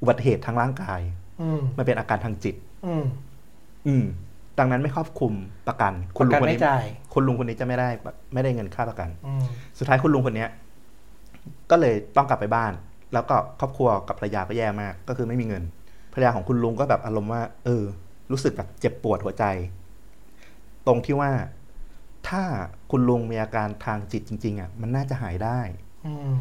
[0.00, 1.00] อุบัติเหตุทางร่างกาย
[1.40, 2.56] อืมมันเป็นอาการทางจิต
[3.86, 4.06] อืมอืม
[4.58, 5.32] ดังนั้นไม่ครอบคลุม
[5.68, 7.88] ประกันปคุณระลุกังนคนไม่นี้จ่ายคุณลุงคนนี้จะไม่ได้
[8.34, 9.44] ไม่ได้เงินค่าประกันอืม
[9.78, 10.48] สุดท้ายคุณลุงคนเนี้ย
[11.70, 12.72] ก็เลยต้องกลับไปบ้าน
[13.12, 15.62] แล้วก็ครอบครัวกับภรรยาก็แย่มาก ก็คือไม่มีเงิน
[16.12, 17.84] ภรรยาของคุณลุงก็แบบอารมณ์ว่า เออ
[18.30, 19.44] รู้สึกแบบเจ็บปวดหัวใจ
[20.86, 21.30] ตรงที่ว่า
[22.28, 22.42] ถ้า
[22.90, 25.60] คุณลุงมีอาการทางจิตจริง ๆอะมันน่าจะหายได้
[26.06, 26.32] อืม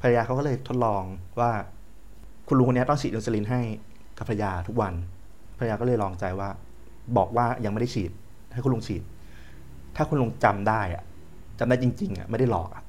[0.00, 1.02] ภรรยาเขาก็เลยทดลอง
[1.40, 1.50] ว่า
[2.48, 3.60] คุณลุงคนนี้ต้องฉีดอินซูลินให้
[4.18, 4.94] กับภรรยาทุกวัน
[5.58, 6.48] ภรรยาก็เลยลองใจว่า
[7.16, 8.10] บอกว่ายังไม่ได้ฉีด
[8.52, 9.02] ให้คุณลุงฉีด
[9.96, 11.02] ถ้าคุณลุงจำได้อะ
[11.58, 12.84] จำได้จริงๆอะไม่ได้หลอกอะ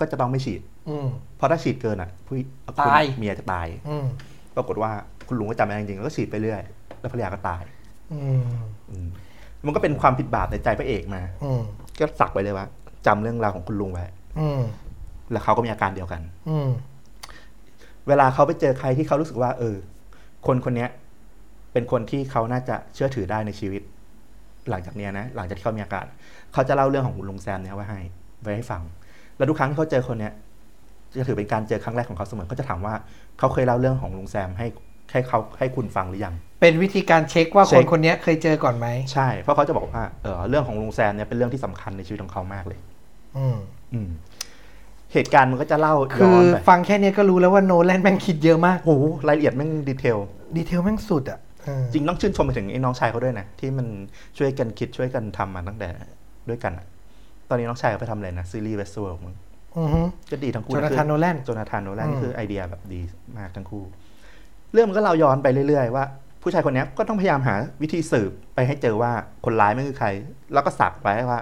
[0.00, 2.34] ก็จะต้องไม่ฉีด อืมเพราะถ้าฉีดเกินอะผู้
[2.66, 4.06] คุณตายเมียจะตาย อืม
[4.56, 4.90] ปรากฏว่า
[5.28, 6.62] คุณลุงก็จำไม่ได้จริงๆแล้วก็ฉีดไปเรื่อย
[7.00, 7.62] แล้วภรรยาก็ตาย
[8.12, 8.42] อืม
[8.90, 9.08] อืม
[9.66, 11.62] มันก็เป็นความผิดบาปในใจพระเอกมาอืม
[11.98, 12.66] ก็สักไว้เลยว่า
[13.06, 14.04] จำเรื่องราวของคุณลุงไว้
[14.40, 14.62] อืม
[15.30, 16.68] แล้วเขาก็มีอาการเดียวกัน อืม
[18.08, 19.76] เวลาเขาไปเจอใครที่เขารู้สึกว่า เออ
[20.46, 20.90] คนคนเนี้ย
[21.78, 23.82] เป็นคนที่เขาน่าจะเชื่อถือได้ในชีวิต
[24.70, 26.06] หลังจากเนี้ยนะหลังจากที่เขามีอาการ
[26.52, 28.00] เขาจะเล่าเรื่องของคุณลุงแซมเนี่ยไว้ให้
[28.42, 28.82] ไว้ให้ฟัง
[29.36, 30.32] แล้วทุกครั้งที่เขาเจอคนเนี้ย
[31.18, 32.94] จะถือเป็นการเจอครั้งแรกของเขาเสมอเขาจะถามว่า
[33.38, 34.66] เขาเคยเล่าเรื่องของลุงแซมให้
[35.12, 42.78] ให้เขาให้คุณฟังหรือยัง เป็นวิธีการเช็คว่าเช็คนค คนนี้เคยเจอก่อนไหมใช่ เพราะเขาจะบอกว่าเออเรื่องของลุงแซมเนี่ยเป็นเรื่องที่สำคัญในชีวิตของเขามากเลย
[43.36, 43.56] อืม
[43.92, 44.08] อืม
[45.12, 50.18] เหตุการณ์มันก็จะเล่าคืย้ออนไปฟังแค่เนี้ยก็รู้แล้วว่าโนแลนแม่งคิดเยอะมาก โอ้โหรายละเอียดแม่งดีเทล
[50.56, 51.47] ดีเทลแม่งสุดอะเออ
[51.92, 53.86] จริงต้องชื่นชมไปถึงไอ้น้องชายเขาด้วยนะที่มัน
[54.38, 55.88] ช่วยกันคิดช่วยกันทำมาตั้งแต่
[56.48, 56.86] ด้วยกันอะ
[57.48, 59.36] ตอนนี้น้องชายเขาไปทำอะไรนะซีรีส์เวสต์เวิลด์มั้ง
[59.78, 60.00] อือฮึ
[60.30, 63.00] ก็ดีทั้งคู่โจนาธานโนแลนโจนาธานโนแลนอืมนี่คือไอเดียแบบดี
[63.38, 63.84] มากทั้งคู่
[64.72, 66.04] เรื่องมันก็เราย้อนไปเรื่อยๆว่า
[66.42, 69.12] ผู้ชายคนเนี้ยก็ต้องพยายามหาวิธีสืบไปให้เจอว่า
[69.44, 70.08] คนร้ายไม่คือใคร
[70.52, 71.40] แล้วก็สักไว้ว่า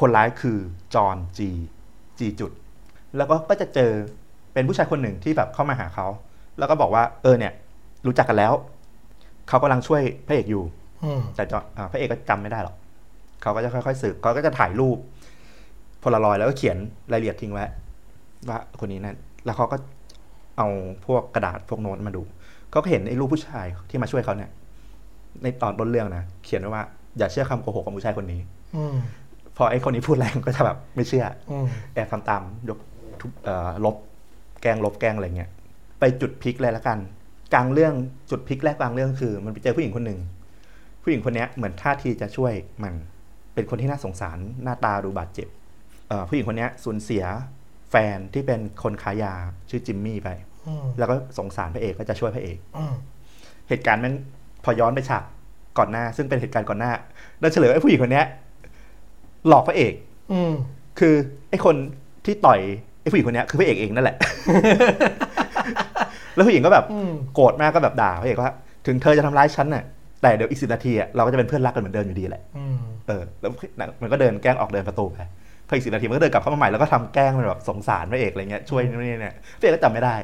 [0.00, 0.58] คนร้ายคือ
[0.94, 1.48] จอห์นจี
[2.18, 2.52] จีจุด
[3.16, 3.90] แล้วก็ก็จะเจอ
[4.52, 6.06] เป็นผู้ชายคนหนึ่งที่แบบเข้ามาหาเขา
[6.58, 7.52] แล้วก็บอกว่าเออเนี่ย
[8.06, 8.52] รู้จักกันแล้ว
[9.48, 10.62] เขากำลังช่วยพระเอกอยู่
[11.04, 12.74] อืมแต่จออ่าพระเอกก็จำไม่ได้หรอก
[13.42, 14.98] เขาก็จะค่อยๆสืบเขาก็จะถ่ายรูป
[16.00, 16.76] โพลารอยด์แล้วก็เขียน
[17.12, 17.64] รายละเอียดทิ้งไว้
[18.48, 19.76] ว่าคนนี้นั่นแล้วเขาก็
[20.56, 20.68] เอา
[21.06, 22.22] พวกกระดาษพวกโน้ตมาดู
[22.70, 24.50] เขาก็เห็นไอ้รูปผู้ชายที่มาช่วยเขาเนี่ย
[25.42, 26.84] ในตอนต้นเรื่องนะเขียนไว้ว่า
[27.18, 28.40] อย่าเชื่อคำโกหกของผู้ชายคนนี้
[28.76, 28.96] อืม
[29.56, 32.78] พอไอ้คนนี้พูดแรงก็จะแบบไม่เชื่ออืมแอบทำตามยก
[33.20, 33.96] ทุกเอ่อลบ
[34.62, 35.50] แกล้งลบแกล้งอะไรเงี้ย
[35.98, 36.98] ไปจุดพลิกเลยละกัน
[37.54, 37.94] กลางเรื่อง
[38.30, 40.18] จุดพลิกแรกกลางเรื่องคือ มันไปเจอผู้หญิงคนหนึ่ง
[41.02, 42.94] ผู้หญิงคนเนี้ยเหมือนท่าทีจะช่วยมัน
[43.54, 45.48] เป็นคนที่น่าสงสารหน้าตาดูบาดเจ็บ
[46.08, 47.24] เอ่อผู้หญิงคนเนี้ยสูญเสีย
[47.90, 49.32] แฟนที่เป็นคนขายยา
[49.70, 50.28] ชื่อจิมมี่ไป
[50.66, 52.94] อืมแล้วก็สงสารพระเอกก็จะช่วยพระเอกอืม
[53.68, 54.14] เหตุการณ์แมัน
[54.64, 55.24] พอย้อนไปฉาก
[55.78, 56.92] ก่อนหน้า ซึ่งเป็นเหตุการณ์ก่อนหน้า
[57.40, 58.26] เราเฉลยว่าไอ้ผู้หญิงคนเนี้ย
[59.48, 59.92] หลอกพระเอก
[60.32, 60.52] อืม
[60.98, 61.14] คือ
[61.50, 61.76] ไอ้คน
[62.24, 62.60] ที่ต่อย
[63.02, 64.16] ไอ้ผู้หญิงคนเนี้ยคือพระเอกเองนั่นแหละ
[66.38, 68.54] แล้วผู้หญิงก็แบบอืมโกรธมากก็แบบด่าพระเอกว่า
[68.86, 69.84] ถึงเธอจะทำร้ายฉันน่ะ
[70.22, 73.50] แต่เดี๋ยวอีกสิบนาทีอะเราก็จะเป็นเพื่อนรักกันเหมือนเดิมอยู่ดีแหละอืมเออแล้ว
[74.02, 75.18] มันก็เดินแกล้งออกเดินประตูไป
[75.68, 80.14] พออีกสิบนาทีมันก็เดินกลับเข้ามาใหม่แล้วก็ทำแกล้งมันแบบสงสารพระเอกอะไรเงี้ยช่วยนู่นนี่เนี่ยพระเอกก็จำไม่ได้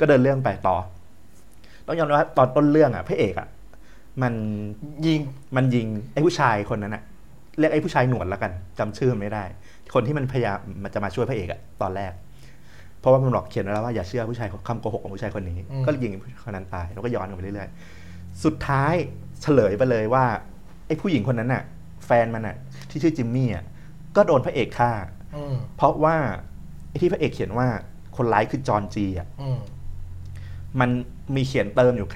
[0.00, 0.76] ก็เดินเรื่องไปต่อ
[1.86, 3.48] ต้องยอมรับว่าตอนต้นเรื่องอะพระเอกอะ
[4.22, 4.34] มัน
[5.06, 5.20] ยิง
[5.56, 7.02] มันยิงไอ้ผู้ชายคนนั้นอะ
[7.58, 9.44] เรียกไอ้ผู้ชายหนวดแล้วกันจำชื่อมันไม่ได้
[9.94, 12.25] คนที่มันพยายามมันจะมาช่วยพระเอกอะตอนแรกเพ
[13.06, 16.12] ราะว่ามันบอกเขียนไว้แล้วว่าอย่าเชื่อผู้ชายคำโกหกของผู้ชายคนนี้อืมก็ยิง
[16.44, 18.94] คนนั้นตายแล้วก็ย้อนกันไปเรื่อยๆ สุดท้าย
[19.42, 20.24] เฉลยไปเลยว่า
[20.86, 21.62] ไอ้ผู้หญิงคนนั้นน่ะ
[22.06, 22.56] แฟนมันอะ
[22.90, 23.64] ที่ชื่อจิมมี่อะ
[24.16, 24.90] ก็โดนพระเอกฆ่า
[25.36, 26.16] อืมเพราะว่า
[26.88, 27.68] ไอ้ที่พระเอกเขียนว่า
[28.16, 29.58] คนร้ายคือจอห์นจีอะอืม
[30.80, 30.90] มัน
[31.36, 32.08] มีเขียนเติมอยู่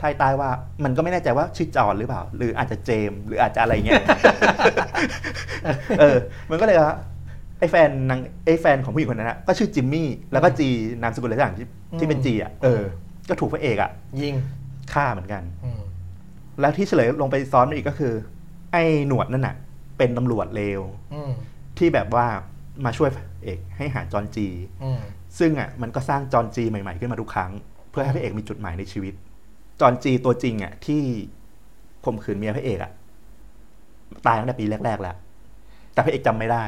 [0.00, 0.50] ใต้ใต้ว่า
[0.84, 4.02] มันก็ไม่แน่ใจว่าชื่อจอห์นหรือเปล่า หรืออาจจะเจมส์หรืออาจจะอะไรเงี้ย
[6.00, 6.16] เออ
[6.50, 6.96] มันก็เลยว่า
[7.64, 10.68] ไอ้แฟนนางไอ้แฟนของผู้หญิงคนนั้นนะก็ชื่อจิมมี่แล้วก็จี
[11.02, 11.66] นามสกุลอะไรสักอย่างที่
[11.98, 12.82] ที่เป็นจีอะเออ
[13.28, 13.90] ก็ถูกพระเอกอะ
[14.20, 14.34] ยิง
[14.92, 15.80] ฆ่าเหมือนกันอืม
[16.60, 18.12] แล้วที่เฉลยลงไปซ้อนมาอีกก็คือ
[18.72, 19.56] ไอ้หนวดนั่นน่ะ
[19.98, 20.80] เป็นตำรวจเลว
[21.14, 21.32] อืม
[21.78, 22.26] ที่แบบว่า
[22.84, 24.46] มาช่วยพระเอกให้หาจอนจี
[24.82, 25.00] อืม
[25.38, 27.50] ซึ่งอะมันก็สร้างจอนจีใหม่ๆขึ้นมาทุกครั้ง
[27.90, 29.14] เพื่อให้พระเอกมีจุดหมายในชีวิต
[29.80, 31.02] จอนจีตัวจริงอะ ที่
[32.04, 32.92] ข่มขืนเมียพระเอกอะ
[34.26, 35.16] ตายตั้งแต่ปีแรกๆแล้ว
[35.92, 36.64] แต่พระเอกจำไม่ได้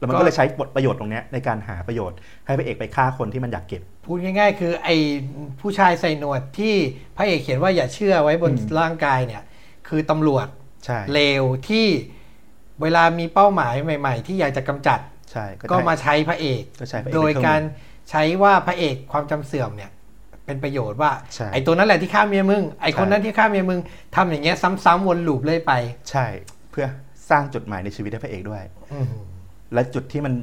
[0.00, 4.96] แล้วมันก็เลยใช้บทประโยชน์ตรงเนี้ยในการหาประโยชน์ ให้พระเอกไปฆ่าคนที่มันอยากเก็บ พูดง่ายๆ คือไอ้
[5.60, 6.74] ผู้ชายใส่หนวดที่
[7.16, 9.42] พระเอกเขียนว่าอย่าเชื่อไว้บนอืมร่างกายเนี่ย
[9.88, 10.46] คือตำรวจ
[10.84, 11.86] ใช่เลวที่
[12.82, 17.60] เวลามีเป้าหมายใหม่ ๆ ที่อยากจะกำจัดใช่ก็ได้มาใช้พระเอกก็ใช้พระเอกโดยเป็นเครื่องมือการ
[18.10, 19.90] ใช้ว่าพระเอกความจำเสื่อมเนี่ย
[20.46, 23.80] เป็นประโยชน์ว่าใช่ไอ้ตัวนั้นแหละที่ฆ่าเมียมึงไอ้คนใช่นั้นที่ฆ่าเมียมึง
[24.16, 25.72] ทำอย่างเงี้ยซ้ำๆวนลูปเลยไป
[26.10, 26.26] ใช่
[26.70, 26.86] เพื่อ
[27.30, 29.06] สร้างจุดหมายในชีวิตให้พระเอกด้วยอืม
[29.74, 30.34] และจุดที่มัน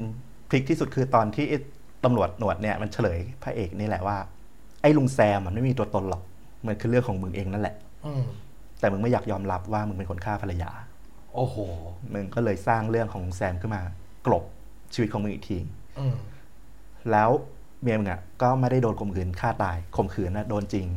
[0.50, 1.58] พลิกที่สุดคือตอนที่ไอ้
[2.04, 4.18] ตำรวจหนวดเนี่ยมันเฉลยพระเอกนี่แหละว่า
[4.82, 6.22] ไอ้ลุงแซมมันไม่มีตัวตนหรอก
[6.66, 7.76] มันคือเรื่องของมึงเองนั่นแหละ
[8.06, 8.24] อืม
[8.80, 10.72] แต่มึงไม่อยากยอมรับว่ามึงเป็นคนฆ่าภรรยา
[11.36, 11.56] โอ้โห
[12.14, 13.82] มึงก็เลยสร้างเรื่องของลุงแซมขึ้นมา
[14.26, 14.44] กลบ
[14.94, 15.58] ชีวิตของมึงอีกที
[16.00, 16.16] อืม
[17.12, 17.30] แล้ว
[17.82, 20.88] เมียมึงอะก็ไม่ได้โดนข่มขืนฆ่าตายข่มขืนนะโดนจริง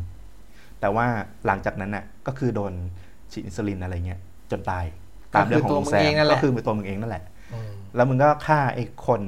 [0.80, 1.06] แต่ว่า
[1.46, 2.72] หลังจากนั้นน่ะ ก็คือโดน
[3.32, 4.20] ฉีดอินซูลินอะไรเงี้ย
[4.50, 4.84] จนตาย
[5.34, 6.02] ตามเรื่องของลุงแซม
[6.32, 7.39] ก็คือมือตัวมึงเองนั่นแหละอืม
[7.96, 9.20] แล้วมึงก็ฆ่าไอ้คน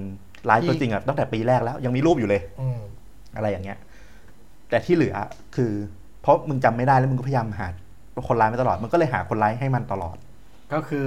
[0.49, 2.81] ร้ายตัวที่จริงอะตั้งแต่ปีแรกแล้ว ยังมีรูปอยู่เลยอืม
[3.37, 3.79] อะไรอย่างเงี้ย
[4.71, 5.15] แต่ที่เหลือ
[5.57, 5.73] คือ
[6.23, 7.67] เพราะมึงจำไม่ได้แล้วมึงก็พยายามหา
[8.29, 10.17] คนร้ายมาตลอดมึงก็เลยหาคนร้ายให้มันตลอด
[10.73, 11.07] ก็คือ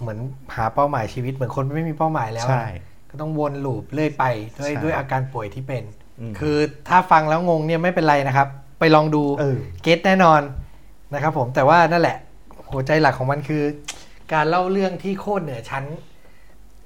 [0.00, 0.18] เหมือน
[0.56, 2.66] หาเป้าหมายชีวิตเหมือนคนไม่มีเป้าหมายแล้วอะใช่
[3.10, 4.24] ก็ต้องวนลูปเรื่อยไป
[4.58, 5.84] ด้วยใช่ด้วยอาการป่วยที่เป็น
[6.20, 6.56] อืมคือ
[6.88, 8.48] ถ้าฟังแล้วงงเนี่ยไม่เป็นไรนะครับ
[8.80, 10.40] ไปลองดูเออเก็ตแน่นอน
[11.14, 12.16] นะครับ ผมแต่ว่านั่นแหละ
[12.70, 13.62] หัวใจหลักของมันคือ
[14.32, 15.84] การเล่าเรื่องที่โคตรเหนือชั้น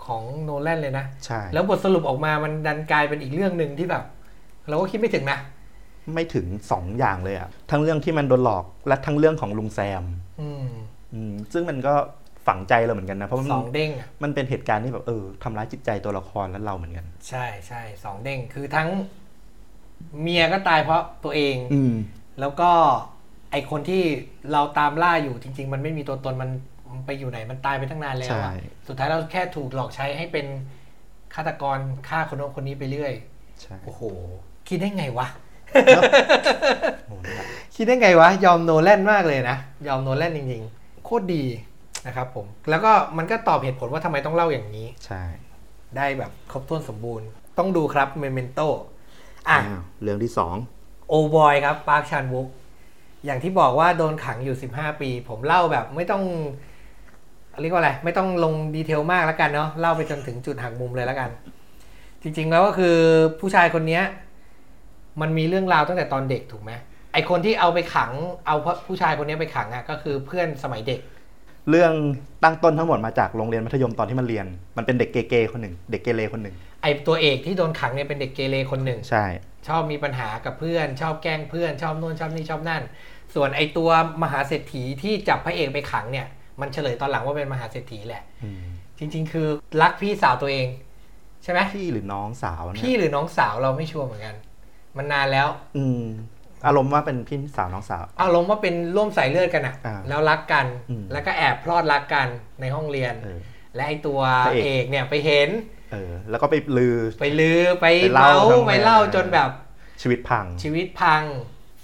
[0.06, 4.04] ของโนแลนเลยนะ ใช่ แล้วบทสรุปออกมามันดันกลายเป็นอีกเรื่องหนึ่งที่แบบ
[4.68, 5.38] เราก็คิดไม่ถึงนะ
[6.14, 10.04] ไม่ถึงสองอย่างเลยอะทั้งเรื่องที่มันโดนหลอกและทั้งเรื่องของลุงแซม
[10.40, 10.66] อืม
[11.14, 11.94] อืมซึ่งมันก็
[12.46, 18.88] ฝังใจเราเหมือนกันนะเพราะมันสองเด้งอะมันเป็นเหตุการณ์ที่แบบเออทำร้ายจิตใจตัวละครและเราเหมือนกัน ใช่ใช่สองเด้งคือทั้ง
[20.20, 21.94] เมียก็ตายเพราะตัวเอง อืม
[22.40, 22.70] แล้วก็
[23.50, 24.02] ไอคนที่
[24.52, 26.73] เราตามล่าอยู่จริง ๆ มันไม่มีตัวตนมันมัน
[27.06, 28.52] ไปอยู่ไหนมันตายไปตั้งนานแล้วใช่อะ
[28.88, 30.46] สุดท้ายเราแค่ถูกหลอกใช้ให้เป็น
[31.34, 31.78] ฆาตกร
[32.08, 33.12] ฆ่าคนโน้นคนนี้ไปเรื่อย
[33.60, 34.02] ใช่โอ้โห
[34.68, 35.26] คิดได้ไงวะ
[37.06, 39.56] โอ้เนี่ยคิดได้ไงวะ ยอมโนแลนมากเลยนะ
[39.86, 41.44] ยอมโนแลนจริงๆ โคตรดี
[42.06, 45.22] นะครับผม แล้วก็มันก็ตอบเหตุผลว่าทำไมต้องเล่าอย่างนี้ ใช่
[45.96, 47.28] ได้แบบครบถ้วนสมบูรณ์
[47.58, 48.60] ต้องดูครับ Memento
[49.48, 50.56] อะอ้าวเรื่องที่สอง
[51.08, 52.48] โอบอยครับ Park Chan-wook
[53.24, 56.22] อย่างที่บอกว่าโดนขังอยู่ 15 ปี ผมเล่าแบบไม่ต้อง
[57.60, 61.30] เรียกว่าอะไร ไม่ต้องลง detail มากแล้วกันเนาะเล่าไปจนถึงจุดหักมุมเลยแล้วกัน
[62.22, 62.96] จริง ๆ แล้วก็คือ
[63.40, 64.02] ผู้ชายคนเนี้ย
[65.20, 66.72] มันมีเรื่องราวตั้งแต่ตอนเด็กถูกไหม
[67.12, 68.10] ไอคนที่เอาไปขัง
[68.46, 71.00] เอาผู้ชายคนนี้ไปขังอะก็คือเพื่อนสมัยเด็ก
[71.70, 71.92] เรื่อง
[72.42, 74.46] ตั้งต้นทั้งหมดมาจากโรงเรียนมัธยมตอนที่มันเรียน
[74.76, 79.26] มันเป็นเด็กเกเรคนหนึ่งเด็กเกเรคนหนึ่งไอตัวเอกที่โดนขังเนี่ยเป็นเด็กเกเรคนหนึ่งใช่
[79.68, 82.82] ชอบมีปัญหากับเพื่อน ชอบแกล้งเพื่อน ชอบนู่นชอบนี่ชอบนั่น
[83.34, 83.90] ส่วนไอตัว
[84.22, 86.26] มหาเศรษฐีที่จับพระเอกไปขังเนี่ย
[86.60, 88.64] มันเฉลยตอนหลังว่าเป็นมหาเศรษฐีแหละอืม
[88.98, 89.48] จริง ๆ คือ
[89.82, 90.68] รักพี่สาวตัวเอง
[91.42, 94.36] ใช่ไหมพี่หรือน้องสาวเนี่ยพี่หรือน้องสาวเราไม่ชัวร์เหมือนกัน
[94.96, 96.02] มันนานแล้ว อืม
[96.66, 102.28] อารมณ์ว่าเป็นพี่สาวน้องสาว อารมณ์ว่าเป็นร่วมสายเลือดกันอะอ่าแล้วรักกันอืมแล้วก็แอบพลอดรักกัน
[102.60, 103.40] ในห้องเรียนเออ
[103.74, 105.48] และไอตัวพระเอกเอกเนี่ยไปเห็น
[105.92, 109.50] เออแล้วก็ไปลือไปลือไปไปเล่าเมาทั้งไปเล่าเออจนแบบ
[110.02, 111.22] ชีวิตพัง ชีวิตพัง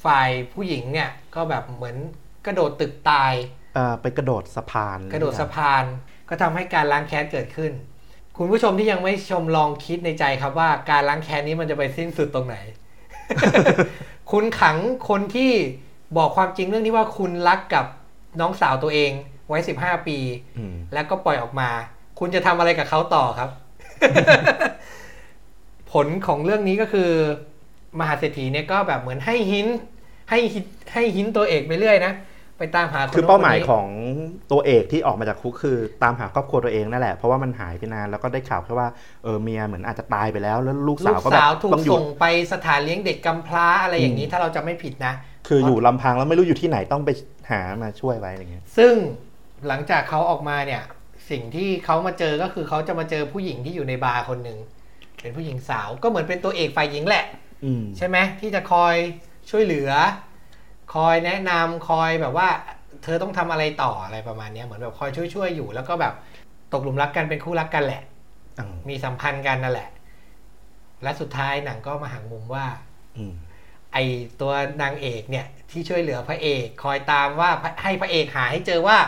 [0.04, 1.96] ฝ่ายผู้หญิงเนี่ยก็แบบเหมือน
[2.46, 3.59] กระโดดตึกตายเอ่อ
[4.00, 5.84] ไปกระโดดสะพาน กระโดดสะพาน
[6.28, 7.72] ก็ทำให้การล้างแค้นเกิดขึ้น
[8.36, 12.56] คุณผู้ชมที่ยังไม่ชมลองคิดในใจครับว่าการล้างแค้นนี้มันจะไปสิ้นสุดตรงไหน
[14.32, 14.76] คุณขัง
[15.08, 15.52] คนที่
[16.16, 17.84] บอกความจริงเรื่องที่ว่าคุณรักกับ
[18.40, 19.10] น้องสาวตัวเอง
[19.48, 20.18] ไว้15ปี
[20.58, 21.70] อืมแล้วก็ปล่อยออกมา
[22.18, 23.50] คุณจะทำอะไรกับเขาต่อครับ
[25.92, 27.10] ผลของเรื่องนี้ก็คือ
[28.00, 29.66] มหาเศรษฐีเนี่ยก็แบบเหมือนให้หิน
[30.30, 30.64] ให้หิน
[30.94, 32.12] ให้หินตัวเอกไปเรื่อยนะ
[32.60, 33.86] ไปตามหาคนคือโน้นเป้าหมายคนนี้ของ
[34.52, 38.88] ตัวเอกที่ออกมาจากคุกคือ ตามหาครอบครัวตัวเองนั่นแหละเพราะว่ามันหายไปนานแล้วก็ได้ข่าวแค่ว่า
[39.24, 45.14] เออเมียเหมือนอาจจะตายไปแล้ว แล้วลูกลูสาวกก็แบบสาวถูกต้องอยู่ส่งไปสถานเลี้ยงเด็กกำพร้าอะไรอย่างนี้ถ้าเราจะไม่ผิดนะ
[45.48, 47.10] คืออยู่ลำพังแล้วไม่รู้อยู่ที่ไหนต้องไป
[47.50, 48.94] หามาช่วยไว้อะไรเงี้ยซึ่ง
[49.66, 50.82] หลังจากเขาออกมาเนี่ย
[51.30, 54.58] สิ่งที่เขามาเจอก็คือเขาจะมาเจอผู้หญิงที่อยู่ในบาร์คนหนึ่ง
[55.20, 57.24] เป็นผู้หญิงสาวก็เหมือนเป็นตัวเอกฝ่ายหญิงแหละ
[57.64, 58.94] อืมใช่ไหมที่จะคอย
[59.50, 59.90] ช่วยเหลือ
[60.94, 62.48] คอยแนะนำคอยแบบว่า
[63.02, 66.14] เธอต้องทำอะไรต่ออะไรประมาณเนี้ยเหมือนแบบคอยช่วยๆอยู่ แล้วก็แบบ
[66.72, 68.02] ตกหลุมรักกันเป็นคู่รักกันแหละ
[68.58, 69.88] อืมมีสัมพันธ์กันนั่นแหละ
[71.02, 72.66] และสุดท้ายหนังก็มาหักมุมว่า
[73.16, 73.34] อืม
[73.92, 73.98] ไอ
[74.40, 77.50] ตัวนางเอกเนี่ย ที่ช่วยเหลือพระเอก คอยตามว่า
[77.82, 78.98] ให้พระเอกหาให้เจอว่า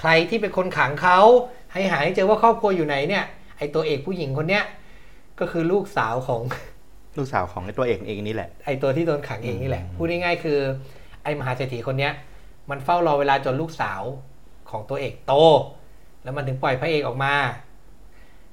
[0.00, 1.18] ใครที่เป็นคนขังเขา
[1.72, 3.24] ให้หาให้เจอว่าครอบครัวอยู่ไหนเนี่ย
[3.58, 4.64] ไอตัวเอกผู้หญิงคนเนี้ย
[5.40, 6.40] ก็คือลูกสาวของ
[7.18, 10.58] ลูกสาวของไอ้ตัวเอกเองนี่แหละไอตัวที่โดนขังเองนี่แหละอืมพูดง่ายๆคือ
[11.26, 12.12] ไอมหาเศรษฐีคนเนี้ย
[12.70, 14.02] มันเฝ้ารอเวลาจนลูกสาว
[14.70, 15.32] ของตัวเอกโต
[16.22, 17.34] แล้วมันถึงปล่อยพระเอกออกมา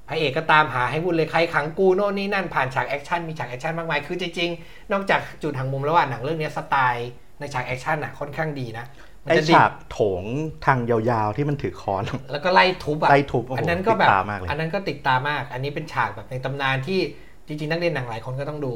[0.08, 7.08] พระเอกก็ตามหาให้วุ่นเลยใครขังกูโน่นนี่นั่นผ่านฉาก action มีฉาก action มากมายคือจริงๆนอกจากจุดหักมุมแล้วว่าหนังเรื่องเนี้ยสไตล์
[7.40, 8.86] ในฉาก action อะค่อนข้างดีนะ
[9.24, 10.22] มันไอ้จะดิฉากโถง
[10.66, 12.02] ทางยาวๆที่มันถือค้อน
[12.32, 17.00] แล้วก็ไล่ทุบอะไล่ทุบโอ้โหอันนั้นก็แบบติดตามากเลยอันนั้นก็ติดตามมาก อันนี้เป็นฉากแบบในตำนานที่
[17.46, 18.72] จริงๆนักเรียนหนังหลายคนก็ต้องดู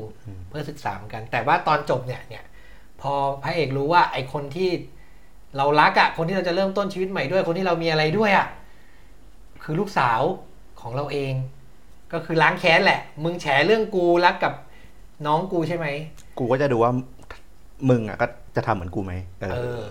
[0.49, 2.45] เพื่อศึกษาเหมือนกัน แต่ว่าตอนจบเนี่ยเนี่ย
[3.01, 4.71] พอพระเอกรู้ว่าไอคนที่
[5.57, 8.47] เรารักอะคนที่เราจะเริ่มต้นชีวิตใหม่ด้วย คนที่เรามีอะไรด้วยอะ
[9.65, 10.21] คือลูกสาว
[10.81, 11.33] ของเราเอง
[12.13, 14.53] ก็คือล้างแค้นแหละ มึงแฉเรื่องกูรักกับ
[15.27, 15.87] น้องกูใช่ไหม
[16.39, 16.93] กูก็จะดูว่า
[17.91, 18.27] มึงอะก็
[18.57, 19.83] จะทำเหมือนกูไหมเออเออ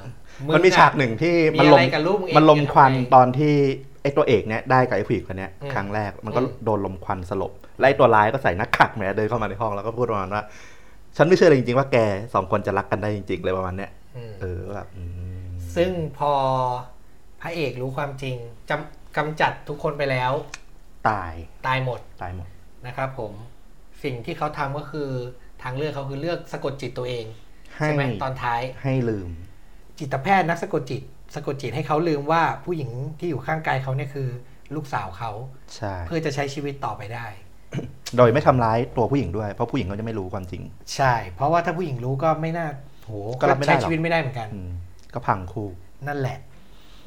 [0.54, 3.54] มันมีอะฉากหนึ่งที่มีมันอะลไรมกับลูกมึงเองมันลมควันจะทำไงตอนที่
[4.02, 10.44] ไอ้ตัวเอกเนี่ยได้กับไอ้ผู้หญิงคนเนี้ยอืมครั้งแรกมันก็อืมโดนลมควันสลบ และไอ้ตัวร้ายก็ใส่หน้ากากแหมเดินเข้ามาในห้องแล้วก็พูดประมาณว่า
[11.18, 11.98] ฉันไม่เชื่อเลยจริงๆว่าแก
[12.34, 15.04] สองคนจะรักกันได้จริงๆเลยประมาณเนี้ยอืมเออแบบอื
[15.46, 16.32] มซึ่งพอ
[17.42, 18.36] พระเอกรู้ความจริง
[18.70, 20.32] จำกำจัดทุกคนไปแล้ว
[21.10, 21.34] ตาย
[21.68, 22.48] ตายหมดตายหมด
[22.88, 23.34] นะครับผม
[24.04, 25.10] สิ่งที่เขาทำก็คือ
[25.64, 27.26] ทางเลือกเขาคือเลือกสะกดจิตตัวเอง
[27.76, 29.30] ให้ใช่ไหมตอนท้ายให้ลืม
[30.00, 31.02] จิตแพทย์นักสะกดจิต
[31.36, 32.90] สะกดจิตให้เขาลืมว่าผู้หญิง
[33.20, 34.30] ที่อยู่ข้างกายเขาเนี่ยคือ
[34.76, 35.32] ลูกสาวเขา
[35.76, 37.26] ใช่เพื่อจะใช้ชีวิตต่อไปได้
[38.18, 40.64] โดยไม่ทำร้ายตัวผู้หญิงด้วยเพราะผู้หญิงเขาจะไม่รู้ความจริง
[40.96, 42.68] ใช่ เพราะว่าถ้าผู้หญิงรู้ก็ไม่น่า
[43.06, 44.70] โหก็รับไม่ได้ใช้หรอกชีวิตไม่ได้เหมือนกันอืม
[45.14, 45.68] ก็พังคู่
[46.08, 46.38] นั่นแหละ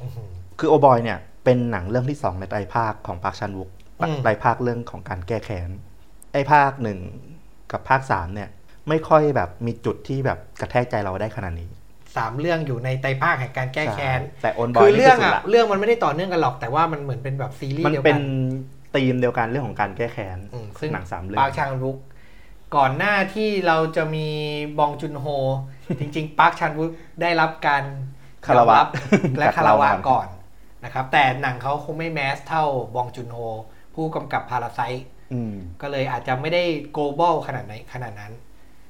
[0.01, 5.69] อื้อหือคือโอบอยเนี่ย เป็นหนังเรื่องที่สองในไตรภาคของปาร์คชันวุกอืมไตรภาคเรื่องของการแก้แค้น
[6.33, 6.99] ไอ้ภาคหนึ่ง
[7.71, 8.49] กับภาคสามเนี่ย
[8.89, 11.69] ไม่ค่อยแบบมีจุดที่แบบกระแทกใจเราได้ขนาดนี้
[12.17, 18.21] สามเรื่องอยู่ในไตรภาคแห่งการแก้แค้นใช่แต่โอนบอคืยอเรื่องนี่อะสุดละเรื่องมันไม่ได้ต่อเนื่องกันหรอกแต่ว่ามันเหมือนเป็นแบบซีรีส์มันเดียวเป็กันน
[18.95, 21.97] ธีมเดียวกันเรื่องของการแก้แค้นอืมซึ่งหนังสามเรื่องปาร์คชางรุก
[22.75, 24.27] ก่อนหน้าที่เราจะมี
[24.79, 25.25] บองจุนโฮ
[25.99, 27.83] จริง ๆปาร์คชางรุกได้รับการ
[28.45, 28.87] คารวะยอมบ
[29.37, 30.27] และจากคารวะเราก่อน
[30.83, 32.63] นะครับ แต่หนังเขาคงไม่แมสเท่า
[32.95, 33.37] บองจุนโฮ
[33.95, 34.81] ผู้กำกับพาราไซ
[35.33, 36.63] อืมก็เลยอาจจะไม่ได้
[36.95, 38.31] global ขนาดไหนขนาดนั้น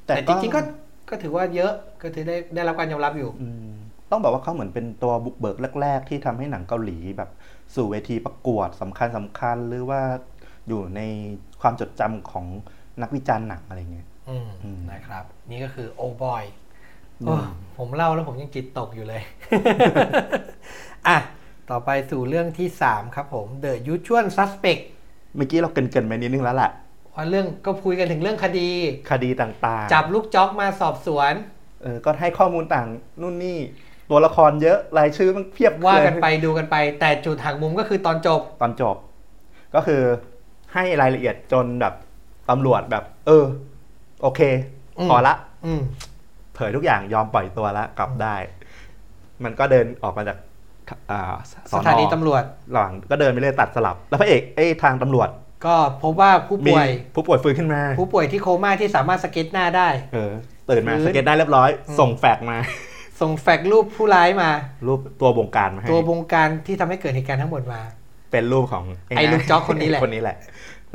[0.05, 0.61] แต่จริงๆก็
[1.09, 3.71] ก็ถือว่าเยอะก็ถือได้ได้รับการยอมรับอยู่อืม
[4.11, 7.29] ต้องบอกว่าเขาเหมือนเป็นตัวบุกเบิกแรก ๆ ที่ทำให้หนังเกาหลีแบบ
[7.75, 10.01] สู่เวทีประกวดสำคัญสำคัญหรือว่า
[10.67, 11.01] อยู่ใน
[11.61, 12.45] ความจดจำของ
[13.01, 16.43] นักวิจารณ์หนังอะไรเงี้ยอืมอืมนะครับ นี่ก็คือโอบอย
[17.21, 17.45] อืม
[17.77, 19.21] ผมเล่าแล้วผมยังจิตตกอยู่เลย
[21.07, 21.17] อะ
[21.69, 24.81] ต่อไปสู่เรื่องที่ 3 ครับผม The Usual Suspect
[25.35, 26.71] เมื่อกี้เราเกรินๆไปนิดนึงแล้วแหละ
[27.15, 28.69] ว่าเรื่องก็คุยกันถึงเรื่องคดี
[29.11, 31.33] คดีต่างๆ จับลูกจ็อกมาสอบสวน
[31.81, 32.87] เออ ก็ให้ข้อมูลต่าง
[33.21, 33.57] นู่นนี่
[34.11, 38.95] ตัวละครเยอะรายชื่อมันเพียบว่าเลยกันไปดูกันไป แต่จุดหักมุมก็คือตอนจบตอนจบ
[39.75, 40.01] ก็คือ
[40.73, 41.93] ให้รายละเอียดจนแบบ
[42.49, 43.45] ตำรวจแบบ เออ
[44.21, 44.41] โอเค
[44.99, 45.33] อืมพอละ
[45.65, 45.81] อืม
[46.55, 48.35] เผยทุกอย่างยอมปล่อยตัวแล้วกลับได้
[49.43, 50.37] มันก็เดินออกมาจาก
[51.11, 51.33] อ่า
[51.73, 55.29] สถานีตำรวจหลังก็เดินไปเรื่อยตัดสลับ แล้วพระเอกไอ้ทางตำรวจ
[55.65, 60.31] ก็พบว่าผู้มีป่วยผู้ป่วยฟื้นขึ้นมา ผู้ป่วยที่โคม่าที่สามารถสเก็ตหน้าได้ เออ
[60.69, 62.57] ตื่นมาฟื้นสเก็ตช์ได้เรียบร้อยอืมส่งแฟกซ์มา
[63.21, 64.49] ส่งแฟกซ์รูปผู้ร้ายมา
[64.87, 67.81] รูปตัวบงการมาให้ตัวบงการที่ทำให้เกิดเหตุการณ์ทั้งหมดมา
[68.31, 68.83] เป็นรูปของ
[69.17, 70.37] ไอ้ลูกจ๊อกคนนี้แหละคนนี้แหละ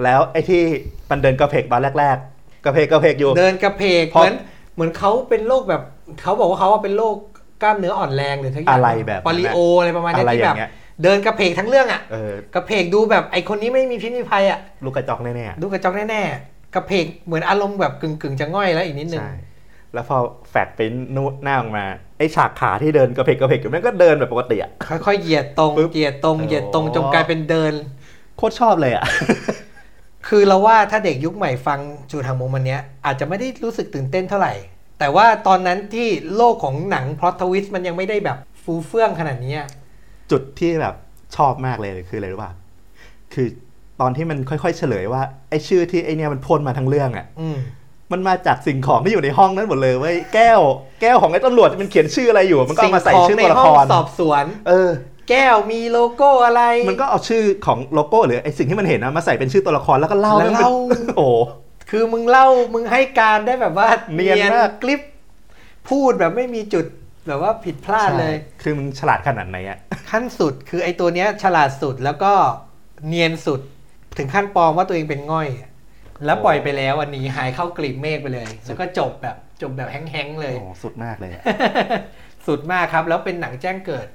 [0.04, 0.62] แล้วไอ้ที่
[1.10, 4.34] มันเดินกะเผลกตอนแรก ๆ กะเผลกกะเผลกอยู่ เดินกระเพกเพราะเหมือน
[4.74, 5.82] เหมือนเขาเป็นโรคแบบ
[6.22, 7.16] เขาบอกว่าเขาว่าเป็นโรค
[7.62, 10.70] กล้ามเนื้ออ่อนแรงหรืออะไรสักอย่างอะไรแบบนั้นโปลิโออะไรประมาณเนี้ยอะไรแบบที่อย่างเงี้ย
[11.02, 19.34] เดินกะเผลกทั้งเรื่องอะเออกะเผลกดูแบบไอคนนี้ไม่มีพิษมีภัยอะลูกกระจอกแน่ดูกระจอกแน่ๆกะเผลกเหมือนอารมณ์แบบกึ่งกึ่งๆจะง่อยแล้วอีกนิดๆนึงใช่
[19.94, 20.16] แล้วพอ
[20.50, 21.86] แฟกซ์เป็นรูปหน้าออกมา
[22.18, 27.72] ไอ้ฉากขาที่เดินกะเผลกกะเผลกอยู่มันก็เดินแบบปกติอะค่อยๆเหยียดตรงปึ๊บเหยียดตรงโอ้เหยียดตรงจนกลายเป็นเดิน
[28.36, 29.04] โคตรชอบเลยอะ
[30.28, 31.80] คือเราว่าถ้าเด็กยุคใหม่ฟัง
[32.10, 34.54] จุดหักมุมมันเนี้ยอาจจะไม่ได้รู้สึกตื่นเต้นเท่าไหร่
[34.98, 39.68] แต่ว่าตอนนั้นที่โลกของหนัง plot twist มันยังไม่ได้แบบฟูเฟื่องขนาดนี้อะ
[40.30, 40.94] จุดที่แบบ
[41.36, 42.52] ชอบมากเลยคืออะไรรู้ป่ะ
[43.34, 43.46] คือ
[44.00, 47.48] ตอนที่มันค่อยๆเฉลยว่าไอ้ชื่อที่ไอ้เนี่ยมันพ่นมาทั้งเรื่องอะอื
[48.10, 50.60] มมันมาจากสิ่งของที่อยู่ในห้องนั้นหมดเลยเว้ยแก้ว
[51.02, 54.90] แก้วของไอ้ตำรวจมันเขียนชื่ออะไรอยู่ มันก็เอามาใส่ชื่อตัวละคสิ่งขงรในห้องสอบสวน เออ
[55.30, 60.72] แก้วมีโลโก้อะไร มันก็เอาชื่อของโลโก้หรือไอ้สิ่งที่มันเห็นนะมาใส่เป็นชื่อตัวละครแล้วก็เล่าแล้วให้มันเล่า
[61.16, 61.28] โอ้
[61.90, 65.00] คือมึงเล่ามึงให้การได้แบบว่าเนียนมากกลิป
[65.90, 66.86] พูดแบบไม่มีจุด
[67.28, 69.78] แบบว่าผิดพลาดเลยใช่คือมึงฉลาดขนาดไหนอะ
[70.10, 72.32] ขั้นสุดคือไอ้ตัวเนี้ยฉลาดสุดแล้วก็
[73.08, 73.60] เนียนสุด
[74.18, 75.48] ถึงขั้นปลอมว่าตัวเองเป็นง่อย
[76.24, 81.42] แล้วปล่อยไปแล้วอันนี้หายเข้ากลีบเมฆไปเลย แล้วก็จบแบบจบแบบแห้งๆเลยโอ้สุดมากเลยอะ
[82.46, 84.06] สุดมากครับ แล้วเป็นหนังแจ้งเกิด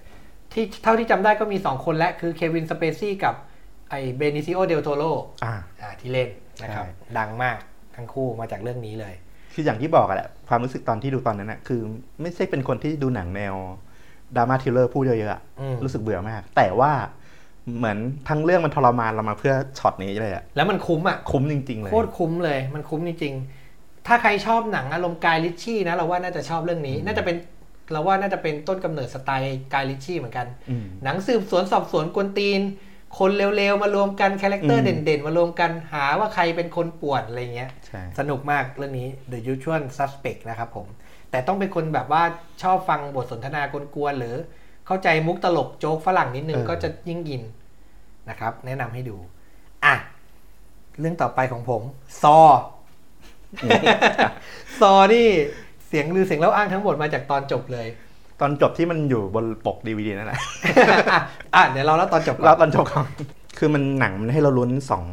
[0.54, 3.36] ที่เท่าที่จำได้ก็มี 2 คนและคือ Kevin Spacey กับ
[3.90, 5.04] ไอ Benicio del Toro
[5.46, 6.30] อ่าอ่าที่เล่น
[6.62, 7.58] นะครับใช่ดังมาก
[7.96, 9.14] ทั้งคู่มาจากเรื่องนี้เลย
[9.54, 11.82] คือออย่างที่บอกอะแหละความรู้สึกตอนที่ดูตอนนั้นอะคือ
[12.22, 13.56] ไม่ใช่เป็นคนที่ดูหนังแนว
[14.36, 16.92] ดราม่า thriller พูดเยอะๆอะอืมรู้สึกเบื่อมาก แต่ว่า
[17.78, 17.98] เหมือน
[18.30, 27.36] ทั้งเรื่องมันทรมานเรามาเพื่อช็อตนี้เลยอะแล้วมันคุ้มอะคุ้มจริง ๆ เลยโคตรคุ้มเลย มันคุ้มจริงๆ ถ้าใครชอบหนังอารมณ์ Guy Ritchie นะเราว่าน่าจะชอบเรื่องนี้ น่าจะเป็น
[27.92, 32.62] เราว่าน่าจะเป็นต้นกำเนิดสไตล์ Guy Ritchie เหมือนกันอืมหนังสืบสวนสอบสวนกวนตีน
[33.20, 40.88] คนเลวๆ มารวมกัน character อืมเด่นๆ มารวมกันหาว่าใครเป็นคนป่วนอะไรเงี้ยใช่สนุกมากเรื่องนี้ The Usual Suspect นะครับผม
[41.32, 42.24] แต่ต้องเป็นคนแบบว่า
[42.64, 43.62] ชอบฟังบทสนทนา
[43.96, 44.36] กวนๆหรือ
[44.92, 47.42] เข้าใจมุกตลกโจ๊กฝรั่งนิดนึงก็จะยิ่ง in
[48.30, 49.18] นะครับ แนะนำให้ดู
[49.86, 49.96] อะ
[51.00, 51.82] เรื่องต่อไปของผม
[52.22, 55.28] Saw Saw นี่
[55.88, 57.88] เสียงลือเสียงเล่าอ้างทั้งหมดมาจากตอนจบเลย
[58.42, 60.40] ตอนจบที่มันอยู่บนปกดีวดีนั่นแหละ
[61.12, 61.22] อะ
[61.56, 63.06] อะเดี๋ยวเราเล่าตอนจบก่แล้อวนตอนจบของ
[63.58, 65.06] คือมันหนังมันให้เราลุ้นสอง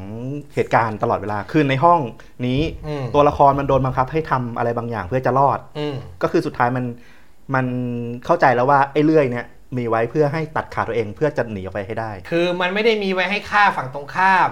[0.54, 2.00] เหตุการณ์ตลอดเวลา คือในห้อง
[2.46, 6.84] นี้อืมตัวละครมันโดนบังคับให้ทำอะไรบางอย่างเพื่อจะรอดอืมก็คือสุดท้ายมัน
[7.54, 7.66] มัน
[8.24, 9.46] เข้าใจแล้วว่าไอ้เลื่อยเนี่ย
[9.76, 14.48] มีไว้เพื่อให้ตัดขาตัวเองเพื่อจะหนีออกไปให้ได้ คือมันไม่ได้มีไว้ให้ฆ่าฝั่งตรงข้าม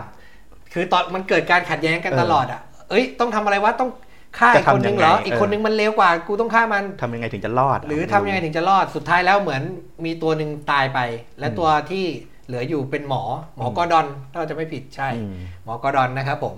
[0.72, 2.60] คือตอนมันเกิดการขัดแย้งกันเออตลอดอะ
[2.90, 3.90] เอ้ย ต้องทำอะไรวะต้อง
[4.38, 9.62] ฆ่าอีกจะทำคนนึงเหรอยังไงอีกคนนึงมันเลวกว่า กูต้องฆ่ามันทำยังไงถึงจะรอด หรือทำยังไงถึงจะรอดสุดท้ายแล้วเหมือน
[10.04, 10.98] มีตัวหนึ่งตายไป
[11.40, 12.04] และตัวที่
[12.46, 13.22] เหลืออยู่เป็นหมอ
[13.56, 16.54] หมอกอร์ดอนถ้าเราจะไม่ผิดใช่อืมหมอกอร์ดอนนะครับผม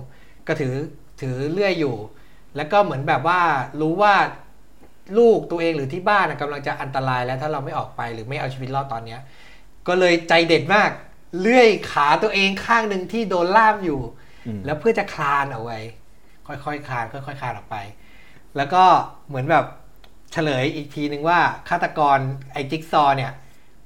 [0.48, 0.74] ก็ถือ
[1.20, 1.96] ถือเลื่อยอยู่
[2.56, 3.40] แล้วก็เหมือนแบบว่า
[3.80, 4.14] รู้ว่า
[5.18, 9.20] ลูกตัวเองหรือที่บ้านนะกำลังจะอันตรายแล้วถ้าเราไม่ออกไปหรือไม่เอาชีวิตรอดตอนเนี้ย
[9.88, 10.90] ก็เลยใจเด็ดมาก
[11.40, 14.00] เลื่อยขาตัวเองข้างหนึ่งที่โดนล่ามอยู่
[14.46, 15.78] อืมแล้วเพื่อจะคลานเอาไว้
[16.46, 17.76] ค่อยๆคลานค่อยๆคลานออกไป
[18.56, 18.84] แล้วก็
[19.28, 19.64] เหมือนแบบ
[20.32, 22.18] เฉลยอีกทีนึงว่าฆาตกร
[22.52, 23.32] ไอ้จิ๊กซอว์เนี่ย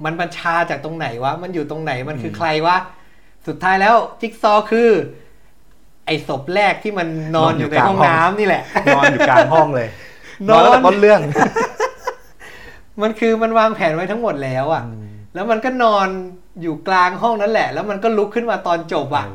[0.04, 2.76] มันบัญชาจากตรงไหนวะมันอยู่ตรงไหนมันคือใครวะ
[3.46, 4.90] สุดท้ายแล้วจิ๊กซอว์คือ
[6.06, 8.62] ไอ้ศพแรกที่มันนอนอยู่ในห้องน้ำนี่แหละ
[8.96, 9.88] นอนอยู่กลางห้องเลย
[10.48, 11.20] นนออนนแล้วแต่ต้นเรื่อง
[13.02, 14.84] มันคือมันวางแผนไว้ทั้งหมดแล้วอะ่ะ
[15.34, 16.08] แล้วมันก็นอน
[16.62, 19.26] อยู่กลางห้องนั่นแหละ แล้วมันก็ลุกขึ้นมาตอนจบอะ่ะ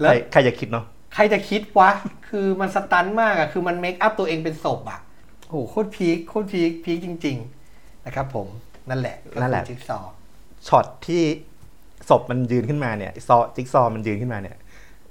[0.00, 0.84] ใครใครจะคิดเนาะ
[1.14, 1.90] ใครจะคิดวะ
[2.28, 5.00] คือมัน stun มากอะ่ะ คือมัน make up ตัวเองเป็นศพอะ่ะ
[5.48, 7.36] โอ้โหโคตร peak โคตร peak peak จริง
[7.72, 8.46] ๆ นะครับผม
[8.90, 10.12] นั่นแหละก็คือนั่นแหละจิ๊กซอว์
[10.68, 11.22] ช็อตที่
[12.08, 14.56] ศพมันยืนขึ้นมาเนี่ย Saw จิ๊กซอว์มันยืนขึ้นมาเนี่ย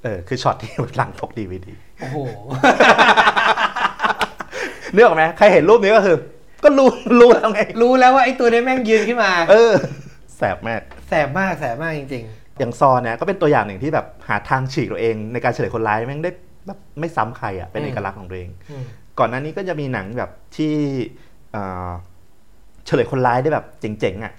[0.04, 2.18] เออคือช็อตที่อยู่หลังปกดีวีดีโอ้โห
[4.94, 6.18] เนื้อออกไหมใครเห็นรูปนี้ก็คือ
[6.64, 9.74] ก็รู้รู้แล้วไง รู้แล้วว่าไอ้ตัวนี้แม่งยืนขึ้นมา เออ
[10.38, 12.26] แสบมาก แสบมากแสบมากจริง
[12.60, 16.32] อย่างซอเนี่ยก็เป็นตัวอย่างหนึ่งที่แบบหาทางฉีกตัวเอง ในการเฉลยคนร้ายแม่งได้
[16.68, 18.84] แบบไม่ซ้ำใครอะเป็นอืมเอกลักษณ์ของตัวเองๆอืม
[19.20, 20.74] ก่อนหน้านี้ก็จะมีหนังแบบที่
[21.52, 21.92] เอ่อ
[22.86, 24.34] เฉลยคนร้ายได้แบบเจ๋งๆอะ่ะ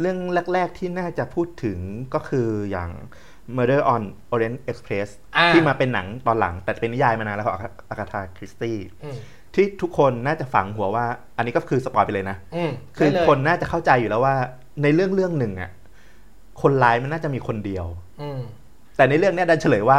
[0.00, 0.18] เรื่อง
[0.54, 1.78] แรก ๆ ที่น่าจะพูดถึง
[2.14, 2.90] ก็คืออย่าง
[3.56, 4.02] Murder on
[4.32, 7.56] Orient Express อ่าที่มาเป็นหนังตอนหลังแต่เป็นนิยายมานานแล้วของ
[7.88, 9.16] อากาธาคริสตี้อืม
[9.54, 11.04] ที่ทุกคนน่าจะฝังหัวว่า
[11.36, 14.36] อันนี้ก็คือสปอยไปเลยนะอืมคือได้เลยคนน่าจะเข้าใจอยู่แล้วว่า
[14.82, 15.70] ในเรื่องเรื่องหนึ่งอะ
[16.62, 17.86] คนร้ายมันน่าจะมีคนเดียว
[18.22, 18.40] อืม
[18.96, 19.98] แต่ในเรื่องเนี้ยดันเฉลยว่า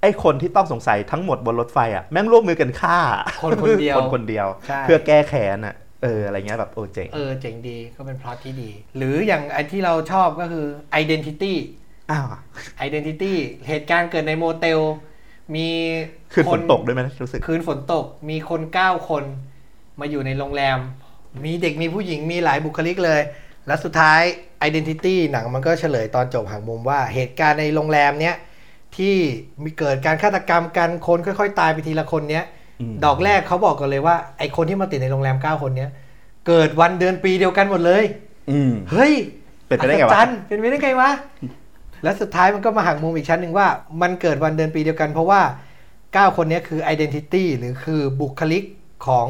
[0.00, 2.98] ไอ้คนที่ต้องสงสัยทั้งหมดบนรถไฟอะแม่งร่วมมือกันฆ่า
[3.42, 10.66] คนคนเดียวคนคนเดียวใช่เพื่อแก้แค้นอะเอออะไรเงี้ยแบบโอ้เจ๋งเออเจ๋งดีก็เป็นพล็อตที่ดี หรืออย่างไอที่เราชอบก็คือ
[11.02, 11.54] Identity
[12.10, 12.26] อ้าว
[12.86, 13.34] Identity
[13.68, 14.80] เหตุการณ์เกิดในโมเตล
[15.54, 15.68] มี
[16.32, 19.24] คืนฝนตกด้วยไหมรู้สึกคืนฝนตกมีคน9คน
[20.00, 20.78] มาอยู่ในโรงแรม
[21.44, 23.20] มีเด็กมีผู้หญิงมีหลายบุคลิกเลย
[23.66, 24.20] และสุดท้าย
[24.68, 28.36] Identity หนังมันก็เฉลยตอนจบหักมุมว่าเหตุการณ์ในโรงแรมเนี้ย
[28.96, 29.14] ที่
[29.62, 32.44] มีเกิดการฆาตกรรมกันคนค่อย ๆ ตายไปทีละคนเนี้ย
[32.80, 35.90] อืมดอกแรกเขาบอกกันเลยว่าไอคนที่มาติดในโรงแรม9คนเนี้ย
[36.48, 38.04] เกิดวันเดือนปีเดียวกันหมดเลย
[38.50, 39.12] อืมเฮ้ย
[39.66, 41.10] เป็นไปได้ไงวะอัศจรรย์เป็นไปได้ไงวะ
[42.04, 43.66] และสุดท้ายมันก็มาหักมุมอีกชั้นหนึ่งว่า
[44.02, 45.42] มันเกิดวันเดือนปีเดียวกัน เพราะว่า
[45.92, 48.64] 9 คนเนี้ยคือ identity หรือคือบุคลิก
[49.06, 49.26] ของ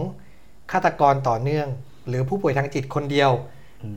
[0.72, 1.68] ฆาตกรต่อเนื่อง
[2.08, 3.30] หรือผู้ป่วยทางจิตคนเดียว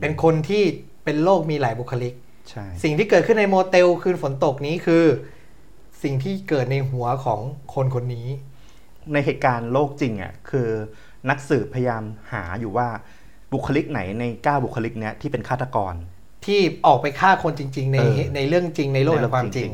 [0.00, 0.62] เป็นคนที่
[1.04, 2.14] เป็นโรคมีหลายบุคลิก
[2.50, 5.04] ใช่สิ่งที่เกิดขึ้นในโมเตลคืนฝนตกนี้คือ
[6.02, 7.40] สิ่งที่เกิดในหัวของ
[7.74, 8.28] คนคนนี้
[9.12, 10.68] ในเหตุการณ์โลกจริงอะคือ
[11.28, 12.02] นักสืบพยายาม
[12.32, 12.88] หาอยู่ว่า
[13.52, 15.94] บุคลิกไหนในเก้าบุคลิกเนี้ยที่เป็นฆาตกร
[16.48, 19.70] ที่ออกไปฆ่าคนจริง ๆ ในเออในเรื่องจริงในโลกในโลแห่กงความจจริริงง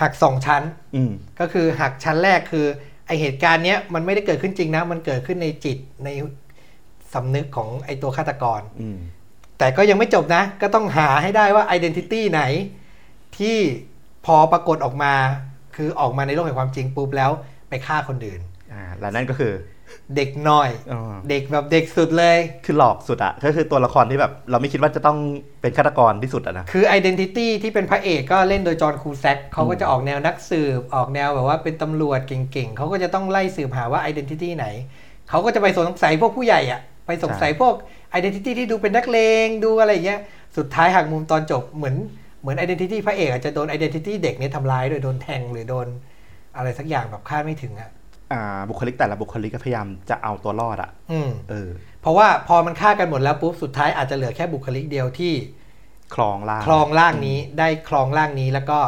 [0.00, 0.62] หักสองชั้น
[0.94, 2.66] อืมก็คือหักชั้นแรกคือ
[3.06, 6.08] ไอเหตุการณ์เนี้ยมันไม่ได้เกิดขึ้นจริงนะ มันเกิดขึ้นในจิตใน
[7.14, 8.98] สำนึกของไอตัวฆาตกรอืม
[9.58, 12.42] แต่ก็ยังไม่จบนะ ก็ต้องหาให้ได้ว่า identity ไหน
[13.38, 13.56] ที่
[14.26, 15.14] พอปรากฏออกมา
[15.76, 17.30] คือออกมาในโลกแห่งความจริงปุ๊บแล้ว
[17.68, 18.40] ไปฆ่าคนอื่น
[18.72, 19.52] อ่าแล้วนั่นก็คือ
[20.16, 25.18] เด็กน้อยอ๋อเด็กแบบเด็กสุดเลย คือหลอกสุดอะก็คือตัวละครที่แบบ เราไม่คิดว่าจะต้อง
[25.60, 34.66] เป็นฆาตกรที่สุดอะนะ คือ Identity ที่เป็นพระเอกก็เล่นโดยจอห์นคูแซกเขาก็จะออกแนวนักสืบ ออกแนวแบบว่าเป็นตำรวจเก่งๆ เขาก็จะต้องไล่สืบหาว่า Identity ไหน
[35.28, 37.74] เขาก็จะไปสงสัยพวกผู้ใหญ่อะไปสงสัยพวก
[38.18, 40.20] Identity ที่ดูเป็นนักเลงดูอะไรอย่างเงี้ย
[40.56, 41.96] สุดท้ายหักมุมตอนจบเหมือน
[42.40, 45.86] เหมือน Identity พระเอกอาจจะโดน Identity เด็กเนี่ยทำร้ายโดยโดนแทงหรือโดน
[46.56, 47.99] อะไรสักอย่างแบบคาดไม่ถึงอะอ่า
[48.70, 51.70] บุคลิกแต่ละบุคลิกก็พยายามจะเอาตัวรอดอะอืมเออ
[52.00, 55.32] เพราะว่าพอมันฆ่ากันหมดแล้วปุ๊บสุดท้ายอาจจะเหลือแค่บุคลิกเดียวที่
[56.14, 58.78] คลองล่างคลองร่างนี้ได้คลองร่างนี้แล้วก็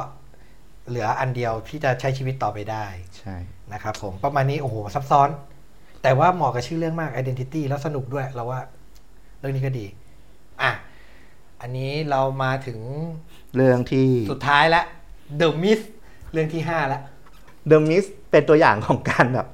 [0.88, 2.86] เหลืออันเดียวที่จะใช้ชีวิตต่อไปได้
[3.18, 3.36] ใช่
[3.72, 5.28] นะครับผมประมาณนี้โอ้โหซับซ้อน
[6.02, 8.60] แต่ว่าเหมาะกับชื่อเรื่องมาก Identity แล้วสนุกด้วยเราว่า
[9.38, 9.86] เรื่องนี้ก็ดี
[10.62, 10.72] อะ
[11.60, 12.78] อันนี้เรามาถึง
[13.56, 14.84] เรื่องที่สุดท้ายแล้ว
[15.40, 15.84] The Mist
[16.32, 16.78] เรื่องที่ห้า
[17.68, 19.46] แล้ว The Mist เป็นตัวอย่างของการแบบ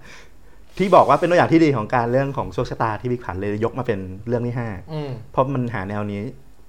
[0.78, 3.98] ที่บอกว่าเป็นตัวอย่างที่ดีของการเรื่องของโชคชะตาที่บิ๊กผันเลยยกมาเป็น
[4.28, 6.22] เรื่องที่ห้าอืมเพราะมันหาแนวนี้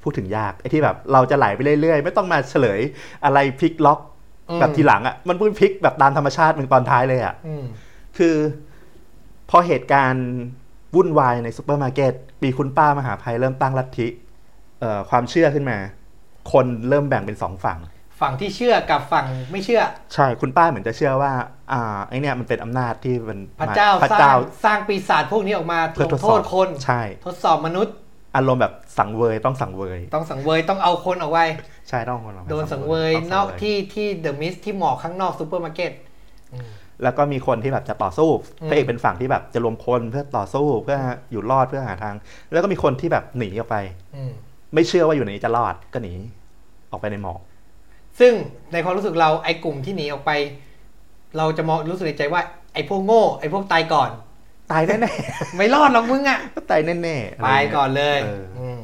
[0.03, 2.79] พูดถึงยากไอ้ที่แบบเราจะไหลไปเรื่อยๆ ไม่ต้องมาเฉลย
[3.25, 3.99] อะไรพลิกล็อก
[4.49, 7.65] อืมแบบทีหลังอะ่ะมันพูดพลิกแบบตามธรรมชาติมึงตอนท้ายเลยอะ่ะอืม
[8.17, 8.35] คือ
[9.49, 10.27] พอเหตุการณ์
[10.95, 12.13] วุ่นวายในซูเปอร์มาร์เก็ต
[12.43, 14.07] มีคุณป้ามหาภัยเริ่มตั้งลัทธิ
[14.79, 15.77] เอ่อความเชื่อขึ้นมา
[16.51, 17.79] คนเริ่มแบ่งเป็นสองฝั่ง
[18.21, 19.81] ฝั่งที่เชื่อกับฝั่งไม่เชื่อ
[20.13, 21.31] ใช่คุณป้าเหมือนจะเชื่อว่า
[21.71, 27.95] อ่าไอเนี่ยมันเป็นอำนาจที่มันพระเจ้าพระเจ้าสร้างสร้างปีศาจพวกนี้ออกมาเพื่อทดสอบลงโทษคนใช่ ทดสอบมนุษย์
[28.35, 31.45] อารมณ์แบบสังเวยต้องสังเวย ต้องสังเวยต้องเอาคนออกไว้
[31.89, 35.91] ใช่ต้องคนออกมาโดนสังเวยต้องนอกที่ที่ The Mist ที่หมอกข้างนอกซูเปอร์มาร์เก็ต
[37.03, 38.29] แล้วก็มีคนที่แบบจะต่อสู้
[38.61, 40.97] อืมพระเอกเป็นฝั่งที่แบบจะรวมคนเพื่อต่อสู้เพื่อ
[41.31, 42.15] อยู่รอดเพื่อหาทาง
[42.51, 43.77] แล้วก็มีคนที่แบบหนีออกไป
[44.15, 44.31] อืม
[44.73, 46.13] ไม่เชื่อว่าอยู่ในนี้จะรอดก็หนี
[46.91, 47.39] ออกไปในหมอก
[48.19, 48.33] ซึ่ง
[48.73, 50.31] ในความรู้สึกเราไอ้กลุ่มที่หนีออกไป
[51.37, 52.41] เราจะมองรู้สึกในใจว่า
[52.73, 54.09] ไอ้พวกโง่ไอ้พวกตายก่อน
[54.71, 55.11] ตายแน่
[55.55, 58.81] ไม่รอดหรอกมึงอะๆก็ตายแน่ๆะไปไรงี้ก่อนเลยออม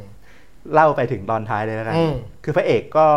[0.73, 2.13] เล่าไปถึงตอนท้ายเลยแล้วกันอืม
[2.43, 3.07] คือพระเอกก็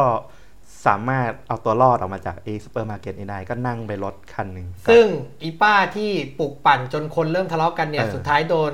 [0.87, 5.05] สามารถเอาตัวรอดออกมาจากไอ้ซูเปอร์มาร์เก็ตนี้ได้ก็นั่งไปรถคันหนึ่งซึ่ง
[5.43, 8.73] อีป้าที่ปลุกปั่นจนคนเริ่มทะเลาะกันเนี่ยเออสุดท้ายโดน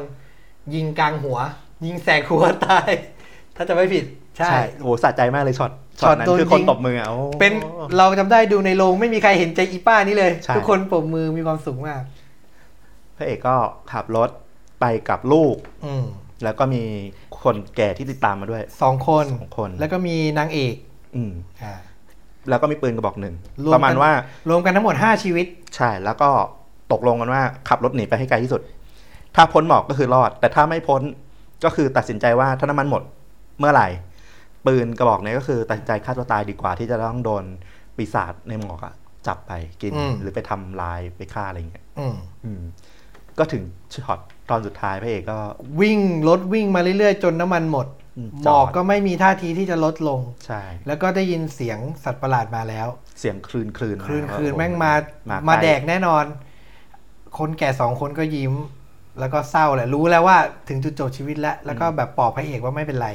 [0.74, 1.38] ยิงกลางหัว
[1.84, 2.90] ยิงแสกหัวตาย
[3.56, 4.04] ถ้าจะไม่ผิด
[4.38, 7.52] ใช่ใช่โอ้สะใจมากเลยช็อต ช็อตนั้นโดนคือคนยิงตบมืออะโอ้เป็น
[7.98, 12.02] เราจำได้ดูในโรงไม่มีใครเห็นใจอีป้านี้เลยใช่ทุกคนปรบมือมีความสุขมาก
[13.16, 13.56] พระเอกก็
[13.92, 14.30] ขับรถ
[14.80, 16.04] ไปกับลูก อืม
[16.44, 16.82] แล้วก็มี
[17.42, 20.74] คนแก่ที่ติดตามมาด้วยสองคนสองคน แล้วก็มีนางเอก
[21.16, 21.32] อืม
[21.62, 21.74] อ่า
[22.48, 23.34] แล้วก็มีปืนกระบอกหนึ่ง
[23.64, 24.10] รวมกันประมาณว่า
[24.48, 26.28] รวมกันทั้งหมด5ชีวิต ใช่ แล้วก็
[26.92, 28.62] ตกลงกันว่าขับรถหนีไปให้ไกลที่สุด
[29.36, 31.02] ถ้าพ้นหมอกก็คือรอด แต่ถ้าไม่พ้น
[31.64, 33.02] ก็คือตัดสินใจว่าถ้าน้ำมันหมด
[33.58, 33.88] เมื่อไหร่
[34.66, 37.44] ปืนกระบอกนี้ก็คือตัดสินใจฆ่าตัวตายดีกว่าที่จะต้องโดน
[37.96, 38.94] ปีศาจในหมอกอะ
[39.26, 39.52] จับไป
[39.82, 42.62] กินอืมหรือไปทำลายไปฆ่าอะไรอย่างเงี้ยอืมอืม
[43.38, 43.62] ก็ถึง
[43.94, 45.38] ช็อตตอนสุดท้ายพระเอกก็
[45.80, 45.98] วิ่ง
[46.28, 47.86] รถวิ่งมาเรื่อยๆ จนน้ำมันหมด
[48.16, 52.88] อืมหมอกจอดก็ไม่มีท่าทีที่จะลดลง ใช่ แล้วก็ได้ยินเสียงสัตว์ประหลาดมาแล้ว
[53.20, 54.92] เสียงคลืนคลืนคลืนว่าคลืนโอ้โหแม่งมา
[55.30, 56.24] มามาไกลแดกแน่นอน
[57.38, 58.54] คนแก่สองคนก็ยิ้ม
[59.20, 60.38] แล้วก็เศร้าแหละ รู้แล้วว่า
[60.68, 63.08] ถึงจุดจบชีวิตแล้ว แล้วก็แบบปลอบพระเอกว่าไม่เป็นไร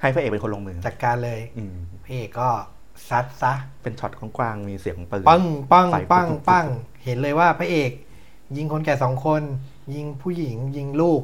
[0.00, 1.74] ให้พระเอกเป็นคนลงมือจัดการเลยอืม
[2.04, 2.48] พระเอกก็
[3.08, 5.42] ซัดซะ เป็นช็อตกว้างๆมีเสียงปืนปัง
[5.72, 6.66] ปังไฟปังปุ๊บปุ๊บปัง
[7.04, 7.90] เห็นเลยว่าพระเอก
[8.56, 9.42] ยิงคนแก่สองคน
[9.94, 11.20] ยิงผู้หญิง ยิงลูก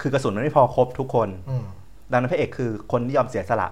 [0.00, 1.64] คือกระสุนมันไม่พอครบทุกคนอืม
[2.10, 3.68] ดังนั้นพระเอกคือคนที่ยอมเสียสละ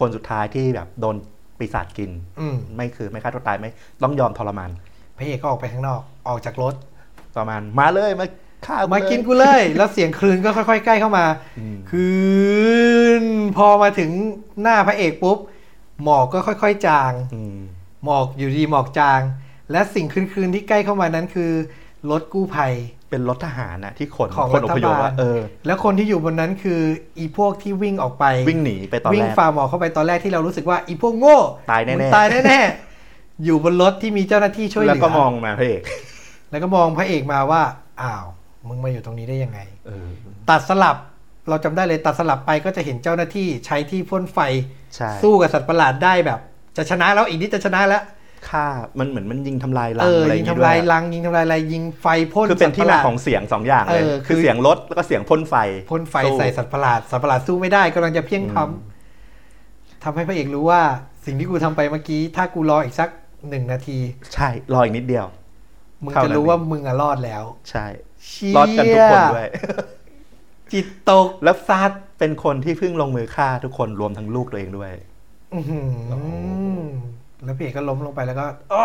[0.00, 1.16] คนสุดท้ายที่แบบโดน
[1.58, 3.70] ปีศาจกินอืมไม่คือไม่ฆ่าตัวตายไม่
[4.02, 4.70] ต้องยอมทรมาน
[5.16, 6.74] พระเอกก็ออกไปข้างนอกออกจากรถ
[7.36, 8.26] ประมาณมาเลยมา
[8.66, 11.24] ฆ่ามามากินกูเลย แล้วเสียงคลืนก็ค่อยๆใกล้เข้ามา
[11.90, 12.08] คื
[13.22, 13.24] น
[13.56, 14.10] พอมาถึง
[14.62, 15.38] หน้าพระเอกปุ๊บ
[16.02, 17.12] หมอกก็ค่อยๆจาง
[18.04, 19.20] หมอกอยู่ดีหมอกจาง
[19.72, 21.50] และสิ่งคืนๆที่ใกล้เข้ามานั้นคือ
[22.10, 22.72] รถกู้ภัย
[23.10, 26.80] เป็นรถทหารนะที่ขนของคนอพยพรัฐบาลอะเออ แล้วคนที่อยู่บนนั้นคือ
[27.18, 31.38] อีพวกที่วิ่งออกไปวิ่งหนีไปตอนวิ่งแรกฝ่าหมอกเข้าไปตอนแรกที่เรารู้สึกว่าอีพวกโง่
[31.70, 35.82] ตายแน่ๆมึงตายแน่ๆอยู่บนรถที่มีเจ้าหน้าที่ช่วยเหแล้วลือก็มองมาพระเอก
[36.50, 37.62] แล้วก็มองพระเอกมาว่า
[38.02, 38.24] อ้าว
[38.68, 40.08] มึงมาอยู่ตรงนี้ได้ยังไงเออ
[40.50, 40.96] ตัดสลับ
[41.48, 44.38] เราจำได้เลยตัดสลับไปก็จะเห็นเจ้าหน้าที่ใช้ที่พ่นไฟ
[44.96, 46.40] ใช่สู้กับสัตว์ประหลาดได้แบบ
[46.76, 48.02] จะชนะแล้วอีกนิดจะชนะแล้ว
[48.48, 48.66] ฆ่า
[48.98, 55.54] มันเหมือนมันยิงทำลายรัเองออะไรอยิย่างงงี้ทำลายด้วยรังยิงทำลายอะไรยิงไฟพ่นคือเป็นที่มาสัตว์ระหลดของเสียงสองอย่างเลยเออคือคือเสียงรถแล้วก็เสียงพ่นไฟ
[55.90, 60.82] พ่นไฟสู้ใส่สัตว์ประหลาดสัตว์ประหลาดสู้ไม่ได้กำลังจะเพี้ยงพอืมำทำให้พระเอกรู้ว่า
[61.24, 63.08] สิ่งที่กูทำไปเมื่อกี้ ถ้ากูรออีกสัก
[63.48, 63.98] หนึ่งนาที
[64.34, 65.26] ใช่รออีกนิดเดียว
[66.04, 68.09] มึงเท่านั้จะนรู้ว่ามึงอะรอดแล้ว ใช่เชี่ย
[68.56, 69.48] รอดกันทุกคนด้วย
[70.72, 74.92] จิตตก แล้วซาดเป็นคนที่เพิ่งลงมือฆ่าทุกคนรวมทั้งลูกตัวเองด้วย
[75.54, 75.88] อื้อหือ
[77.44, 78.84] แล้วพี่เอกก็ล้มลงไปแล้วก็อ้อ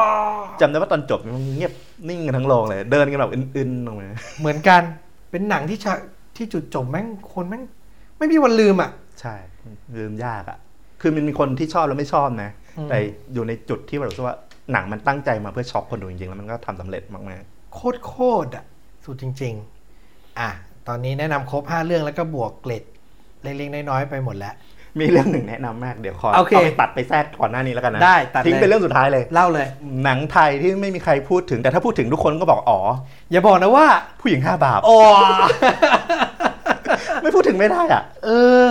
[0.62, 1.74] จำได้ว่าตอนจบมันเงียบ
[2.10, 4.10] นิ่งกันทั้งโรงเลย เดินกันแบบอึนๆลงมา
[4.40, 4.82] เหมือนกัน
[5.32, 6.00] เป็นหนังที่ฉาก
[6.36, 7.64] ที่จุดจบแม่งคนแม่ง
[8.18, 9.36] ไม่มีวันลืมอะ ใช่
[9.98, 10.58] ลืมยากอะ่ะ
[11.02, 12.98] คือมันมีคนที่ชอบแล้วไม่ชอบนะอืมแต่
[13.34, 14.38] อยู่ในจุดที่แบบรู้สึกว่า
[14.72, 17.24] หนังมันตั้งใจมาเพื่อช็อกคนดูจริงๆแล้วมันก็ทำสำเร็จมาก
[17.74, 18.14] โคตรโค
[18.46, 18.66] ตรอะ
[19.06, 19.53] สุดจริง
[19.97, 20.49] ๆ อะ
[20.88, 22.84] ตอนนี้แนะนำครบ 5 เรื่องแล้วก็บวกเกร็ด
[23.43, 29.68] เล็กๆน้อยๆไปหมดแล้วๆมีเรื่องหนึ่งแนะนำมากเดี๋ยวขอโอเคาไปตัดไปแทรกก่อนหน้านี้แล้วกันนะได้ตัดเลยทิ้งเป็นเรื่องสุดท้ายเลยเล่าเลย
[30.03, 32.80] หนังไทยที่ไม่มีใครพูดถึงแต่ถ้าพูดถึงทุกคนก็บอกอ๋อ
[33.32, 33.86] อย่าบอกนะว่า
[34.22, 34.97] ผู้หญิงห้าบาปโอ้
[37.22, 38.30] ไม่พูดถึงไม่ได้อะ เอ
[38.64, 38.66] อ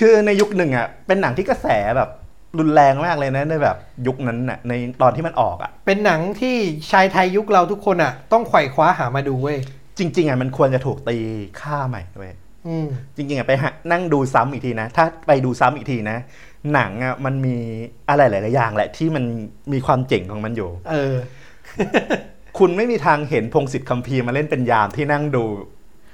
[0.00, 1.66] คือในยุคหนึ่งอะเป็นหนังที่กระแส
[1.96, 2.10] แบบ
[2.58, 3.76] รุนแรงมากเลยนะในแบบ
[4.06, 4.72] ยุคนั้นน่ะใน
[5.02, 6.56] ตอนที่มันออกอะ เป็นหนังที่
[6.90, 9.58] ชายไทยยุคเราทุกคนอะ ต้องไขว่คว้าหามาดูเว้ย
[10.00, 11.16] จริง ๆอะมันควรจะถูกตี
[11.60, 12.34] ค่าใหม่เว้ย
[12.66, 12.86] อืม
[13.16, 16.18] จริงๆอะไปหานั่งดูซ้ำอีกทีนะ ถ้าไปดูซ้ำอีกทีนะ
[16.72, 17.56] หนังอะมันมี
[18.08, 19.24] อะไรหลายๆอย่างแหละที่มัน
[19.72, 21.14] มีความเจ๋งของมันอยู่ เออ
[22.58, 25.44] คุณไม่มีทางเห็นพงศิษฐ์คัมภีร์มาเล่นเป็นยามที่นั่งดู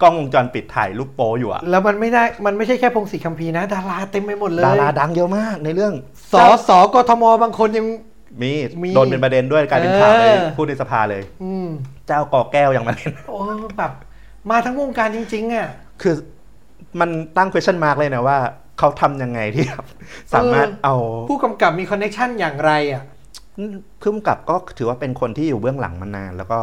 [0.02, 5.92] กล้องวงจรปิดถ่ายรูปโป๊อยู่อะแล้วมันไม่ได้ มันไม่ใช่แค่พงศรีคัมภีร์นะ ดาราเต็มไปหมดเลย ดาราดังเยอะมากในเรื่อง
[6.32, 7.86] สอสอกทมบางคนยัง
[8.42, 11.68] มีมี โดนเป็นประเด็นด้วยกลายเป็นข่าวเลยเออพูดในสภาเลย อืม
[12.06, 13.38] เจ้ากอแก้วยังมาเล่นโอ้
[13.78, 13.92] แบบ
[14.50, 15.68] มาทั้งวงการจริงๆอะ
[16.02, 16.14] คือ
[17.00, 18.38] มันตั้ง question mark เลยนะว่า
[18.78, 19.86] เขาทำยังไงที่แบบ
[20.34, 20.94] สามารถเอา
[21.30, 23.04] ผู้กำกับมีคอนเน c ชันอย่างไรอะ
[24.02, 26.60] พุ่มกับก็ถือว่าเป็นคนที่อยู่เบื้องหลังมานาน แล้วก็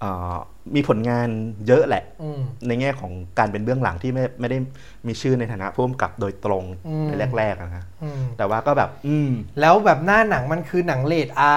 [0.00, 0.34] เอ่อ
[0.74, 1.28] มีผลงาน
[1.66, 4.58] เยอะแหละอืมในแง่ของการเป็นเบื้องหลังที่ไม่ไม่ได้
[5.06, 11.52] มีชื่อในฐานะผู้กำกับโดยตรงอืมในแรกๆอะนะอืมแต่ว่าก็แบบ อืมแล้วแบบหน้าหนังมันคือหนังเลดอา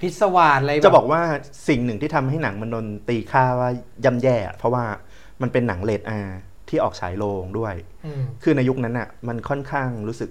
[0.00, 1.22] พิศวาสอะไรแบบจะบอกว่า
[1.68, 3.70] สิ่งหนึ่งที่ทำให้หนังมันโดนตีค่าว่า
[4.04, 4.84] ย่ำแย่อะเพราะว่า
[5.42, 6.20] มันเป็นหนังเลดอา
[6.68, 7.74] ที่ออกฉายโรงด้วย
[8.06, 10.30] อืมคือในยุคนั้นอะ มันค่อนข้างรู้สึก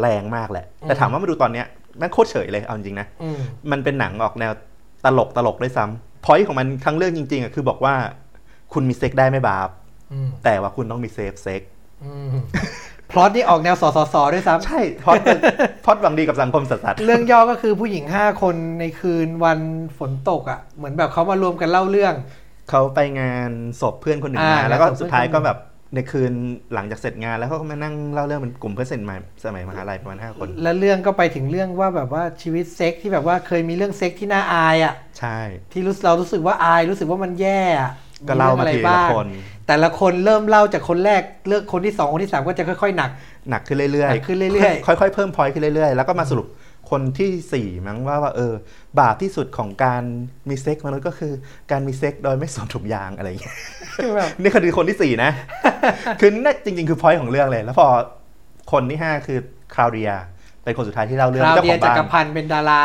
[0.00, 1.66] แรงมากแหละอืมแต่ถามว่ามาดูตอนเนี้ย
[1.98, 3.38] แม่งโคตรเฉยเลยเอาจริงๆนะอืม
[3.70, 4.52] มันเป็นหนังออกแนว
[5.04, 7.94] ตลกตลกด้วยซ้ำพอยของมันทั้งเรื่องจริงๆอะคือบอกว่า
[8.72, 9.68] คุณมีเซ็กได้ไม่บาป
[10.12, 11.62] อืมแต่ว่าคุณต้องมี safe sex
[12.04, 12.28] อืม
[13.12, 15.16] พล็อตนี่ออกแนวสอสอสอด้วยซ้ำใช่พล็อต
[15.84, 19.60] พล็อตหวังดีกับสังคมสัตว์เรื่องย่อก็คือผู้หญิงห้าคนในคืนวัน
[19.98, 22.14] ฝนตกอะ เหมือนแบบเขามารวมกันเล่าเรื่อง
[22.70, 23.50] เขาไปงาน
[23.80, 25.58] ศพเพื่อนคนหนึ่งอ่ามาแล้วก็งานศพสุดท้ายเพื่อนคนหนึ่งก็แบบ
[25.94, 26.32] ในคืน
[26.74, 35.38] หลังจากเสร็จงานแล้วเขาก็มานั่งเล่าเรื่องเป็นกลุ่มเพื่อนสนิทใหม่สมัยมหาลัยประมาณห้าคน แล้วเรื่องก็ไปถึงเรื่องว่าแบบว่าชีวิตเซ็กที่แบบว่าเคยมีเรื่องเซ็กที่น่าอายอะ ใช่
[35.72, 37.90] ที่รู้สึกเรารู้สึกว่าอายรู้สึกว่ามันแย่อะ
[38.28, 39.28] ก็เล่ามารื่องทีอะไรละบ้างคน
[39.66, 43.10] แต่ละคนเริ่มเล่าจากคนแรกเลือกคนที่สองคนที่สามก็จะค่อยๆหนัก
[43.50, 46.46] หนักขึ้นเรื่อยหนักขึ้นเรื่อยๆค่อยๆเพิ่ม point ขึ้นเรื่อยๆแล้วก็มาสรุป
[46.90, 48.52] คนที่สี่มั้งว่าว่าเออ
[49.00, 50.02] บาปที่สุดของการ
[50.48, 51.32] มีเซ็กมนุษย์ก็คือ
[51.70, 53.56] การมีเซ็กโดยไม่สวมถุงยางอะไรอย่างเงี้ย
[53.94, 55.30] คือแบบนี่คือคนที่สี่นะ
[56.20, 57.88] คือนั่นจริง ๆ คือพอยต์ของเรื่องเลย แล้วพอ
[58.72, 59.38] คนที่ห้าคือ
[59.74, 60.10] คลาวเดีย
[60.64, 62.82] เป็นคนสุดท้ายที่เล่าเรื่องคราวเจ้าเดีขยองจับ้ากรนพันธ์เป็นดารา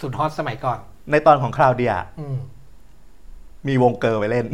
[0.00, 0.78] สุดฮอตสมัยก่อน
[1.10, 2.36] ในตอนของคลาวเดียอืม
[3.68, 4.46] มีวงเกิร์ลไปเล่น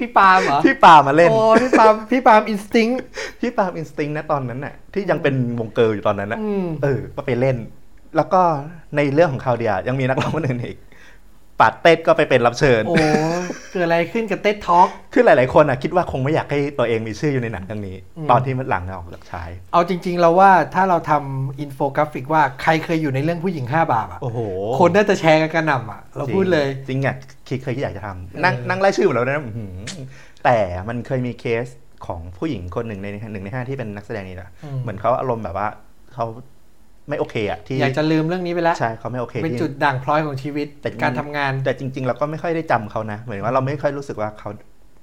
[0.00, 2.88] พี่ปาล์มเหรอพี่ปามาเล่นโอ้พี่ปาล์มพี่ปาล์มอินสติ้ง
[3.40, 7.56] พี่ปาล์มอินสติ้งนะตอนนั้นน่ะที่ยังเป็นวงเกิร์ลอยู่ตอนนั้นน่ะอืมเออก็ไปเล่น
[8.16, 8.42] แล้วก็
[8.96, 10.78] ในเรื่องของคราวเดียยังมีนักร้องคนอื่นอีก
[11.60, 12.96] ป๋าเต็ดก็ไปเป็นรับเชิญ โอ้
[13.72, 24.38] เกิดอะไรขึ้นกับ Ted Talk คือหลาย ๆ คนอะคิดว่าคงไม่อยากให้ตัวเองมีชื่ออยู่ในหนังเรื่องนี้อืมตอนที่มันหลังออกจากฉาย เอาจริง ๆ เราว่าถ้าเราทำอินโฟกราฟิกว่าใครเคยอยู่ในเรื่องผู้หญิงห้าบาปอะโอ้โห
[24.80, 27.16] คนน่าจะแชร์กันกระหน่ำอะ เราพูดเลย จริงอะ
[27.48, 29.72] คิดเคยคิดอยากจะทำนั่งเออนั่งไล่ชื่อหมดแล้วนะอื้อหือ
[30.44, 30.56] แต่
[30.88, 31.66] มันเคยมีเคส
[32.06, 34.50] ของผู้หญิงคนหนึ่งในหนึ่งในห้าที่เป็นนักแสดงนี่นะ
[34.82, 35.68] เหมือนเขาอารมณ์แบบว่า
[36.14, 36.26] เขา
[37.10, 44.50] ไม่โอเคอะที่อยากจะลืมเรื่องนี้ไปแล้วใช่เขาไม่โอเคเป็นที่จุดด่างพร้อยของชีวิตแต่การทำงาน แต่จริง ๆ เราก็ไม่ค่อยได้จำเขานะเหมือนว่าเราไม่ค่อยรู้สึกว่าเขา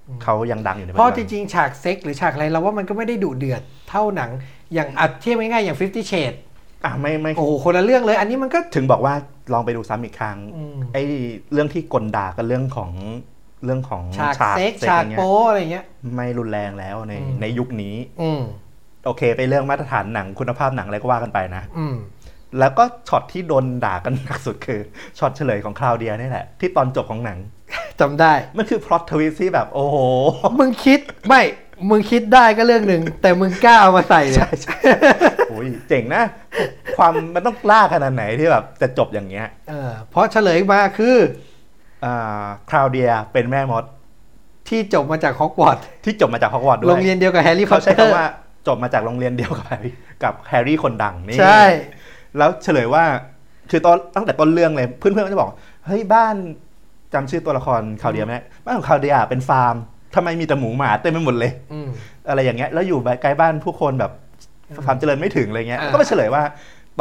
[0.08, 4.30] อืมเขายังดังอยู่ในเพราะปัจจจุบันริงๆฉากเซ็กหรือฉากอะไรเราว่ามันก็ไม่ได้ดุเดือดเท่าหนัง
[4.74, 6.38] อย่างอัดเทียบง่ายๆอย่าง Fifty Shades
[6.86, 9.14] อะไม่ไม่โอ้โหคนละเรื่องเลย อันนี้มันก็ถึงบอกว่า
[9.54, 11.04] ลองไปดูซ้ำอีกครั้งอืมไอ้
[11.54, 12.92] เรื่องที่กลด่ากับเรื่องของ
[13.66, 15.86] เรื่องของฉากเซ็กฉากอะไรเงี้ยโป๊อะไรเงี้ย
[16.16, 18.42] ไม่รุนแรงแล้วในอืมในยุคนี้ อืม
[19.08, 21.96] โอเค ไปเรื่องมาตรฐานหนังคุณภาพหนังอะไรก็ว่ากันไปนะ อืม
[22.60, 24.80] แล้วก็ช็อตที่โดนด่ากันหนักสุดคือ
[25.20, 27.38] ช็อตเฉลยของคลาวเดียนี่แหละ ที่ตอนจบของหนัง
[28.00, 29.98] จำได้ มันคือ plot twist ที่แบบโอ้โห
[30.60, 31.42] มึงคิดไม่
[31.90, 34.50] มึงคิดได้ก็เรื่องหนึ่ง แต่มึงกล้าเอามาใส่เนี่ย
[35.50, 36.24] โอ้ยเจ๋งนะ
[36.98, 41.16] ความมันต้องกล้าขนาดไหนที่แบบจะจบอย่างเงี้ยเออเพราะเฉลยมาคือ
[42.04, 43.84] อ่าคลาวเดียเป็นแม่มด
[44.70, 48.28] ที่จบมาจากฮอกวอตส์ที่จบมาจากฮอกวอตส์ด้วยโรงเรียนเดียวกับแฮร์รี่พอเขาตเตใช้อร์คำว่า
[48.68, 51.64] จบมาจากโรงเรียนเดียวกับแฮร์รี่กับแฮร์รี่คนดังนี่ใช่
[52.38, 53.04] แล้วเฉลยว่า
[53.72, 55.50] คือตอนตั้งแต่ต้นเรื่องเลยเพื่อนๆก็จะบอก
[55.86, 56.36] เฮ้ยบ้าน
[57.14, 59.76] จำชื่อตัวละครคลาวเดียไหมบ้านของคลาวเดียเป็นฟาร์ม
[60.16, 61.90] ทำไมมีแต่หมูหมาเต็มไปหมดเลยอืม
[62.30, 64.12] อะไรอย่างเงี้ยแล้วอยู่ใกล้บ้านผู้คนแบบ
[64.86, 66.44] ความเจริญไม่ถึงอะไรเงี้ยอ่าก็มาเฉลยว่า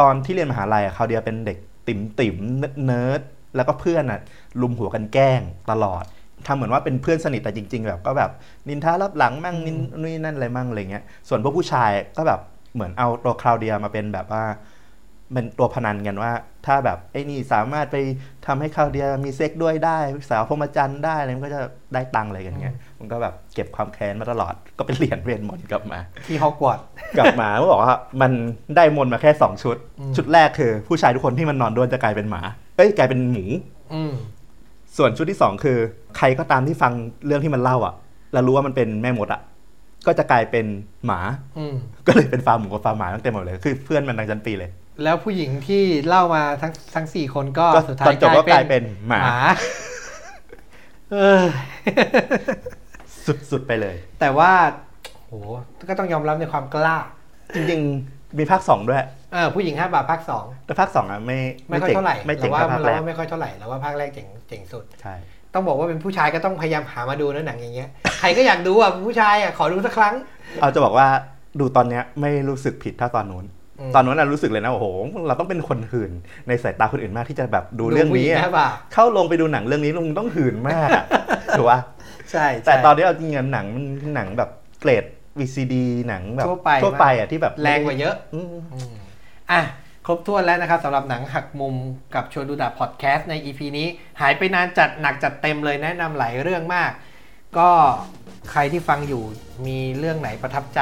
[0.01, 2.37] ตอนที่เรียนมหาลัยอะคลาวเดียเป็นเด็กติ๋มติ๋ม
[2.87, 3.21] เนิร์ด
[3.57, 4.21] แล้วก็เพื่อนอะ
[4.61, 5.41] รุมหัวกันแกล้ง
[5.71, 6.05] ตลอด
[6.47, 8.30] ทำเหมือนว่าเป็นเพื่อนสนิทแต่จริง ๆ แบบก็แบบ
[8.68, 12.40] นินทาลับหลังมั่งนินนี่นั่นอะไรมั่งอะไรเงี้ยส่วนพวกผู้ชายก็แบบ
[12.74, 14.44] เหมือนเอาตัวคลาวเดียมาเป็นแบบว่า
[15.32, 16.32] เป็นตัวพนันกันว่า
[16.66, 17.97] ถ้าแบบไอ้นี่สามารถไป
[18.47, 19.99] ทำให้คลาวเดียมีเซ็กด้วยได้
[20.30, 21.61] สาวพรหมจรรย์ได้อะไรมันก็จะ
[21.94, 26.84] ได้ตังค์อะไรกันเงี้ยมันก็แบบเก็บความแค้นมาตลอดก็เป็นเรียนเวทมนตร์กลับมา ที่ฮอกวอตส์
[27.18, 28.32] กลับมาเขาบอกว่ามัน
[28.76, 29.76] ได้มนต์มาแค่ 2 ชุด
[30.16, 32.42] ชุดแรกคือ ผู้ชายทุกคนที่มันนอนด้วยจะกลายเป็นหมา
[32.76, 33.44] เอ้ยกลายเป็นหมู
[33.94, 34.03] อื
[34.99, 35.78] ส่วนชุดที่ 2 คือ
[36.16, 36.92] ใครก็ตามที่ฟัง
[37.26, 37.94] เรื่องที่มันเล่าอะ
[38.32, 39.40] แล้วรู้ว่ามันเป็นแม่มดอะ
[40.07, 40.66] ก็จะกลายเป็น
[41.07, 41.20] หมา
[41.59, 41.74] อืม
[42.07, 44.70] ก็เลยเป็นฟาร์มหมูกับฟาร์มหมาตั้งแต่หมดเลย คือเพื่อนมันดังจันปีเลย
[45.03, 49.22] แล้วผู้หญิงที่เล่ามาทั้งทั้งสี่คนก็ก็สุดตท้าอยนจบก็กลายเป็นหมา
[51.12, 51.44] เออ
[53.51, 54.53] สุดๆไปเลย แต่ว่า
[55.26, 55.32] โห
[55.88, 56.97] ก็ต้องยอมรับในความกล้า
[57.55, 65.14] จริงๆมีภาค2ด้วย เออผู้หญิงห้าบาทภาคสองแต่ภาค2อะไม่ไม่ค่อยจ๋งเท่าไหร่ไม่เจ๋งเราว่าเท่าภาคเราแรกว่าไม่ค่อยเท่าไหร่เราว่าภาคแรกเจ๋งเจ๋งสุดใช่
[65.55, 67.89] ต้องบอกว่าเป็นผู้ชายก็ต้องพยายามหามาดูนะหนังอย่างเงี้ย
[68.20, 70.14] ใครก็อยากดูอะผู้ชายอะขอดูสักครั้ง
[70.61, 71.07] เอาจะบอกว่า
[71.61, 73.45] ดูตอนเนี้ยไม่รู้สึกผิดเท่าตอนนู้น
[73.81, 74.87] อืมตอนนู้นน่ะรู้สึกเลยนะโอ้โห
[75.27, 76.11] เราต้องเป็นคนหื่น
[76.49, 81.05] ในสายตาคนอื่นมากที่จะแบบดูเรื่องผู้หนี้ญิอะห้าบาทเข้าลงไปดูหนังเรื่องนี้ลุงต้องหื่นมากอะ
[81.59, 81.81] ถูกปะ
[82.33, 83.85] ใช่แต่ใช่ตอนนี้เอาจริงๆหนังมัน
[84.16, 84.51] หนังแบบ
[84.81, 85.05] เกรด
[85.39, 85.74] VCD
[86.09, 88.14] หนังแบบทั่วไปทั่วไปอะที่แบบแรงกว่าเยอะ
[89.53, 91.74] อืมอืมอะครบถ้วนแล้วนะครับสำหรับหนังหักมุม
[92.14, 93.86] กับชวนดูดาพอดแคสต์ใน EP นี้
[94.20, 96.90] หายไปนานจัดหนักจัดเต็มเลยแนะนำหลายเรื่องมาก
[97.59, 97.70] ก็
[98.51, 99.22] ใครที่ฟังอยู่
[99.66, 100.80] มีเรื่องไหนประทับใจ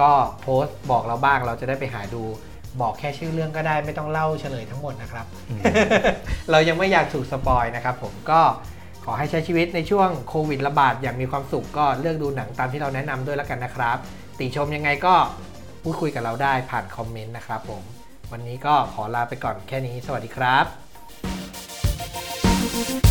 [0.00, 0.10] ก็
[0.40, 2.22] โพสต์บอกเราบ้างเราจะได้ไปหาดู
[2.80, 5.60] บอกแค่ชื่อเรื่องก็ได้ไม่ต้องเล่าเฉลยทั้งหมดนะครับอืม
[6.50, 8.40] เรายังไม่อยากถูกสปอยนะครับผมก็
[9.04, 13.96] ขอให้ใช้ชีวิตในช่วงโควิดระบาดอย่างมีความสุขก็เลือกดูหนังตามที่เราแนะนำด้วยแล้วกันนะครับ
[14.38, 15.14] ติชมยังไงก็
[15.88, 17.82] พูดคุยกับเราได้ผ่านคอมเมนต์นะครับผม
[18.32, 20.58] วันนี้ก็ขอลาไปก่อนแค่นี้ สวัสดีครั
[23.02, 23.05] บ